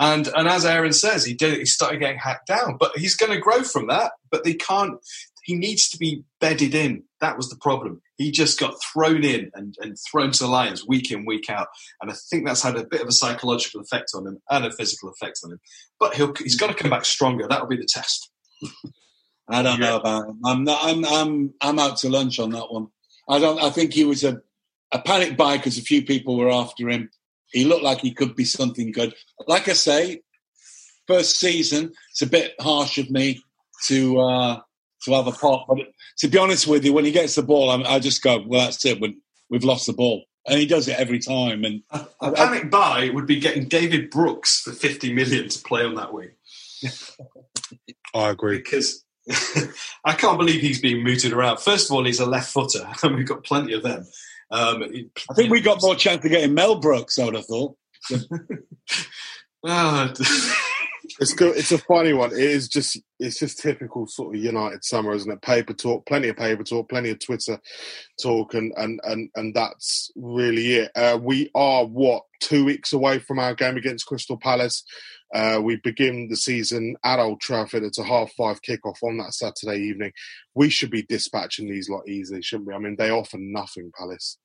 And 0.00 0.26
and 0.34 0.48
as 0.48 0.64
Aaron 0.64 0.92
says, 0.92 1.24
he 1.24 1.34
did. 1.34 1.58
He 1.58 1.66
started 1.66 2.00
getting 2.00 2.18
hacked 2.18 2.48
down, 2.48 2.78
but 2.80 2.96
he's 2.98 3.14
going 3.14 3.30
to 3.32 3.38
grow 3.38 3.62
from 3.62 3.86
that. 3.88 4.12
But 4.30 4.42
they 4.42 4.54
can't. 4.54 4.98
He 5.42 5.54
needs 5.54 5.88
to 5.90 5.98
be 5.98 6.24
bedded 6.40 6.74
in. 6.74 7.04
That 7.20 7.36
was 7.36 7.48
the 7.48 7.56
problem. 7.56 8.00
He 8.16 8.30
just 8.30 8.58
got 8.58 8.76
thrown 8.82 9.24
in 9.24 9.50
and, 9.54 9.74
and 9.80 9.96
thrown 10.10 10.30
to 10.30 10.44
the 10.44 10.50
lions 10.50 10.86
week 10.86 11.10
in 11.10 11.26
week 11.26 11.50
out, 11.50 11.68
and 12.00 12.10
I 12.10 12.14
think 12.30 12.46
that's 12.46 12.62
had 12.62 12.76
a 12.76 12.86
bit 12.86 13.00
of 13.00 13.08
a 13.08 13.12
psychological 13.12 13.80
effect 13.80 14.12
on 14.14 14.26
him 14.26 14.38
and 14.50 14.64
a 14.64 14.72
physical 14.72 15.10
effect 15.10 15.40
on 15.44 15.52
him. 15.52 15.60
But 15.98 16.14
he'll 16.14 16.32
he's 16.34 16.56
got 16.56 16.68
to 16.68 16.74
come 16.74 16.90
back 16.90 17.04
stronger. 17.04 17.46
That'll 17.48 17.66
be 17.66 17.76
the 17.76 17.88
test. 17.88 18.30
I 19.48 19.62
don't 19.62 19.80
know 19.80 19.96
about 19.96 20.28
him. 20.28 20.40
I'm 20.44 20.64
not. 20.64 20.80
I'm. 20.82 21.04
I'm. 21.04 21.54
I'm 21.60 21.78
out 21.78 21.96
to 21.98 22.08
lunch 22.08 22.38
on 22.38 22.50
that 22.50 22.72
one. 22.72 22.88
I 23.28 23.38
don't. 23.38 23.60
I 23.62 23.70
think 23.70 23.92
he 23.92 24.04
was 24.04 24.24
a 24.24 24.40
a 24.92 25.00
panic 25.00 25.36
buy 25.36 25.56
because 25.56 25.78
a 25.78 25.82
few 25.82 26.04
people 26.04 26.36
were 26.36 26.50
after 26.50 26.88
him. 26.88 27.10
He 27.50 27.64
looked 27.64 27.82
like 27.82 28.00
he 28.00 28.14
could 28.14 28.36
be 28.36 28.44
something 28.44 28.92
good. 28.92 29.14
Like 29.46 29.68
I 29.68 29.72
say, 29.72 30.22
first 31.06 31.38
season. 31.38 31.92
It's 32.10 32.22
a 32.22 32.26
bit 32.26 32.54
harsh 32.60 32.98
of 32.98 33.10
me 33.10 33.40
to 33.86 34.20
uh, 34.20 34.60
to 35.04 35.12
have 35.14 35.26
a 35.26 35.32
pot, 35.32 35.66
but 35.68 35.78
to 36.18 36.28
be 36.28 36.38
honest 36.38 36.66
with 36.66 36.84
you, 36.84 36.92
when 36.92 37.04
he 37.04 37.12
gets 37.12 37.34
the 37.34 37.42
ball, 37.42 37.70
I, 37.70 37.94
I 37.94 37.98
just 37.98 38.22
go, 38.22 38.42
"Well, 38.46 38.64
that's 38.64 38.84
it. 38.84 39.00
We, 39.00 39.18
we've 39.50 39.64
lost 39.64 39.86
the 39.86 39.92
ball," 39.92 40.24
and 40.46 40.58
he 40.58 40.66
does 40.66 40.88
it 40.88 40.98
every 40.98 41.18
time. 41.18 41.64
And 41.64 41.82
A, 41.90 42.06
a 42.20 42.32
panic 42.32 42.70
buy 42.70 43.10
would 43.12 43.26
be 43.26 43.40
getting 43.40 43.66
David 43.68 44.10
Brooks 44.10 44.60
for 44.60 44.72
50 44.72 45.12
million 45.12 45.48
to 45.48 45.58
play 45.62 45.84
on 45.84 45.94
that 45.96 46.12
wing 46.12 46.30
I 48.14 48.28
agree. 48.30 48.58
because 48.58 49.04
I 50.04 50.12
can't 50.14 50.38
believe 50.38 50.60
he's 50.60 50.80
being 50.80 51.02
mooted 51.02 51.32
around. 51.32 51.60
First 51.60 51.88
of 51.90 51.96
all, 51.96 52.04
he's 52.04 52.20
a 52.20 52.26
left 52.26 52.52
footer, 52.52 52.86
and 53.02 53.16
we've 53.16 53.26
got 53.28 53.44
plenty 53.44 53.72
of 53.74 53.82
them. 53.82 54.06
Um, 54.50 54.82
I 55.30 55.34
think 55.34 55.50
we 55.50 55.60
got 55.62 55.80
more 55.80 55.94
chance 55.94 56.22
of 56.24 56.30
getting 56.30 56.52
Mel 56.54 56.78
Brooks. 56.78 57.18
I 57.18 57.24
would 57.24 57.34
have 57.34 57.46
thought. 57.46 57.76
Ah, 59.64 60.12
It's 61.22 61.34
good. 61.34 61.56
It's 61.56 61.70
a 61.70 61.78
funny 61.78 62.12
one. 62.12 62.32
It 62.32 62.40
is 62.40 62.68
just 62.68 62.98
it's 63.20 63.38
just 63.38 63.60
typical 63.60 64.08
sort 64.08 64.34
of 64.34 64.42
United 64.42 64.84
summer, 64.84 65.12
isn't 65.12 65.30
it? 65.30 65.40
Paper 65.40 65.72
talk, 65.72 66.04
plenty 66.04 66.28
of 66.28 66.36
paper 66.36 66.64
talk, 66.64 66.88
plenty 66.88 67.10
of 67.10 67.24
Twitter 67.24 67.60
talk, 68.20 68.54
and 68.54 68.72
and 68.76 68.98
and 69.04 69.30
and 69.36 69.54
that's 69.54 70.10
really 70.16 70.78
it. 70.78 70.90
Uh, 70.96 71.16
we 71.22 71.48
are 71.54 71.86
what 71.86 72.24
two 72.40 72.64
weeks 72.64 72.92
away 72.92 73.20
from 73.20 73.38
our 73.38 73.54
game 73.54 73.76
against 73.76 74.06
Crystal 74.06 74.36
Palace. 74.36 74.82
Uh, 75.32 75.60
we 75.62 75.76
begin 75.84 76.26
the 76.28 76.36
season 76.36 76.96
at 77.04 77.20
Old 77.20 77.40
Trafford. 77.40 77.84
It's 77.84 78.00
a 78.00 78.04
half 78.04 78.32
five 78.32 78.60
kickoff 78.60 79.00
on 79.04 79.18
that 79.18 79.32
Saturday 79.32 79.78
evening. 79.80 80.10
We 80.56 80.70
should 80.70 80.90
be 80.90 81.04
dispatching 81.04 81.70
these 81.70 81.88
lot 81.88 82.08
easily, 82.08 82.42
shouldn't 82.42 82.66
we? 82.66 82.74
I 82.74 82.78
mean, 82.78 82.96
they 82.98 83.10
offer 83.10 83.38
nothing, 83.38 83.92
Palace. 83.96 84.38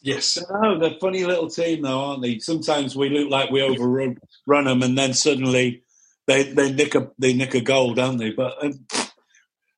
yes. 0.00 0.38
No, 0.48 0.78
they're 0.78 0.94
a 0.94 1.00
funny 1.00 1.24
little 1.24 1.50
team, 1.50 1.82
though, 1.82 1.98
aren't 2.04 2.22
they? 2.22 2.38
Sometimes 2.38 2.94
we 2.94 3.10
look 3.10 3.30
like 3.30 3.50
we 3.50 3.62
overrun 3.62 4.16
run 4.46 4.66
them, 4.66 4.82
and 4.82 4.96
then 4.96 5.12
suddenly 5.12 5.82
they 6.28 6.44
they 6.44 6.70
nick 6.70 6.94
a 6.94 7.10
they 7.18 7.32
nick 7.32 7.54
a 7.54 7.60
goal, 7.60 7.94
don't 7.94 8.18
they? 8.18 8.30
But 8.30 8.62
um, 8.62 8.86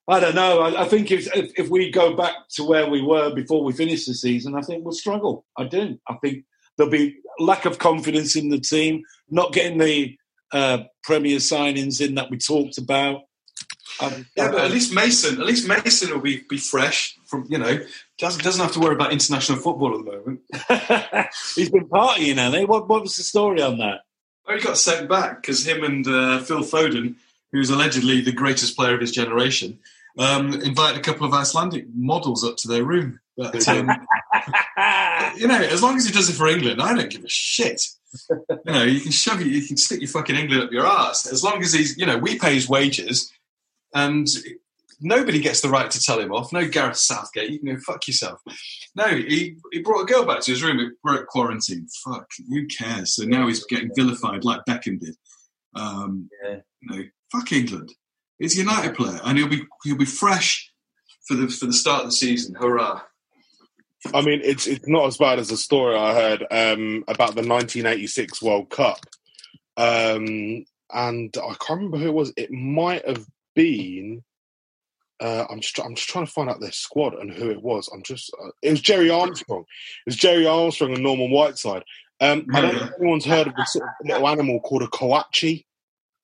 I 0.08 0.18
don't 0.18 0.34
know. 0.34 0.60
I, 0.60 0.82
I 0.82 0.84
think 0.84 1.10
if, 1.12 1.34
if 1.34 1.52
if 1.56 1.68
we 1.68 1.90
go 1.90 2.14
back 2.14 2.34
to 2.56 2.64
where 2.64 2.90
we 2.90 3.00
were 3.00 3.32
before 3.32 3.64
we 3.64 3.72
finish 3.72 4.04
the 4.04 4.14
season, 4.14 4.56
I 4.56 4.60
think 4.60 4.84
we'll 4.84 4.92
struggle. 4.92 5.46
I 5.56 5.64
do. 5.64 5.98
I 6.08 6.14
think 6.14 6.44
there'll 6.76 6.90
be 6.90 7.18
lack 7.38 7.64
of 7.64 7.78
confidence 7.78 8.36
in 8.36 8.50
the 8.50 8.58
team, 8.58 9.04
not 9.30 9.52
getting 9.52 9.78
the 9.78 10.18
uh, 10.52 10.78
Premier 11.04 11.38
signings 11.38 12.04
in 12.04 12.16
that 12.16 12.30
we 12.30 12.36
talked 12.36 12.78
about. 12.78 13.22
I, 14.00 14.24
Yeah, 14.36 14.50
but 14.50 14.64
at 14.64 14.72
least 14.72 14.92
Mason, 14.92 15.40
at 15.40 15.46
least 15.46 15.68
Mason 15.68 16.10
will 16.10 16.20
be, 16.20 16.42
be 16.48 16.58
fresh 16.58 17.16
from 17.26 17.46
you 17.48 17.58
know 17.58 17.78
doesn't 18.18 18.42
doesn't 18.42 18.60
have 18.60 18.72
to 18.72 18.80
worry 18.80 18.96
about 18.96 19.12
international 19.12 19.58
football 19.58 19.96
at 19.96 20.04
the 20.04 20.10
moment. 20.10 20.40
he's 21.54 21.70
been 21.70 21.88
partying, 21.88 22.58
he? 22.58 22.64
What, 22.64 22.88
what 22.88 23.02
was 23.02 23.16
the 23.16 23.22
story 23.22 23.62
on 23.62 23.78
that? 23.78 24.00
He 24.54 24.60
got 24.60 24.78
sent 24.78 25.08
back 25.08 25.40
because 25.40 25.66
him 25.66 25.84
and 25.84 26.06
uh, 26.06 26.40
Phil 26.40 26.60
Foden, 26.60 27.14
who's 27.52 27.70
allegedly 27.70 28.20
the 28.20 28.32
greatest 28.32 28.76
player 28.76 28.94
of 28.94 29.00
his 29.00 29.12
generation, 29.12 29.78
um, 30.18 30.54
invited 30.60 30.98
a 30.98 31.02
couple 31.02 31.26
of 31.26 31.34
Icelandic 31.34 31.86
models 31.94 32.44
up 32.44 32.56
to 32.58 32.68
their 32.68 32.84
room. 32.84 33.20
But 33.36 33.66
um, 33.68 33.88
you 35.36 35.46
know, 35.46 35.60
as 35.60 35.82
long 35.82 35.96
as 35.96 36.06
he 36.06 36.12
does 36.12 36.28
it 36.28 36.34
for 36.34 36.48
England, 36.48 36.82
I 36.82 36.94
don't 36.94 37.10
give 37.10 37.24
a 37.24 37.28
shit. 37.28 37.82
You 38.28 38.58
know, 38.66 38.82
you 38.82 39.00
can 39.00 39.12
shove 39.12 39.40
it, 39.40 39.46
you 39.46 39.66
can 39.66 39.76
stick 39.76 40.00
your 40.00 40.08
fucking 40.08 40.36
England 40.36 40.64
up 40.64 40.72
your 40.72 40.86
ass. 40.86 41.30
As 41.30 41.44
long 41.44 41.62
as 41.62 41.72
he's, 41.72 41.96
you 41.96 42.06
know, 42.06 42.18
we 42.18 42.38
pay 42.38 42.54
his 42.54 42.68
wages, 42.68 43.32
and 43.94 44.26
nobody 45.00 45.40
gets 45.40 45.60
the 45.60 45.68
right 45.68 45.90
to 45.90 46.00
tell 46.00 46.20
him 46.20 46.32
off. 46.32 46.52
No 46.52 46.68
Gareth 46.68 46.96
Southgate, 46.96 47.50
you 47.50 47.58
can 47.58 47.74
go 47.74 47.80
fuck 47.80 48.06
yourself. 48.06 48.40
No, 48.94 49.06
he, 49.06 49.56
he 49.72 49.80
brought 49.80 50.02
a 50.02 50.12
girl 50.12 50.24
back 50.24 50.40
to 50.42 50.50
his 50.50 50.62
room. 50.62 50.80
It 50.80 51.00
broke 51.02 51.26
quarantine. 51.26 51.86
Fuck, 52.04 52.30
who 52.48 52.66
cares? 52.66 53.14
So 53.14 53.24
now 53.24 53.46
he's 53.46 53.64
getting 53.64 53.90
vilified 53.94 54.44
like 54.44 54.64
Beckham 54.68 55.00
did. 55.00 55.16
Um, 55.74 56.28
Yeah. 56.44 56.56
You 56.82 56.96
know, 56.96 57.04
fuck 57.32 57.52
England. 57.52 57.92
He's 58.38 58.56
a 58.56 58.60
United 58.60 58.94
player, 58.94 59.20
and 59.22 59.36
he'll 59.36 59.48
be 59.48 59.62
he'll 59.84 59.98
be 59.98 60.06
fresh 60.06 60.72
for 61.28 61.34
the 61.34 61.48
for 61.48 61.66
the 61.66 61.72
start 61.74 62.04
of 62.04 62.08
the 62.08 62.12
season. 62.12 62.54
Hurrah! 62.54 63.02
I 64.14 64.22
mean, 64.22 64.40
it's 64.42 64.66
it's 64.66 64.88
not 64.88 65.06
as 65.06 65.18
bad 65.18 65.38
as 65.38 65.48
the 65.48 65.58
story 65.58 65.94
I 65.94 66.14
heard 66.14 66.42
um, 66.50 67.04
about 67.06 67.34
the 67.34 67.46
1986 67.46 68.40
World 68.40 68.70
Cup, 68.70 68.98
um, 69.76 70.64
and 70.92 71.34
I 71.36 71.54
can't 71.60 71.80
remember 71.82 71.98
who 71.98 72.08
it 72.08 72.14
was. 72.14 72.32
It 72.36 72.50
might 72.50 73.06
have 73.06 73.26
been. 73.54 74.24
Uh, 75.20 75.44
I'm 75.50 75.60
just 75.60 75.78
I'm 75.78 75.94
just 75.94 76.08
trying 76.08 76.26
to 76.26 76.32
find 76.32 76.48
out 76.48 76.60
their 76.60 76.72
squad 76.72 77.14
and 77.14 77.30
who 77.30 77.50
it 77.50 77.62
was. 77.62 77.88
I'm 77.92 78.02
just 78.02 78.32
uh, 78.42 78.50
it 78.62 78.70
was 78.70 78.80
Gerry 78.80 79.10
Armstrong. 79.10 79.60
It 79.60 80.06
was 80.06 80.16
Gerry 80.16 80.46
Armstrong 80.46 80.94
and 80.94 81.02
Norman 81.02 81.30
Whiteside. 81.30 81.84
Um, 82.20 82.46
I 82.54 82.60
don't 82.60 82.74
know 82.74 82.84
if 82.84 82.92
anyone's 83.00 83.24
heard 83.24 83.46
of 83.46 83.54
this 83.56 83.72
sort 83.72 83.86
of 83.86 84.06
little 84.06 84.28
animal 84.28 84.60
called 84.60 84.82
a 84.82 84.86
coati. 84.86 85.64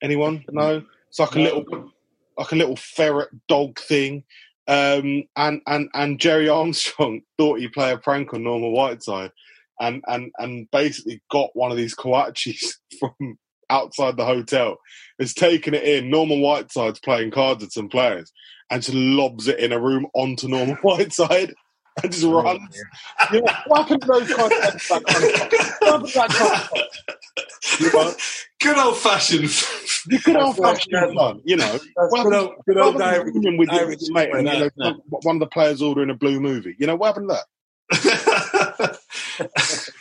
Anyone? 0.03 0.45
No. 0.51 0.83
It's 1.09 1.19
like 1.19 1.35
a 1.35 1.41
little 1.41 1.93
like 2.39 2.53
a 2.53 2.57
little 2.57 2.77
ferret 2.77 3.31
dog 3.49 3.79
thing. 3.79 4.25
Um, 4.69 5.25
and 5.37 5.61
and 5.67 5.89
and 5.95 6.21
Gerry 6.21 6.49
Armstrong 6.51 7.23
thought 7.37 7.61
he'd 7.61 7.73
play 7.73 7.93
a 7.93 7.99
prank 7.99 8.35
on 8.35 8.45
Norman 8.45 8.73
Whiteside, 8.73 9.33
and 9.81 10.03
and 10.07 10.33
and 10.39 10.71
basically 10.71 11.23
got 11.31 11.51
one 11.55 11.71
of 11.71 11.77
these 11.77 11.95
coatis 11.95 12.75
from 12.99 13.39
outside 13.71 14.17
the 14.17 14.25
hotel. 14.25 14.79
Has 15.19 15.33
taken 15.35 15.75
it 15.75 15.85
in. 15.85 16.11
Norman 16.11 16.41
Whiteside's 16.41 17.01
playing 17.01 17.31
cards 17.31 17.63
with 17.63 17.73
some 17.73 17.89
players, 17.89 18.33
and 18.71 18.83
just 18.83 18.95
lobs 18.95 19.49
it 19.49 19.59
in 19.59 19.73
a 19.73 19.81
room 19.81 20.07
onto 20.15 20.49
Norman 20.49 20.77
Whiteside. 20.83 21.55
And 22.03 22.13
just 22.13 22.25
oh, 22.27 22.43
runs. 22.43 22.79
You 23.33 23.41
know, 23.41 23.53
what 23.69 23.83
happened 23.83 24.03
to 24.03 24.07
those 24.09 24.35
kind 24.35 24.53
of 24.53 24.59
that 24.59 24.81
kind 24.89 25.05
of 25.07 26.03
what 26.03 26.11
happened 26.11 26.13
that 26.13 26.29
kind 26.31 26.81
of 26.81 27.81
you 27.81 27.93
know, 27.93 28.15
Good 28.61 28.79
old 28.79 28.97
fashioned. 28.97 29.51
you 30.09 30.19
could 30.19 30.37
have 30.37 30.57
fashioned 30.57 31.15
fun, 31.15 31.41
you 31.45 31.57
know. 31.57 31.79
What 31.95 32.25
good 32.25 32.35
old, 32.35 32.55
good 32.67 32.77
what 32.77 32.85
old 32.87 33.03
Irish, 33.03 33.33
to 33.33 33.41
Union 33.41 33.61
your 33.61 34.13
mate, 34.13 34.31
and, 34.33 34.49
you 34.49 34.59
know, 34.59 34.71
no. 34.77 35.01
one 35.23 35.37
of 35.37 35.41
the 35.41 35.47
players 35.47 35.83
ordering 35.83 36.11
a 36.11 36.15
blue 36.15 36.41
movie. 36.41 36.75
You 36.79 36.87
know 36.87 36.97
what 36.97 37.09
happened 37.09 37.31
to 37.31 37.43
that? 37.91 38.99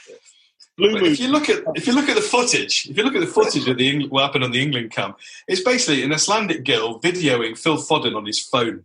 Blue 0.77 0.97
if 1.05 1.21
you 1.21 1.29
look 1.29 1.49
at 1.49 1.63
if 1.75 1.87
you 1.87 1.93
look 1.93 2.09
at 2.09 2.15
the 2.15 2.21
footage, 2.21 2.87
if 2.89 2.97
you 2.97 3.03
look 3.03 3.15
at 3.15 3.21
the 3.21 3.27
footage 3.27 3.65
of 3.67 3.77
the 3.77 3.87
Eng- 3.87 4.09
what 4.09 4.23
happened 4.23 4.43
on 4.43 4.51
the 4.51 4.61
England 4.61 4.91
camp, 4.91 5.17
it's 5.47 5.61
basically 5.61 6.03
an 6.03 6.11
Icelandic 6.11 6.65
girl 6.65 6.99
videoing 6.99 7.57
Phil 7.57 7.77
Foden 7.77 8.15
on 8.15 8.25
his 8.25 8.41
phone. 8.41 8.83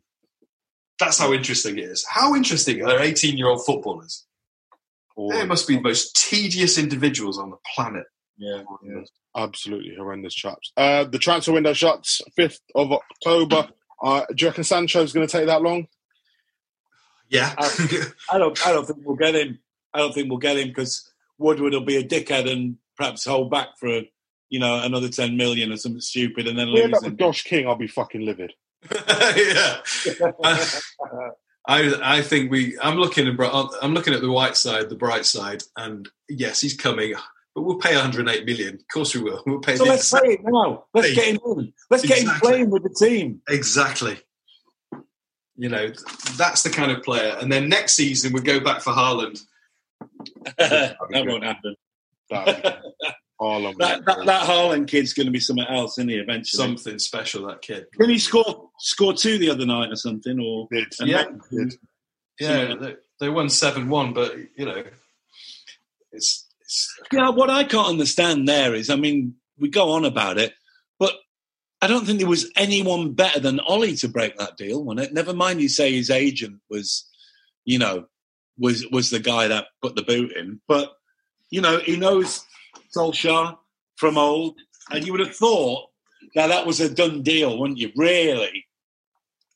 That's 1.01 1.19
how 1.19 1.33
interesting 1.33 1.79
it 1.79 1.85
is. 1.85 2.07
How 2.09 2.37
interesting 2.37 2.85
are 2.85 3.01
eighteen-year-old 3.01 3.65
footballers? 3.67 4.25
They 5.17 5.45
must 5.45 5.69
be 5.69 5.77
the 5.77 5.83
most 5.83 6.17
tedious 6.17 6.79
individuals 6.79 7.39
on 7.39 7.51
the 7.51 7.57
planet. 7.75 8.05
Yeah, 8.39 8.63
yeah. 8.83 9.03
Absolutely 9.37 9.95
horrendous 9.97 10.35
chaps. 10.35 10.73
Uh, 10.77 11.05
the 11.05 11.19
transfer 11.19 11.53
window 11.53 11.73
shuts 11.75 12.23
5th 12.39 12.61
of 12.75 12.91
October. 12.91 13.69
Uh, 14.03 14.25
do 14.35 14.45
you 14.45 14.49
reckon 14.49 14.65
Sancho's 14.65 15.13
going 15.13 15.27
to 15.27 15.31
take 15.31 15.47
that 15.47 15.61
long? 15.61 15.89
Yeah, 17.29 17.55
I 17.59 18.39
don't. 18.39 18.67
I 18.67 18.73
don't 18.73 18.87
think 18.87 19.01
we'll 19.05 19.17
get 19.17 19.35
him. 19.35 19.59
I 19.93 19.99
don't 19.99 20.13
think 20.13 20.31
we'll 20.31 20.39
get 20.39 20.57
him 20.57 20.69
because 20.69 21.10
Woodward 21.41 21.73
will 21.73 21.85
be 21.85 21.97
a 21.97 22.05
dickhead 22.05 22.51
and 22.51 22.77
perhaps 22.97 23.25
hold 23.25 23.51
back 23.51 23.69
for 23.79 24.03
you 24.51 24.61
know 24.61 24.83
another 24.83 25.09
ten 25.09 25.37
million 25.37 25.73
or 25.73 25.77
something 25.77 26.01
stupid, 26.01 26.47
and 26.47 26.59
then 26.59 26.69
end 26.69 26.93
lose. 26.93 27.15
Josh 27.19 27.45
King, 27.45 27.67
I'll 27.67 27.77
be 27.77 27.89
fucking 27.89 28.25
livid. 28.25 28.53
yeah. 28.93 29.81
I 31.67 31.95
I 32.03 32.23
think 32.23 32.51
we. 32.51 32.79
I'm 32.81 32.97
looking 32.97 33.27
at 33.27 33.35
I'm 33.83 33.95
looking 33.95 34.15
at 34.15 34.21
the 34.21 34.31
white 34.31 34.57
side, 34.57 34.89
the 34.89 34.97
bright 34.97 35.27
side, 35.27 35.63
and 35.77 36.09
yes, 36.29 36.61
he's 36.61 36.77
coming. 36.77 37.15
But 37.55 37.63
we'll 37.63 37.79
pay 37.79 37.95
108 37.95 38.47
million. 38.47 38.75
Of 38.75 38.89
course, 38.93 39.15
we 39.15 39.23
will. 39.23 39.43
We'll 39.47 39.59
pay. 39.61 39.77
So 39.77 39.85
let's 39.85 40.09
play 40.11 40.35
it 40.35 40.41
now. 40.45 40.85
Let's 40.95 41.15
get 41.15 41.35
him 41.35 41.41
in. 41.45 41.73
Let's 41.91 42.05
get 42.07 42.19
him 42.19 42.29
Exactly. 42.29 42.49
playing 42.49 42.71
with 42.71 42.83
the 42.85 42.95
team. 43.07 43.43
Exactly. 43.49 44.19
You 45.57 45.69
know, 45.69 45.89
that's 46.37 46.63
the 46.63 46.71
kind 46.71 46.91
of 46.93 47.03
player. 47.03 47.37
And 47.41 47.51
then 47.53 47.69
next 47.69 47.95
season 47.95 48.33
we 48.33 48.41
go 48.41 48.61
back 48.61 48.81
for 48.81 48.93
Haaland. 48.93 49.43
That 50.59 50.97
won't 51.27 51.45
happen. 51.45 51.75
That'd 52.31 52.79
Harlem. 53.41 53.75
That, 53.79 54.05
that, 54.05 54.27
that 54.27 54.43
Haaland 54.47 54.87
kid's 54.87 55.15
going 55.15 55.27
to 55.27 55.33
be 55.33 55.41
something 55.41 55.65
else, 55.67 55.97
isn't 55.99 56.11
he? 56.11 56.17
Eventually. 56.17 56.59
Something 56.63 56.99
special, 56.99 57.47
that 57.47 57.63
kid. 57.63 57.87
Didn't 57.99 58.11
he 58.13 58.19
score 58.19 58.69
score 58.79 59.15
two 59.15 59.39
the 59.39 59.49
other 59.49 59.65
night 59.65 59.91
or 59.91 59.97
something? 59.97 60.39
Or 60.39 60.69
Did. 60.71 60.93
and 61.01 61.09
Yeah. 61.09 61.25
then- 61.51 61.71
Yeah, 62.39 62.75
they, 62.79 62.97
they 63.19 63.29
won 63.31 63.49
seven 63.49 63.89
one, 63.89 64.13
but 64.13 64.35
you 64.57 64.67
know, 64.67 64.83
it's 66.13 66.49
it's 66.61 66.99
Yeah, 67.13 67.31
what 67.31 67.51
I 67.51 67.65
can't 67.65 67.89
understand 67.89 68.47
there 68.49 68.75
is, 68.75 68.91
I 68.91 68.97
mean, 68.97 69.35
we 69.59 69.69
go 69.69 69.91
on 69.93 70.05
about 70.05 70.39
it, 70.39 70.53
but 70.99 71.15
I 71.83 71.87
don't 71.87 72.05
think 72.07 72.19
there 72.19 72.29
was 72.29 72.51
anyone 72.57 73.13
better 73.13 73.41
than 73.41 73.61
Ollie 73.61 73.97
to 73.97 74.09
break 74.09 74.37
that 74.37 74.57
deal, 74.57 74.85
wasn't 74.85 75.07
it? 75.07 75.15
Never 75.15 75.33
mind, 75.35 75.61
you 75.61 75.69
say 75.69 75.93
his 75.93 76.11
agent 76.11 76.61
was, 76.69 77.09
you 77.65 77.79
know, 77.79 78.07
was 78.61 78.87
was 78.93 79.11
the 79.11 79.19
guy 79.21 79.49
that 79.49 79.67
put 79.83 79.97
the 79.97 80.03
boot 80.03 80.33
in, 80.37 80.61
but 80.69 80.93
you 81.51 81.61
know, 81.61 81.79
he 81.79 81.97
knows 81.97 82.45
Solskjaer 82.97 83.57
from 83.97 84.17
old, 84.19 84.57
and 84.91 85.05
you 85.05 85.13
would 85.13 85.21
have 85.27 85.35
thought 85.35 85.89
that 86.35 86.49
that 86.49 86.67
was 86.67 86.81
a 86.81 86.95
done 86.95 87.23
deal, 87.23 87.59
wouldn't 87.59 87.79
you? 87.79 87.91
Really, 87.97 88.67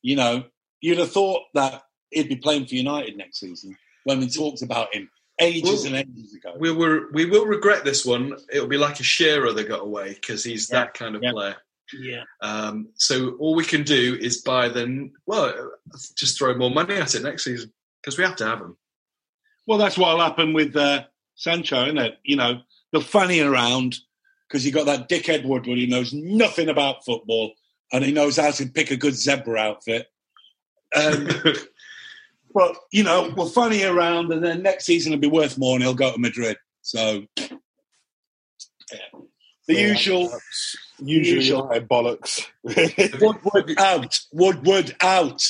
you 0.01 0.15
know, 0.15 0.43
you'd 0.81 0.97
have 0.99 1.11
thought 1.11 1.43
that 1.53 1.83
he'd 2.11 2.29
be 2.29 2.35
playing 2.35 2.65
for 2.65 2.75
United 2.75 3.15
next 3.17 3.39
season 3.39 3.77
when 4.03 4.19
we 4.19 4.27
talked 4.29 4.61
about 4.61 4.93
him 4.93 5.09
ages 5.41 5.83
Well, 5.83 5.85
and 5.87 5.95
ages 5.95 6.33
ago. 6.33 6.55
we 6.57 6.71
were 6.71 7.11
we 7.11 7.25
will 7.25 7.45
regret 7.45 7.83
this 7.83 8.05
one. 8.05 8.35
It'll 8.51 8.67
be 8.67 8.77
like 8.77 8.99
a 8.99 9.03
Shearer 9.03 9.51
that 9.53 9.67
got 9.67 9.81
away 9.81 10.13
because 10.13 10.43
he's 10.43 10.69
Yeah, 10.69 10.79
that 10.79 10.93
kind 10.93 11.15
of 11.15 11.23
yeah. 11.23 11.31
player. 11.31 11.55
Yeah. 11.99 12.23
Um, 12.41 12.89
so 12.95 13.35
all 13.35 13.53
we 13.53 13.63
can 13.65 13.83
do 13.83 14.17
is 14.19 14.41
buy 14.41 14.69
them. 14.69 15.11
Well, 15.27 15.71
just 16.15 16.37
throw 16.37 16.55
more 16.57 16.71
money 16.71 16.95
at 16.95 17.13
it 17.15 17.21
next 17.23 17.43
season 17.43 17.71
because 18.01 18.17
we 18.17 18.23
have 18.23 18.35
to 18.37 18.45
have 18.45 18.59
them. 18.59 18.77
Well, 19.67 19.77
that's 19.77 19.97
what'll 19.97 20.19
happen 20.19 20.53
with 20.53 20.75
uh, 20.75 21.03
Sancho, 21.35 21.83
isn't 21.85 21.97
it? 21.97 22.17
You 22.23 22.35
know, 22.35 22.61
they'll 22.91 23.01
fanny 23.01 23.39
around 23.39 23.97
because 24.47 24.65
you 24.65 24.71
got 24.71 24.85
that 24.85 25.09
dickhead 25.09 25.43
Woodward 25.45 25.77
who 25.79 25.87
knows 25.87 26.13
nothing 26.13 26.69
about 26.69 27.03
football 27.03 27.53
and 27.91 28.03
he 28.03 28.11
knows 28.11 28.37
how 28.37 28.51
to 28.51 28.65
pick 28.67 28.91
a 28.91 28.97
good 28.97 29.15
zebra 29.15 29.57
outfit. 29.59 30.07
Um, 30.95 31.27
but 32.53 32.75
you 32.91 33.03
know, 33.03 33.33
we'll 33.35 33.49
fanny 33.49 33.83
around, 33.83 34.31
and 34.31 34.43
then 34.43 34.61
next 34.63 34.85
season 34.85 35.11
will 35.11 35.19
be 35.19 35.27
worth 35.27 35.57
more, 35.57 35.75
and 35.75 35.83
he'll 35.83 35.93
go 35.93 36.11
to 36.11 36.19
Madrid. 36.19 36.57
So, 36.81 37.25
yeah. 37.37 37.47
the 39.67 39.73
Yeah. 39.73 39.87
usual 39.87 40.31
Usually 40.99 41.35
Usual. 41.37 41.67
Bollocks. 41.89 42.45
Woodward 42.63 43.77
out, 43.77 44.19
Woodward 44.31 44.95
out. 45.01 45.45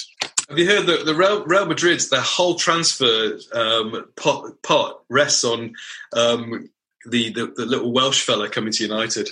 Have 0.49 0.59
you 0.59 0.67
heard 0.67 0.85
that 0.85 1.05
the 1.05 1.15
Real, 1.15 1.43
Real 1.45 1.65
Madrid's 1.65 2.09
their 2.09 2.21
whole 2.21 2.55
transfer 2.55 3.39
um, 3.53 4.05
pot, 4.15 4.61
pot 4.61 5.01
rests 5.09 5.43
on 5.43 5.73
um, 6.13 6.69
the, 7.05 7.31
the 7.31 7.53
the 7.55 7.65
little 7.65 7.91
Welsh 7.91 8.21
fella 8.21 8.49
coming 8.49 8.71
to 8.73 8.83
United? 8.83 9.29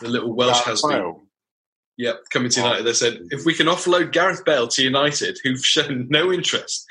The 0.00 0.08
little 0.08 0.34
Welsh 0.34 0.60
has 0.64 0.82
been. 0.82 1.16
Yep, 1.96 2.20
coming 2.30 2.50
to. 2.50 2.60
United. 2.60 2.82
They 2.84 2.92
said 2.92 3.20
if 3.30 3.46
we 3.46 3.54
can 3.54 3.68
offload 3.68 4.12
Gareth 4.12 4.44
Bale 4.44 4.68
to 4.68 4.82
United, 4.82 5.38
who've 5.42 5.64
shown 5.64 6.08
no 6.10 6.30
interest, 6.30 6.84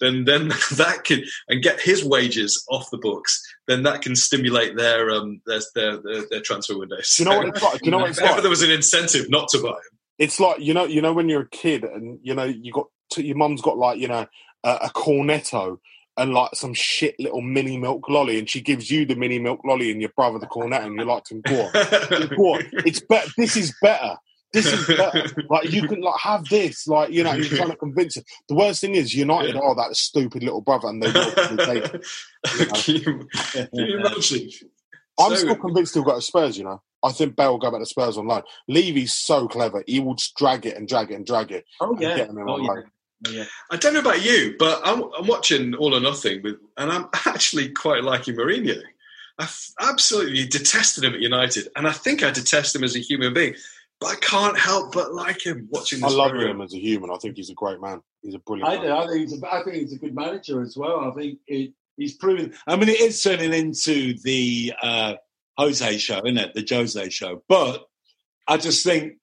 then 0.00 0.24
then 0.24 0.48
that 0.76 1.04
can 1.04 1.22
and 1.48 1.62
get 1.62 1.80
his 1.80 2.04
wages 2.04 2.64
off 2.68 2.90
the 2.90 2.98
books. 2.98 3.40
Then 3.68 3.84
that 3.84 4.02
can 4.02 4.16
stimulate 4.16 4.76
their 4.76 5.10
um 5.10 5.40
their 5.46 5.60
their, 5.74 5.96
their, 6.02 6.22
their 6.30 6.40
transfer 6.40 6.78
windows. 6.78 7.14
Do 7.16 7.22
you 7.22 7.30
know 7.30 7.38
what 7.38 7.48
it's 7.48 7.62
like? 7.62 7.80
Do 7.80 7.84
you 7.84 7.90
know 7.90 7.98
what 7.98 8.04
if 8.10 8.16
it's 8.16 8.20
ever 8.20 8.32
like? 8.32 8.42
there 8.42 8.50
was 8.50 8.62
an 8.62 8.70
incentive 8.70 9.30
not 9.30 9.48
to 9.50 9.62
buy 9.62 9.70
him. 9.70 9.93
It's 10.18 10.38
like 10.40 10.60
you 10.60 10.74
know, 10.74 10.84
you 10.84 11.02
know, 11.02 11.12
when 11.12 11.28
you're 11.28 11.42
a 11.42 11.48
kid 11.48 11.84
and 11.84 12.18
you 12.22 12.34
know 12.34 12.44
you 12.44 12.72
got 12.72 12.86
to, 13.10 13.24
your 13.24 13.36
mum's 13.36 13.60
got 13.62 13.76
like 13.78 13.98
you 13.98 14.08
know 14.08 14.26
a, 14.62 14.70
a 14.82 14.90
cornetto 14.90 15.78
and 16.16 16.32
like 16.32 16.54
some 16.54 16.72
shit 16.74 17.16
little 17.18 17.40
mini 17.40 17.76
milk 17.76 18.08
lolly, 18.08 18.38
and 18.38 18.48
she 18.48 18.60
gives 18.60 18.90
you 18.90 19.04
the 19.04 19.16
mini 19.16 19.38
milk 19.38 19.60
lolly 19.64 19.90
and 19.90 20.00
your 20.00 20.10
brother 20.16 20.38
the 20.38 20.46
cornetto, 20.46 20.84
and 20.86 20.96
you're 20.96 21.04
like, 21.06 21.24
go 22.36 22.54
on. 22.54 22.62
It's 22.86 23.00
better. 23.00 23.28
This 23.36 23.56
is 23.56 23.74
better. 23.82 24.14
This 24.52 24.72
is 24.72 24.86
better. 24.86 25.24
Like 25.50 25.72
you 25.72 25.88
can 25.88 26.00
like 26.00 26.20
have 26.20 26.44
this. 26.44 26.86
Like 26.86 27.10
you 27.10 27.24
know, 27.24 27.32
you're 27.32 27.56
trying 27.56 27.70
to 27.70 27.76
convince 27.76 28.16
him. 28.16 28.22
The 28.48 28.54
worst 28.54 28.80
thing 28.80 28.94
is 28.94 29.12
United 29.12 29.56
are 29.56 29.74
that 29.74 29.96
stupid 29.96 30.44
little 30.44 30.60
brother, 30.60 30.86
and 30.86 31.02
they 31.02 31.10
will 31.10 31.30
probably 31.32 31.64
take 31.66 31.84
it. 31.94 32.04
can, 32.74 32.94
you, 32.94 33.28
can 33.52 33.68
you 33.72 33.98
imagine? 33.98 34.48
I'm 35.18 35.30
So- 35.30 35.34
still 35.36 35.56
convinced 35.56 35.94
he'll 35.94 36.04
go 36.04 36.14
to 36.14 36.22
Spurs. 36.22 36.56
You 36.56 36.64
know, 36.64 36.82
I 37.04 37.12
think 37.12 37.36
Bale 37.36 37.52
will 37.52 37.58
go 37.58 37.70
back 37.70 37.80
to 37.80 37.86
Spurs 37.86 38.16
on 38.16 38.26
loan. 38.26 38.42
Levy's 38.68 39.14
so 39.14 39.46
clever; 39.46 39.84
he 39.86 40.00
will 40.00 40.14
just 40.14 40.36
drag 40.36 40.66
it 40.66 40.76
and 40.76 40.88
drag 40.88 41.10
it 41.10 41.14
and 41.14 41.26
drag 41.26 41.52
it. 41.52 41.64
Oh 41.80 41.96
yeah, 42.00 42.16
get 42.16 42.30
him 42.30 42.38
in 42.38 42.48
oh 42.48 42.54
on 42.54 42.62
yeah. 42.62 42.70
loan. 42.70 42.84
Oh, 43.26 43.30
yeah. 43.30 43.44
I 43.70 43.76
don't 43.76 43.94
know 43.94 44.00
about 44.00 44.24
you, 44.24 44.54
but 44.58 44.80
I'm, 44.84 45.02
I'm 45.18 45.26
watching 45.26 45.74
All 45.74 45.94
or 45.94 46.00
Nothing 46.00 46.42
with, 46.42 46.56
and 46.76 46.90
I'm 46.90 47.08
actually 47.26 47.70
quite 47.70 48.04
liking 48.04 48.36
Mourinho. 48.36 48.82
I 49.38 49.44
f- 49.44 49.72
absolutely 49.80 50.46
detested 50.46 51.04
him 51.04 51.14
at 51.14 51.20
United, 51.20 51.68
and 51.76 51.86
I 51.86 51.92
think 51.92 52.22
I 52.22 52.30
detest 52.30 52.74
him 52.74 52.84
as 52.84 52.96
a 52.96 53.00
human 53.00 53.32
being. 53.32 53.54
But 54.00 54.08
I 54.08 54.14
can't 54.16 54.58
help 54.58 54.92
but 54.92 55.14
like 55.14 55.44
him 55.46 55.68
watching 55.70 56.04
I 56.04 56.08
love 56.08 56.30
program. 56.30 56.56
him 56.56 56.60
as 56.60 56.74
a 56.74 56.78
human. 56.78 57.10
I 57.10 57.16
think 57.16 57.36
he's 57.36 57.50
a 57.50 57.54
great 57.54 57.80
man. 57.80 58.02
He's 58.22 58.34
a 58.34 58.38
brilliant. 58.38 58.68
I 58.68 58.76
man. 58.76 58.86
do. 58.86 58.92
I 58.92 59.06
think 59.06 59.20
he's 59.20 59.42
a, 59.42 59.54
I 59.54 59.62
think 59.62 59.76
he's 59.76 59.92
a 59.92 59.98
good 59.98 60.14
manager 60.14 60.62
as 60.62 60.76
well. 60.76 61.00
I 61.00 61.14
think 61.14 61.38
he, 61.46 61.74
he's 61.96 62.14
proven. 62.14 62.54
I 62.66 62.76
mean, 62.76 62.88
it 62.88 63.00
is 63.00 63.22
turning 63.22 63.52
into 63.52 64.18
the 64.22 64.74
uh, 64.82 65.14
Jose 65.56 65.98
show, 65.98 66.18
isn't 66.24 66.38
it? 66.38 66.54
The 66.54 66.66
Jose 66.68 67.10
show. 67.10 67.42
But 67.48 67.84
I 68.46 68.56
just 68.56 68.84
think 68.84 69.14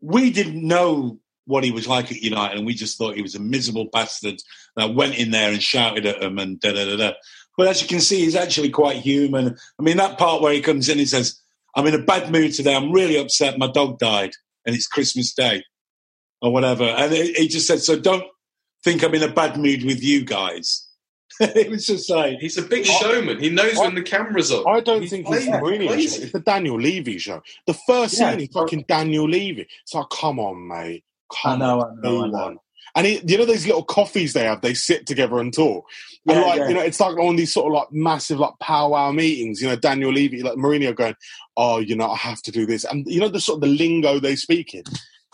we 0.00 0.30
didn't 0.30 0.66
know 0.66 1.18
what 1.44 1.64
he 1.64 1.70
was 1.70 1.88
like 1.88 2.10
at 2.12 2.22
United, 2.22 2.56
and 2.56 2.66
we 2.66 2.74
just 2.74 2.98
thought 2.98 3.16
he 3.16 3.22
was 3.22 3.34
a 3.34 3.40
miserable 3.40 3.88
bastard 3.92 4.40
that 4.76 4.94
went 4.94 5.16
in 5.18 5.30
there 5.30 5.50
and 5.50 5.62
shouted 5.62 6.06
at 6.06 6.22
him 6.22 6.38
and 6.38 6.60
da 6.60 6.72
da 6.72 6.84
da 6.84 6.96
da. 6.96 7.12
But 7.56 7.68
as 7.68 7.82
you 7.82 7.88
can 7.88 8.00
see, 8.00 8.20
he's 8.20 8.36
actually 8.36 8.70
quite 8.70 8.96
human. 8.96 9.56
I 9.78 9.82
mean, 9.82 9.96
that 9.98 10.18
part 10.18 10.40
where 10.40 10.52
he 10.52 10.60
comes 10.60 10.88
in, 10.88 10.98
he 10.98 11.04
says, 11.04 11.40
"I'm 11.74 11.86
in 11.86 11.94
a 11.94 12.02
bad 12.02 12.30
mood 12.30 12.54
today. 12.54 12.74
I'm 12.74 12.92
really 12.92 13.18
upset. 13.18 13.58
My 13.58 13.66
dog 13.66 13.98
died, 13.98 14.32
and 14.64 14.74
it's 14.74 14.86
Christmas 14.86 15.34
Day, 15.34 15.64
or 16.40 16.52
whatever." 16.52 16.84
And 16.84 17.12
he 17.12 17.48
just 17.48 17.66
said, 17.66 17.80
"So 17.80 17.98
don't 17.98 18.24
think 18.84 19.02
I'm 19.02 19.14
in 19.14 19.22
a 19.22 19.32
bad 19.32 19.56
mood 19.56 19.84
with 19.84 20.02
you 20.02 20.24
guys." 20.24 20.88
it 21.40 21.70
was 21.70 21.86
just 21.86 22.10
like 22.10 22.38
he's 22.38 22.58
a 22.58 22.62
big 22.62 22.84
showman. 22.84 23.38
He 23.38 23.50
knows 23.50 23.78
I, 23.78 23.82
when 23.82 23.94
the 23.94 24.02
camera's 24.02 24.52
on. 24.52 24.64
I 24.66 24.80
don't 24.80 25.02
he's 25.02 25.10
think 25.10 25.26
it's 25.28 25.46
the 25.46 25.52
Mourinho 25.52 25.88
show. 25.88 25.94
It's 25.94 26.32
the 26.32 26.40
Daniel 26.40 26.80
Levy 26.80 27.18
show. 27.18 27.42
The 27.66 27.74
first 27.74 28.18
yeah. 28.18 28.32
scene 28.32 28.40
is 28.40 28.48
fucking 28.48 28.84
Daniel 28.88 29.28
Levy. 29.28 29.66
It's 29.82 29.94
like, 29.94 30.06
come 30.10 30.38
on, 30.38 30.68
mate. 30.68 31.04
Come 31.42 31.62
I 31.62 31.64
know, 31.64 31.82
I 31.82 31.94
know, 32.00 32.24
I 32.24 32.28
know. 32.28 32.38
on. 32.38 32.58
And 32.94 33.06
he, 33.06 33.22
you 33.26 33.38
know 33.38 33.46
those 33.46 33.66
little 33.66 33.84
coffees 33.84 34.34
they 34.34 34.44
have, 34.44 34.60
they 34.60 34.74
sit 34.74 35.06
together 35.06 35.38
and 35.38 35.52
talk. 35.52 35.86
And 36.28 36.38
Yeah, 36.38 36.44
like, 36.44 36.58
yeah. 36.58 36.68
you 36.68 36.74
know, 36.74 36.82
it's 36.82 37.00
like 37.00 37.16
on 37.18 37.36
these 37.36 37.52
sort 37.52 37.66
of 37.66 37.72
like 37.72 37.92
massive 37.92 38.38
like 38.38 38.52
powwow 38.60 39.12
meetings, 39.12 39.62
you 39.62 39.68
know, 39.68 39.76
Daniel 39.76 40.12
Levy, 40.12 40.42
like 40.42 40.54
Mourinho 40.54 40.94
going, 40.94 41.16
Oh, 41.56 41.78
you 41.78 41.96
know, 41.96 42.10
I 42.10 42.16
have 42.16 42.42
to 42.42 42.52
do 42.52 42.66
this. 42.66 42.84
And 42.84 43.06
you 43.06 43.20
know 43.20 43.28
the 43.28 43.40
sort 43.40 43.56
of 43.56 43.60
the 43.62 43.74
lingo 43.74 44.18
they 44.18 44.36
speak 44.36 44.74
in. 44.74 44.84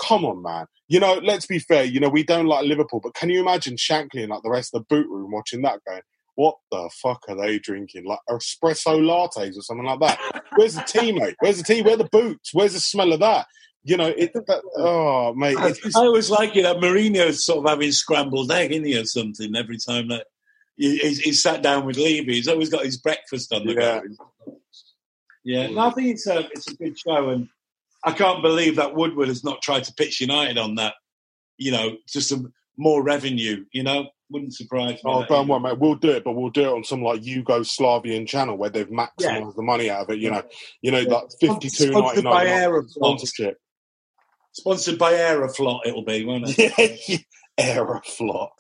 Come 0.01 0.25
on, 0.25 0.43
man. 0.43 0.67
You 0.89 1.01
know, 1.01 1.21
let's 1.23 1.47
be 1.47 1.59
fair, 1.59 1.85
you 1.85 2.01
know, 2.01 2.09
we 2.09 2.23
don't 2.23 2.47
like 2.47 2.65
Liverpool, 2.65 3.01
but 3.03 3.15
can 3.15 3.31
you 3.31 3.41
imagine 3.41 3.77
Shankly 3.77 4.23
and 4.23 4.31
like 4.31 4.43
the 4.43 4.51
rest 4.51 4.75
of 4.75 4.83
the 4.83 4.95
boot 4.95 5.09
room 5.11 5.31
watching 5.33 5.63
that 5.63 5.81
going, 5.87 6.03
What 6.35 6.57
the 6.71 6.89
fuck 7.03 7.25
are 7.29 7.37
they 7.37 7.59
drinking? 7.59 8.07
Like 8.07 8.21
espresso 8.31 9.01
lattes 9.01 9.57
or 9.57 9.63
something 9.63 9.87
like 9.87 10.01
that. 10.01 10.45
Where's 10.55 10.75
the 10.75 10.83
tea, 10.83 11.13
mate? 11.13 11.37
Where's 11.41 11.59
the 11.59 11.65
tea? 11.65 11.83
Where 11.83 11.95
are 11.95 11.99
the 11.99 12.09
boots? 12.11 12.55
Where's 12.55 12.73
the 12.73 12.81
smell 12.81 13.13
of 13.13 13.21
that? 13.21 13.47
You 13.85 13.97
know, 13.97 14.07
it, 14.09 14.33
that, 14.35 14.63
oh, 14.77 15.35
mate. 15.35 15.57
I, 15.59 15.75
I 15.97 16.07
always 16.07 16.31
like 16.31 16.57
it 16.57 16.63
that 16.63 16.77
Mourinho's 16.77 17.45
sort 17.45 17.65
of 17.65 17.71
having 17.71 17.93
scrambled 17.93 18.51
egg, 18.51 18.73
isn't 18.73 18.85
he, 18.85 18.99
or 18.99 19.05
something, 19.05 19.55
every 19.57 19.79
time 19.79 20.09
that 20.09 20.27
he, 20.77 21.33
sat 21.33 21.63
down 21.63 21.85
with 21.85 21.97
Levy. 21.97 22.35
He's 22.35 22.49
always 22.49 22.71
got 22.71 22.85
his 22.85 22.99
breakfast 22.99 23.53
on 23.53 23.67
the 23.67 23.75
Yeah. 23.75 24.01
go. 24.01 24.59
Yeah, 25.45 25.69
no, 25.69 25.81
I 25.81 25.91
think 25.93 26.09
it's 26.09 26.27
a, 26.27 26.41
it's 26.51 26.71
a 26.71 26.77
good 26.77 26.99
show, 26.99 27.31
and 27.31 27.49
I 28.05 28.13
can't 28.13 28.43
believe 28.43 28.77
that 28.77 28.95
Woodward 28.95 29.29
has 29.29 29.43
not 29.45 29.63
tried 29.63 29.85
to 29.85 29.95
pitch 29.95 30.21
United 30.21 30.59
on 30.59 30.77
that, 30.77 30.95
you 31.57 31.73
know, 31.73 31.97
just 32.09 32.29
some 32.29 32.53
more 32.77 33.03
revenue, 33.03 33.65
you 33.73 33.83
know? 33.83 34.07
Wouldn't 34.31 34.55
surprise 34.55 34.93
me. 34.93 35.01
Oh, 35.07 35.25
don't 35.25 35.49
worry, 35.49 35.61
mate. 35.61 35.79
We'll 35.79 35.95
do 35.95 36.11
it, 36.11 36.23
but 36.23 36.33
we'll 36.33 36.51
do 36.51 36.63
it 36.65 36.73
on 36.73 36.85
some 36.85 37.03
like 37.03 37.23
Yugoslavian 37.23 38.29
channel 38.29 38.59
where 38.59 38.69
they've 38.69 38.89
maximised 38.89 39.09
Yeah. 39.21 39.51
the 39.57 39.63
money 39.63 39.89
out 39.89 40.03
of 40.03 40.11
it. 40.11 40.19
You 40.19 40.31
know, 40.31 40.43
you 40.83 40.91
know, 40.91 40.99
Yeah. 40.99 41.09
like 41.15 41.29
fifty 41.41 41.71
two 41.71 41.91
ninety 41.91 42.21
Sponsored 42.21 42.25
by 42.25 42.45
nine 42.45 42.89
sponsorship. 42.89 43.59
Sponsored 44.53 44.99
by 44.99 45.15
Aeroflot, 45.15 45.81
it'll 45.87 46.05
be, 46.05 46.27
won't 46.27 46.45
it? 46.47 47.25
Aeroflot. 47.59 48.51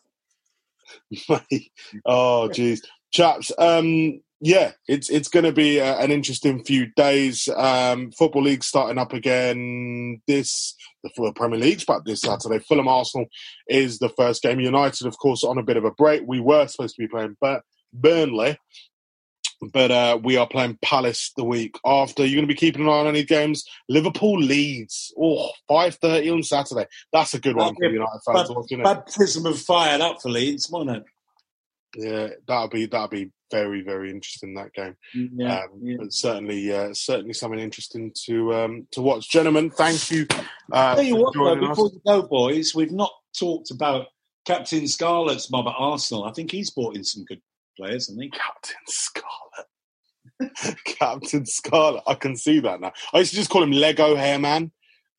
Mate. 1.28 1.70
oh, 2.06 2.48
jeez, 2.50 2.80
chaps. 3.12 3.52
Um, 3.58 4.20
yeah, 4.40 4.72
it's 4.86 5.10
it's 5.10 5.28
going 5.28 5.44
to 5.44 5.52
be 5.52 5.80
uh, 5.80 6.02
an 6.02 6.12
interesting 6.12 6.62
few 6.64 6.86
days. 6.94 7.48
Um, 7.48 8.12
Football 8.12 8.42
League 8.42 8.62
starting 8.62 8.98
up 8.98 9.12
again 9.12 10.20
this. 10.26 10.76
The 11.02 11.32
Premier 11.34 11.58
League's 11.58 11.84
back 11.84 12.04
this 12.04 12.20
Saturday. 12.20 12.58
Fulham 12.58 12.88
Arsenal 12.88 13.26
is 13.68 13.98
the 13.98 14.08
first 14.10 14.42
game. 14.42 14.60
United, 14.60 15.06
of 15.06 15.16
course, 15.18 15.44
on 15.44 15.58
a 15.58 15.62
bit 15.62 15.76
of 15.76 15.84
a 15.84 15.90
break. 15.92 16.22
We 16.26 16.40
were 16.40 16.66
supposed 16.66 16.96
to 16.96 17.02
be 17.02 17.08
playing 17.08 17.36
but 17.40 17.62
Burnley, 17.92 18.58
but 19.72 19.90
uh, 19.90 20.18
we 20.22 20.36
are 20.36 20.46
playing 20.46 20.78
Palace 20.82 21.32
the 21.36 21.44
week 21.44 21.76
after. 21.84 22.24
You're 22.24 22.36
going 22.36 22.48
to 22.48 22.54
be 22.54 22.58
keeping 22.58 22.82
an 22.82 22.88
eye 22.88 23.00
on 23.00 23.06
any 23.06 23.24
games. 23.24 23.64
Liverpool 23.88 24.38
Leeds. 24.40 25.12
Oh, 25.18 25.50
5.30 25.70 26.32
on 26.32 26.42
Saturday. 26.42 26.86
That's 27.12 27.34
a 27.34 27.40
good 27.40 27.56
one 27.56 27.74
for 27.74 27.84
United 27.86 28.20
fans. 28.26 28.48
Bap- 28.82 29.06
Baptism 29.06 29.46
of 29.46 29.58
fire, 29.58 29.98
that 29.98 30.22
for 30.22 30.30
Leeds, 30.30 30.68
won't 30.70 30.90
it? 30.90 31.04
Yeah, 31.96 32.28
that'll 32.46 32.68
be 32.68 32.86
that'll 32.86 33.08
be 33.08 33.30
very 33.50 33.82
very 33.82 34.10
interesting 34.10 34.54
that 34.54 34.72
game. 34.72 34.96
Yeah, 35.14 35.62
um, 35.62 35.70
yeah. 35.80 35.96
But 35.98 36.12
certainly, 36.12 36.72
uh, 36.72 36.94
certainly 36.94 37.32
something 37.32 37.60
interesting 37.60 38.12
to 38.26 38.54
um, 38.54 38.88
to 38.92 39.02
watch. 39.02 39.30
Gentlemen, 39.30 39.70
thank 39.70 40.10
you. 40.10 40.26
Uh, 40.72 40.94
Tell 40.96 41.04
you 41.04 41.16
what, 41.16 41.34
though, 41.34 41.54
us. 41.54 41.68
before 41.68 41.90
you 41.92 42.00
go, 42.06 42.22
boys, 42.22 42.74
we've 42.74 42.92
not 42.92 43.12
talked 43.38 43.70
about 43.70 44.06
Captain 44.46 44.86
Scarlet's 44.86 45.50
mob 45.50 45.68
at 45.68 45.74
Arsenal. 45.78 46.24
I 46.24 46.32
think 46.32 46.50
he's 46.50 46.70
brought 46.70 46.96
in 46.96 47.04
some 47.04 47.24
good 47.24 47.40
players, 47.76 48.08
hasn't 48.08 48.22
he? 48.22 48.30
Captain 48.30 48.76
Scarlet. 48.86 50.76
Captain 50.84 51.46
Scarlet. 51.46 52.02
I 52.06 52.14
can 52.14 52.36
see 52.36 52.60
that 52.60 52.80
now. 52.80 52.92
I 53.12 53.18
used 53.18 53.30
to 53.30 53.36
just 53.36 53.50
call 53.50 53.62
him 53.62 53.72
Lego 53.72 54.16
Hairman. 54.16 54.72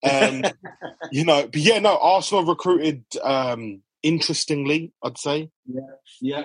Um, 0.09 0.43
you 1.11 1.25
know, 1.25 1.43
but 1.43 1.57
yeah, 1.57 1.79
no. 1.79 1.97
Arsenal 1.97 2.45
recruited 2.45 3.03
um, 3.21 3.81
interestingly. 4.03 4.93
I'd 5.03 5.17
say. 5.17 5.49
Yeah, 5.65 5.81
yeah. 6.21 6.43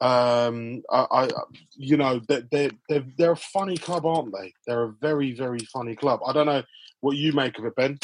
Um, 0.00 0.82
I, 0.90 1.06
I 1.10 1.28
you 1.74 1.96
know, 1.96 2.20
they 2.28 2.42
they 2.50 2.70
they're, 2.88 3.06
they're 3.16 3.32
a 3.32 3.36
funny 3.36 3.76
club, 3.76 4.04
aren't 4.04 4.32
they? 4.32 4.52
They're 4.66 4.84
a 4.84 4.92
very 4.92 5.32
very 5.32 5.60
funny 5.60 5.96
club. 5.96 6.20
I 6.26 6.32
don't 6.32 6.46
know 6.46 6.62
what 7.00 7.16
you 7.16 7.32
make 7.32 7.58
of 7.58 7.64
it, 7.64 7.76
Ben. 7.76 7.98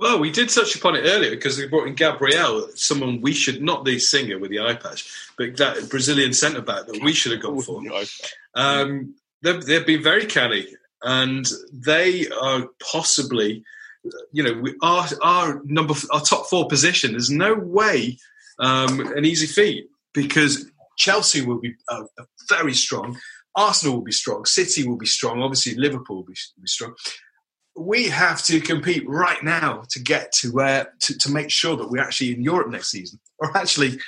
Well, 0.00 0.18
we 0.18 0.30
did 0.30 0.48
touch 0.48 0.74
upon 0.74 0.96
it 0.96 1.02
earlier 1.04 1.30
because 1.30 1.58
we 1.58 1.68
brought 1.68 1.86
in 1.86 1.94
Gabriel, 1.94 2.68
someone 2.74 3.20
we 3.20 3.34
should 3.34 3.62
not 3.62 3.84
the 3.84 3.98
singer 3.98 4.38
with 4.38 4.50
the 4.50 4.60
eye 4.60 4.74
patch, 4.74 5.12
but 5.36 5.58
that 5.58 5.90
Brazilian 5.90 6.32
centre 6.32 6.62
back 6.62 6.86
that 6.86 7.02
we 7.02 7.12
should 7.12 7.32
have 7.32 7.42
gone 7.42 7.60
for. 7.60 7.82
Um, 8.54 9.14
they've, 9.42 9.62
they've 9.62 9.86
been 9.86 10.02
very 10.02 10.24
canny, 10.24 10.68
and 11.02 11.46
they 11.70 12.28
are 12.28 12.68
possibly, 12.90 13.62
you 14.32 14.42
know, 14.42 14.54
we, 14.54 14.74
our 14.80 15.06
our 15.22 15.60
number 15.64 15.92
our 16.10 16.22
top 16.22 16.46
four 16.46 16.66
position. 16.66 17.12
There's 17.12 17.30
no 17.30 17.52
way 17.54 18.16
um, 18.58 19.00
an 19.00 19.26
easy 19.26 19.46
feat 19.46 19.90
because 20.14 20.70
Chelsea 21.00 21.40
will 21.40 21.58
be 21.58 21.74
uh, 21.88 22.02
very 22.50 22.74
strong, 22.74 23.18
Arsenal 23.56 23.96
will 23.96 24.04
be 24.04 24.12
strong, 24.12 24.44
City 24.44 24.86
will 24.86 24.98
be 24.98 25.06
strong, 25.06 25.42
obviously 25.42 25.74
Liverpool 25.74 26.16
will 26.16 26.24
be, 26.24 26.34
be 26.60 26.66
strong. 26.66 26.94
We 27.74 28.10
have 28.10 28.42
to 28.44 28.60
compete 28.60 29.08
right 29.08 29.42
now 29.42 29.84
to 29.92 29.98
get 29.98 30.30
to 30.40 30.50
where 30.50 30.92
to, 31.00 31.18
to 31.18 31.30
make 31.30 31.50
sure 31.50 31.74
that 31.76 31.90
we're 31.90 32.02
actually 32.02 32.34
in 32.34 32.42
Europe 32.42 32.68
next 32.68 32.90
season, 32.90 33.18
or 33.38 33.56
actually, 33.56 33.98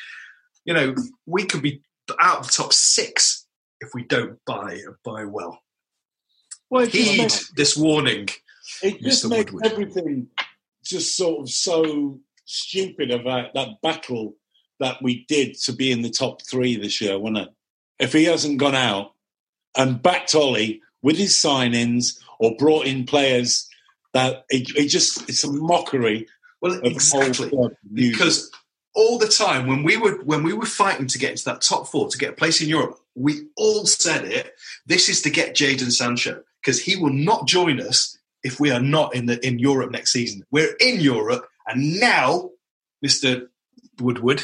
you 0.67 0.75
know, 0.75 0.95
we 1.25 1.45
could 1.45 1.63
be 1.63 1.83
out 2.21 2.41
of 2.41 2.47
the 2.47 2.53
top 2.53 2.75
six 2.75 3.47
if 3.81 3.91
we 3.95 4.05
don't 4.05 4.39
buy 4.45 4.79
buy 5.03 5.25
well. 5.25 5.59
Well, 6.69 6.87
Heed 6.87 7.19
makes, 7.19 7.51
this 7.53 7.75
warning. 7.75 8.29
it 8.83 9.01
just 9.01 9.25
Mr. 9.25 9.31
makes 9.31 9.53
Woodward. 9.53 9.73
everything 9.73 10.29
just 10.85 11.17
sort 11.17 11.41
of 11.41 11.49
so 11.49 12.21
stupid 12.45 13.11
about 13.11 13.55
that 13.55 13.81
battle 13.83 14.35
that 14.83 15.03
we 15.03 15.25
did 15.29 15.55
to 15.63 15.73
be 15.73 15.91
in 15.91 16.03
the 16.03 16.11
top 16.11 16.43
three 16.43 16.77
this 16.77 17.01
year, 17.01 17.19
wasn't 17.19 17.39
it? 17.39 17.49
If 17.99 18.13
he 18.13 18.25
hasn't 18.25 18.59
gone 18.59 18.75
out 18.75 19.13
and 19.77 20.03
backed 20.03 20.35
Ollie 20.35 20.83
with 21.03 21.17
his 21.17 21.35
signings 21.35 22.19
or 22.39 22.57
brought 22.57 22.87
in 22.87 23.05
players 23.07 23.69
that 24.13 24.45
it, 24.51 24.77
it 24.77 24.89
just 24.89 25.29
it's 25.29 25.45
a 25.45 25.53
mockery 25.53 26.27
Well, 26.61 26.75
of 26.75 26.83
the 26.83 27.11
whole 27.13 27.23
exactly. 27.23 27.71
because 27.93 28.51
all 28.95 29.19
the 29.19 29.29
time 29.29 29.67
when 29.67 29.83
we 29.85 29.97
were 29.97 30.23
when 30.25 30.43
we 30.43 30.53
were 30.53 30.67
fighting 30.67 31.07
to 31.09 31.19
get 31.19 31.31
into 31.31 31.45
that 31.47 31.63
top 31.63 31.89
four 31.89 32.09
to 32.09 32.19
get 32.19 32.31
a 32.31 32.37
place 32.37 32.61
in 32.61 32.69
Europe, 32.69 32.99
we 33.15 33.47
all 33.57 33.87
said 33.87 34.25
it. 34.25 34.55
This 34.87 35.09
is 35.09 35.23
to 35.23 35.31
get 35.31 35.57
Jadon 35.57 35.91
Sancho 35.91 36.43
because 36.61 36.81
he 36.81 36.97
will 36.97 37.13
not 37.13 37.47
join 37.47 37.81
us 37.81 38.19
if 38.43 38.61
we 38.61 38.71
are 38.71 38.81
not 38.81 39.15
in 39.15 39.27
the 39.27 39.45
in 39.47 39.59
Europe 39.59 39.91
next 39.91 40.13
season. 40.13 40.45
We're 40.51 40.75
in 40.81 41.01
Europe, 41.01 41.49
and 41.67 41.99
now, 41.99 42.51
Mister 43.01 43.49
Woodward, 44.01 44.43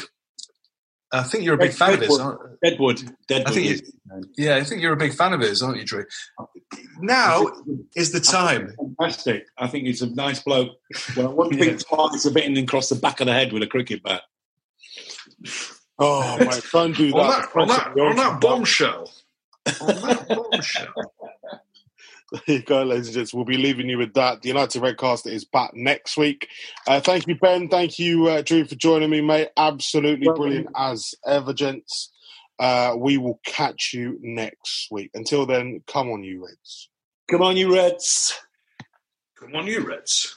I 1.11 1.23
think 1.23 1.43
you're 1.43 1.55
a 1.55 1.57
big 1.57 1.71
fan 1.73 1.93
of 1.95 2.01
his. 2.01 2.19
aren't 2.19 2.39
you? 2.41 2.69
Deadwood, 2.69 2.97
Deadwood. 3.27 3.47
I 3.47 3.51
think 3.51 3.67
is 3.67 3.93
name. 4.05 4.23
Yeah, 4.37 4.55
I 4.57 4.63
think 4.63 4.81
you're 4.81 4.93
a 4.93 4.97
big 4.97 5.13
fan 5.13 5.33
of 5.33 5.39
his, 5.41 5.63
aren't 5.63 5.77
you, 5.77 5.85
Drew? 5.85 6.05
Now 6.99 7.47
is 7.95 8.11
the 8.11 8.19
time. 8.19 8.75
fantastic. 8.99 9.45
I 9.57 9.67
think 9.67 9.87
he's 9.87 10.01
a 10.03 10.09
nice 10.13 10.41
bloke. 10.43 10.77
Well, 11.17 11.33
one 11.33 11.51
Yeah. 11.57 11.65
thing 11.65 11.77
twice 11.79 12.25
of 12.25 12.35
hitting 12.35 12.55
him 12.55 12.63
across 12.65 12.89
the 12.89 12.95
back 12.95 13.19
of 13.21 13.25
the 13.27 13.33
head 13.33 13.51
with 13.53 13.63
a 13.63 13.67
cricket 13.67 14.03
bat. 14.03 14.21
Oh, 15.97 16.37
mate, 16.39 16.61
don't 16.71 16.95
do 16.95 17.11
that. 17.11 17.17
On 17.17 17.27
that, 17.27 17.49
on 17.55 17.67
that, 17.67 17.99
on 17.99 18.15
that 18.15 18.41
bombshell. 18.41 19.11
On 19.81 19.87
that 20.01 20.27
bombshell. 20.27 20.93
There 22.31 22.41
you 22.57 22.61
go, 22.61 22.83
ladies 22.83 23.07
and 23.07 23.15
gents. 23.15 23.33
We'll 23.33 23.45
be 23.45 23.57
leaving 23.57 23.89
you 23.89 23.97
with 23.97 24.13
that. 24.13 24.41
The 24.41 24.49
United 24.49 24.81
Redcast 24.81 25.27
is 25.27 25.45
back 25.45 25.71
next 25.73 26.17
week. 26.17 26.47
Uh, 26.87 26.99
thank 26.99 27.27
you, 27.27 27.35
Ben. 27.35 27.67
Thank 27.69 27.97
you, 27.97 28.27
uh, 28.27 28.41
Drew, 28.41 28.65
for 28.65 28.75
joining 28.75 29.09
me, 29.09 29.21
mate. 29.21 29.49
Absolutely 29.57 30.27
Well, 30.27 30.35
brilliant 30.35 30.67
as 30.75 31.15
ever, 31.25 31.53
gents. 31.53 32.11
Uh, 32.59 32.93
we 32.97 33.17
will 33.17 33.39
catch 33.45 33.93
you 33.93 34.19
next 34.21 34.89
week. 34.91 35.11
Until 35.13 35.45
then, 35.45 35.81
come 35.87 36.11
on, 36.11 36.23
you 36.23 36.45
Reds. 36.45 36.89
Come 37.29 37.41
on, 37.41 37.57
you 37.57 37.73
Reds. 37.73 38.37
Come 39.39 39.55
on, 39.55 39.65
you 39.65 39.79
Reds. 39.87 40.35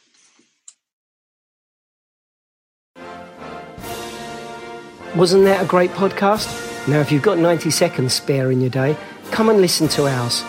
Wasn't 5.16 5.45
that 5.45 5.62
a 5.62 5.66
great 5.66 5.90
podcast? 5.90 6.70
Now, 6.88 7.01
if 7.01 7.12
you've 7.12 7.22
got 7.22 7.38
90 7.38 7.70
seconds 7.70 8.14
spare 8.14 8.51
in 8.51 8.61
your 8.61 8.70
day, 8.70 8.97
come 9.30 9.51
and 9.51 9.61
listen 9.61 9.88
to 9.88 10.07
ours. 10.07 10.43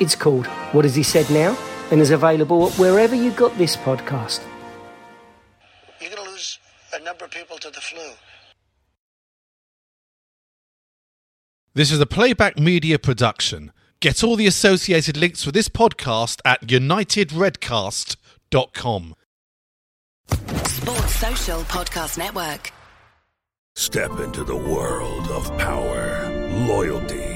It's 0.00 0.14
called 0.14 0.46
What 0.72 0.84
Has 0.84 0.94
He 0.94 1.02
Said 1.02 1.28
Now? 1.30 1.56
and 1.90 2.00
is 2.00 2.10
available 2.10 2.70
wherever 2.72 3.14
you 3.14 3.30
got 3.30 3.56
this 3.58 3.76
podcast. 3.76 4.40
You're 6.00 6.10
going 6.10 6.24
to 6.24 6.30
lose 6.30 6.58
a 6.94 7.00
number 7.00 7.24
of 7.24 7.30
people 7.30 7.56
to 7.58 7.70
the 7.70 7.80
flu. 7.80 8.02
This 11.74 11.90
is 11.92 12.00
a 12.00 12.06
playback 12.06 12.58
media 12.58 12.98
production. 12.98 13.70
Get 14.00 14.24
all 14.24 14.36
the 14.36 14.46
associated 14.46 15.16
links 15.16 15.42
for 15.44 15.52
this 15.52 15.68
podcast 15.68 16.40
at 16.44 16.60
unitedredcast.com. 16.62 19.14
Sports 20.28 21.14
Social 21.14 21.60
Podcast 21.62 22.18
Network. 22.18 22.72
Step 23.74 24.18
into 24.20 24.44
the 24.44 24.56
world 24.56 25.28
of 25.28 25.46
power, 25.58 26.30
loyalty, 26.66 27.35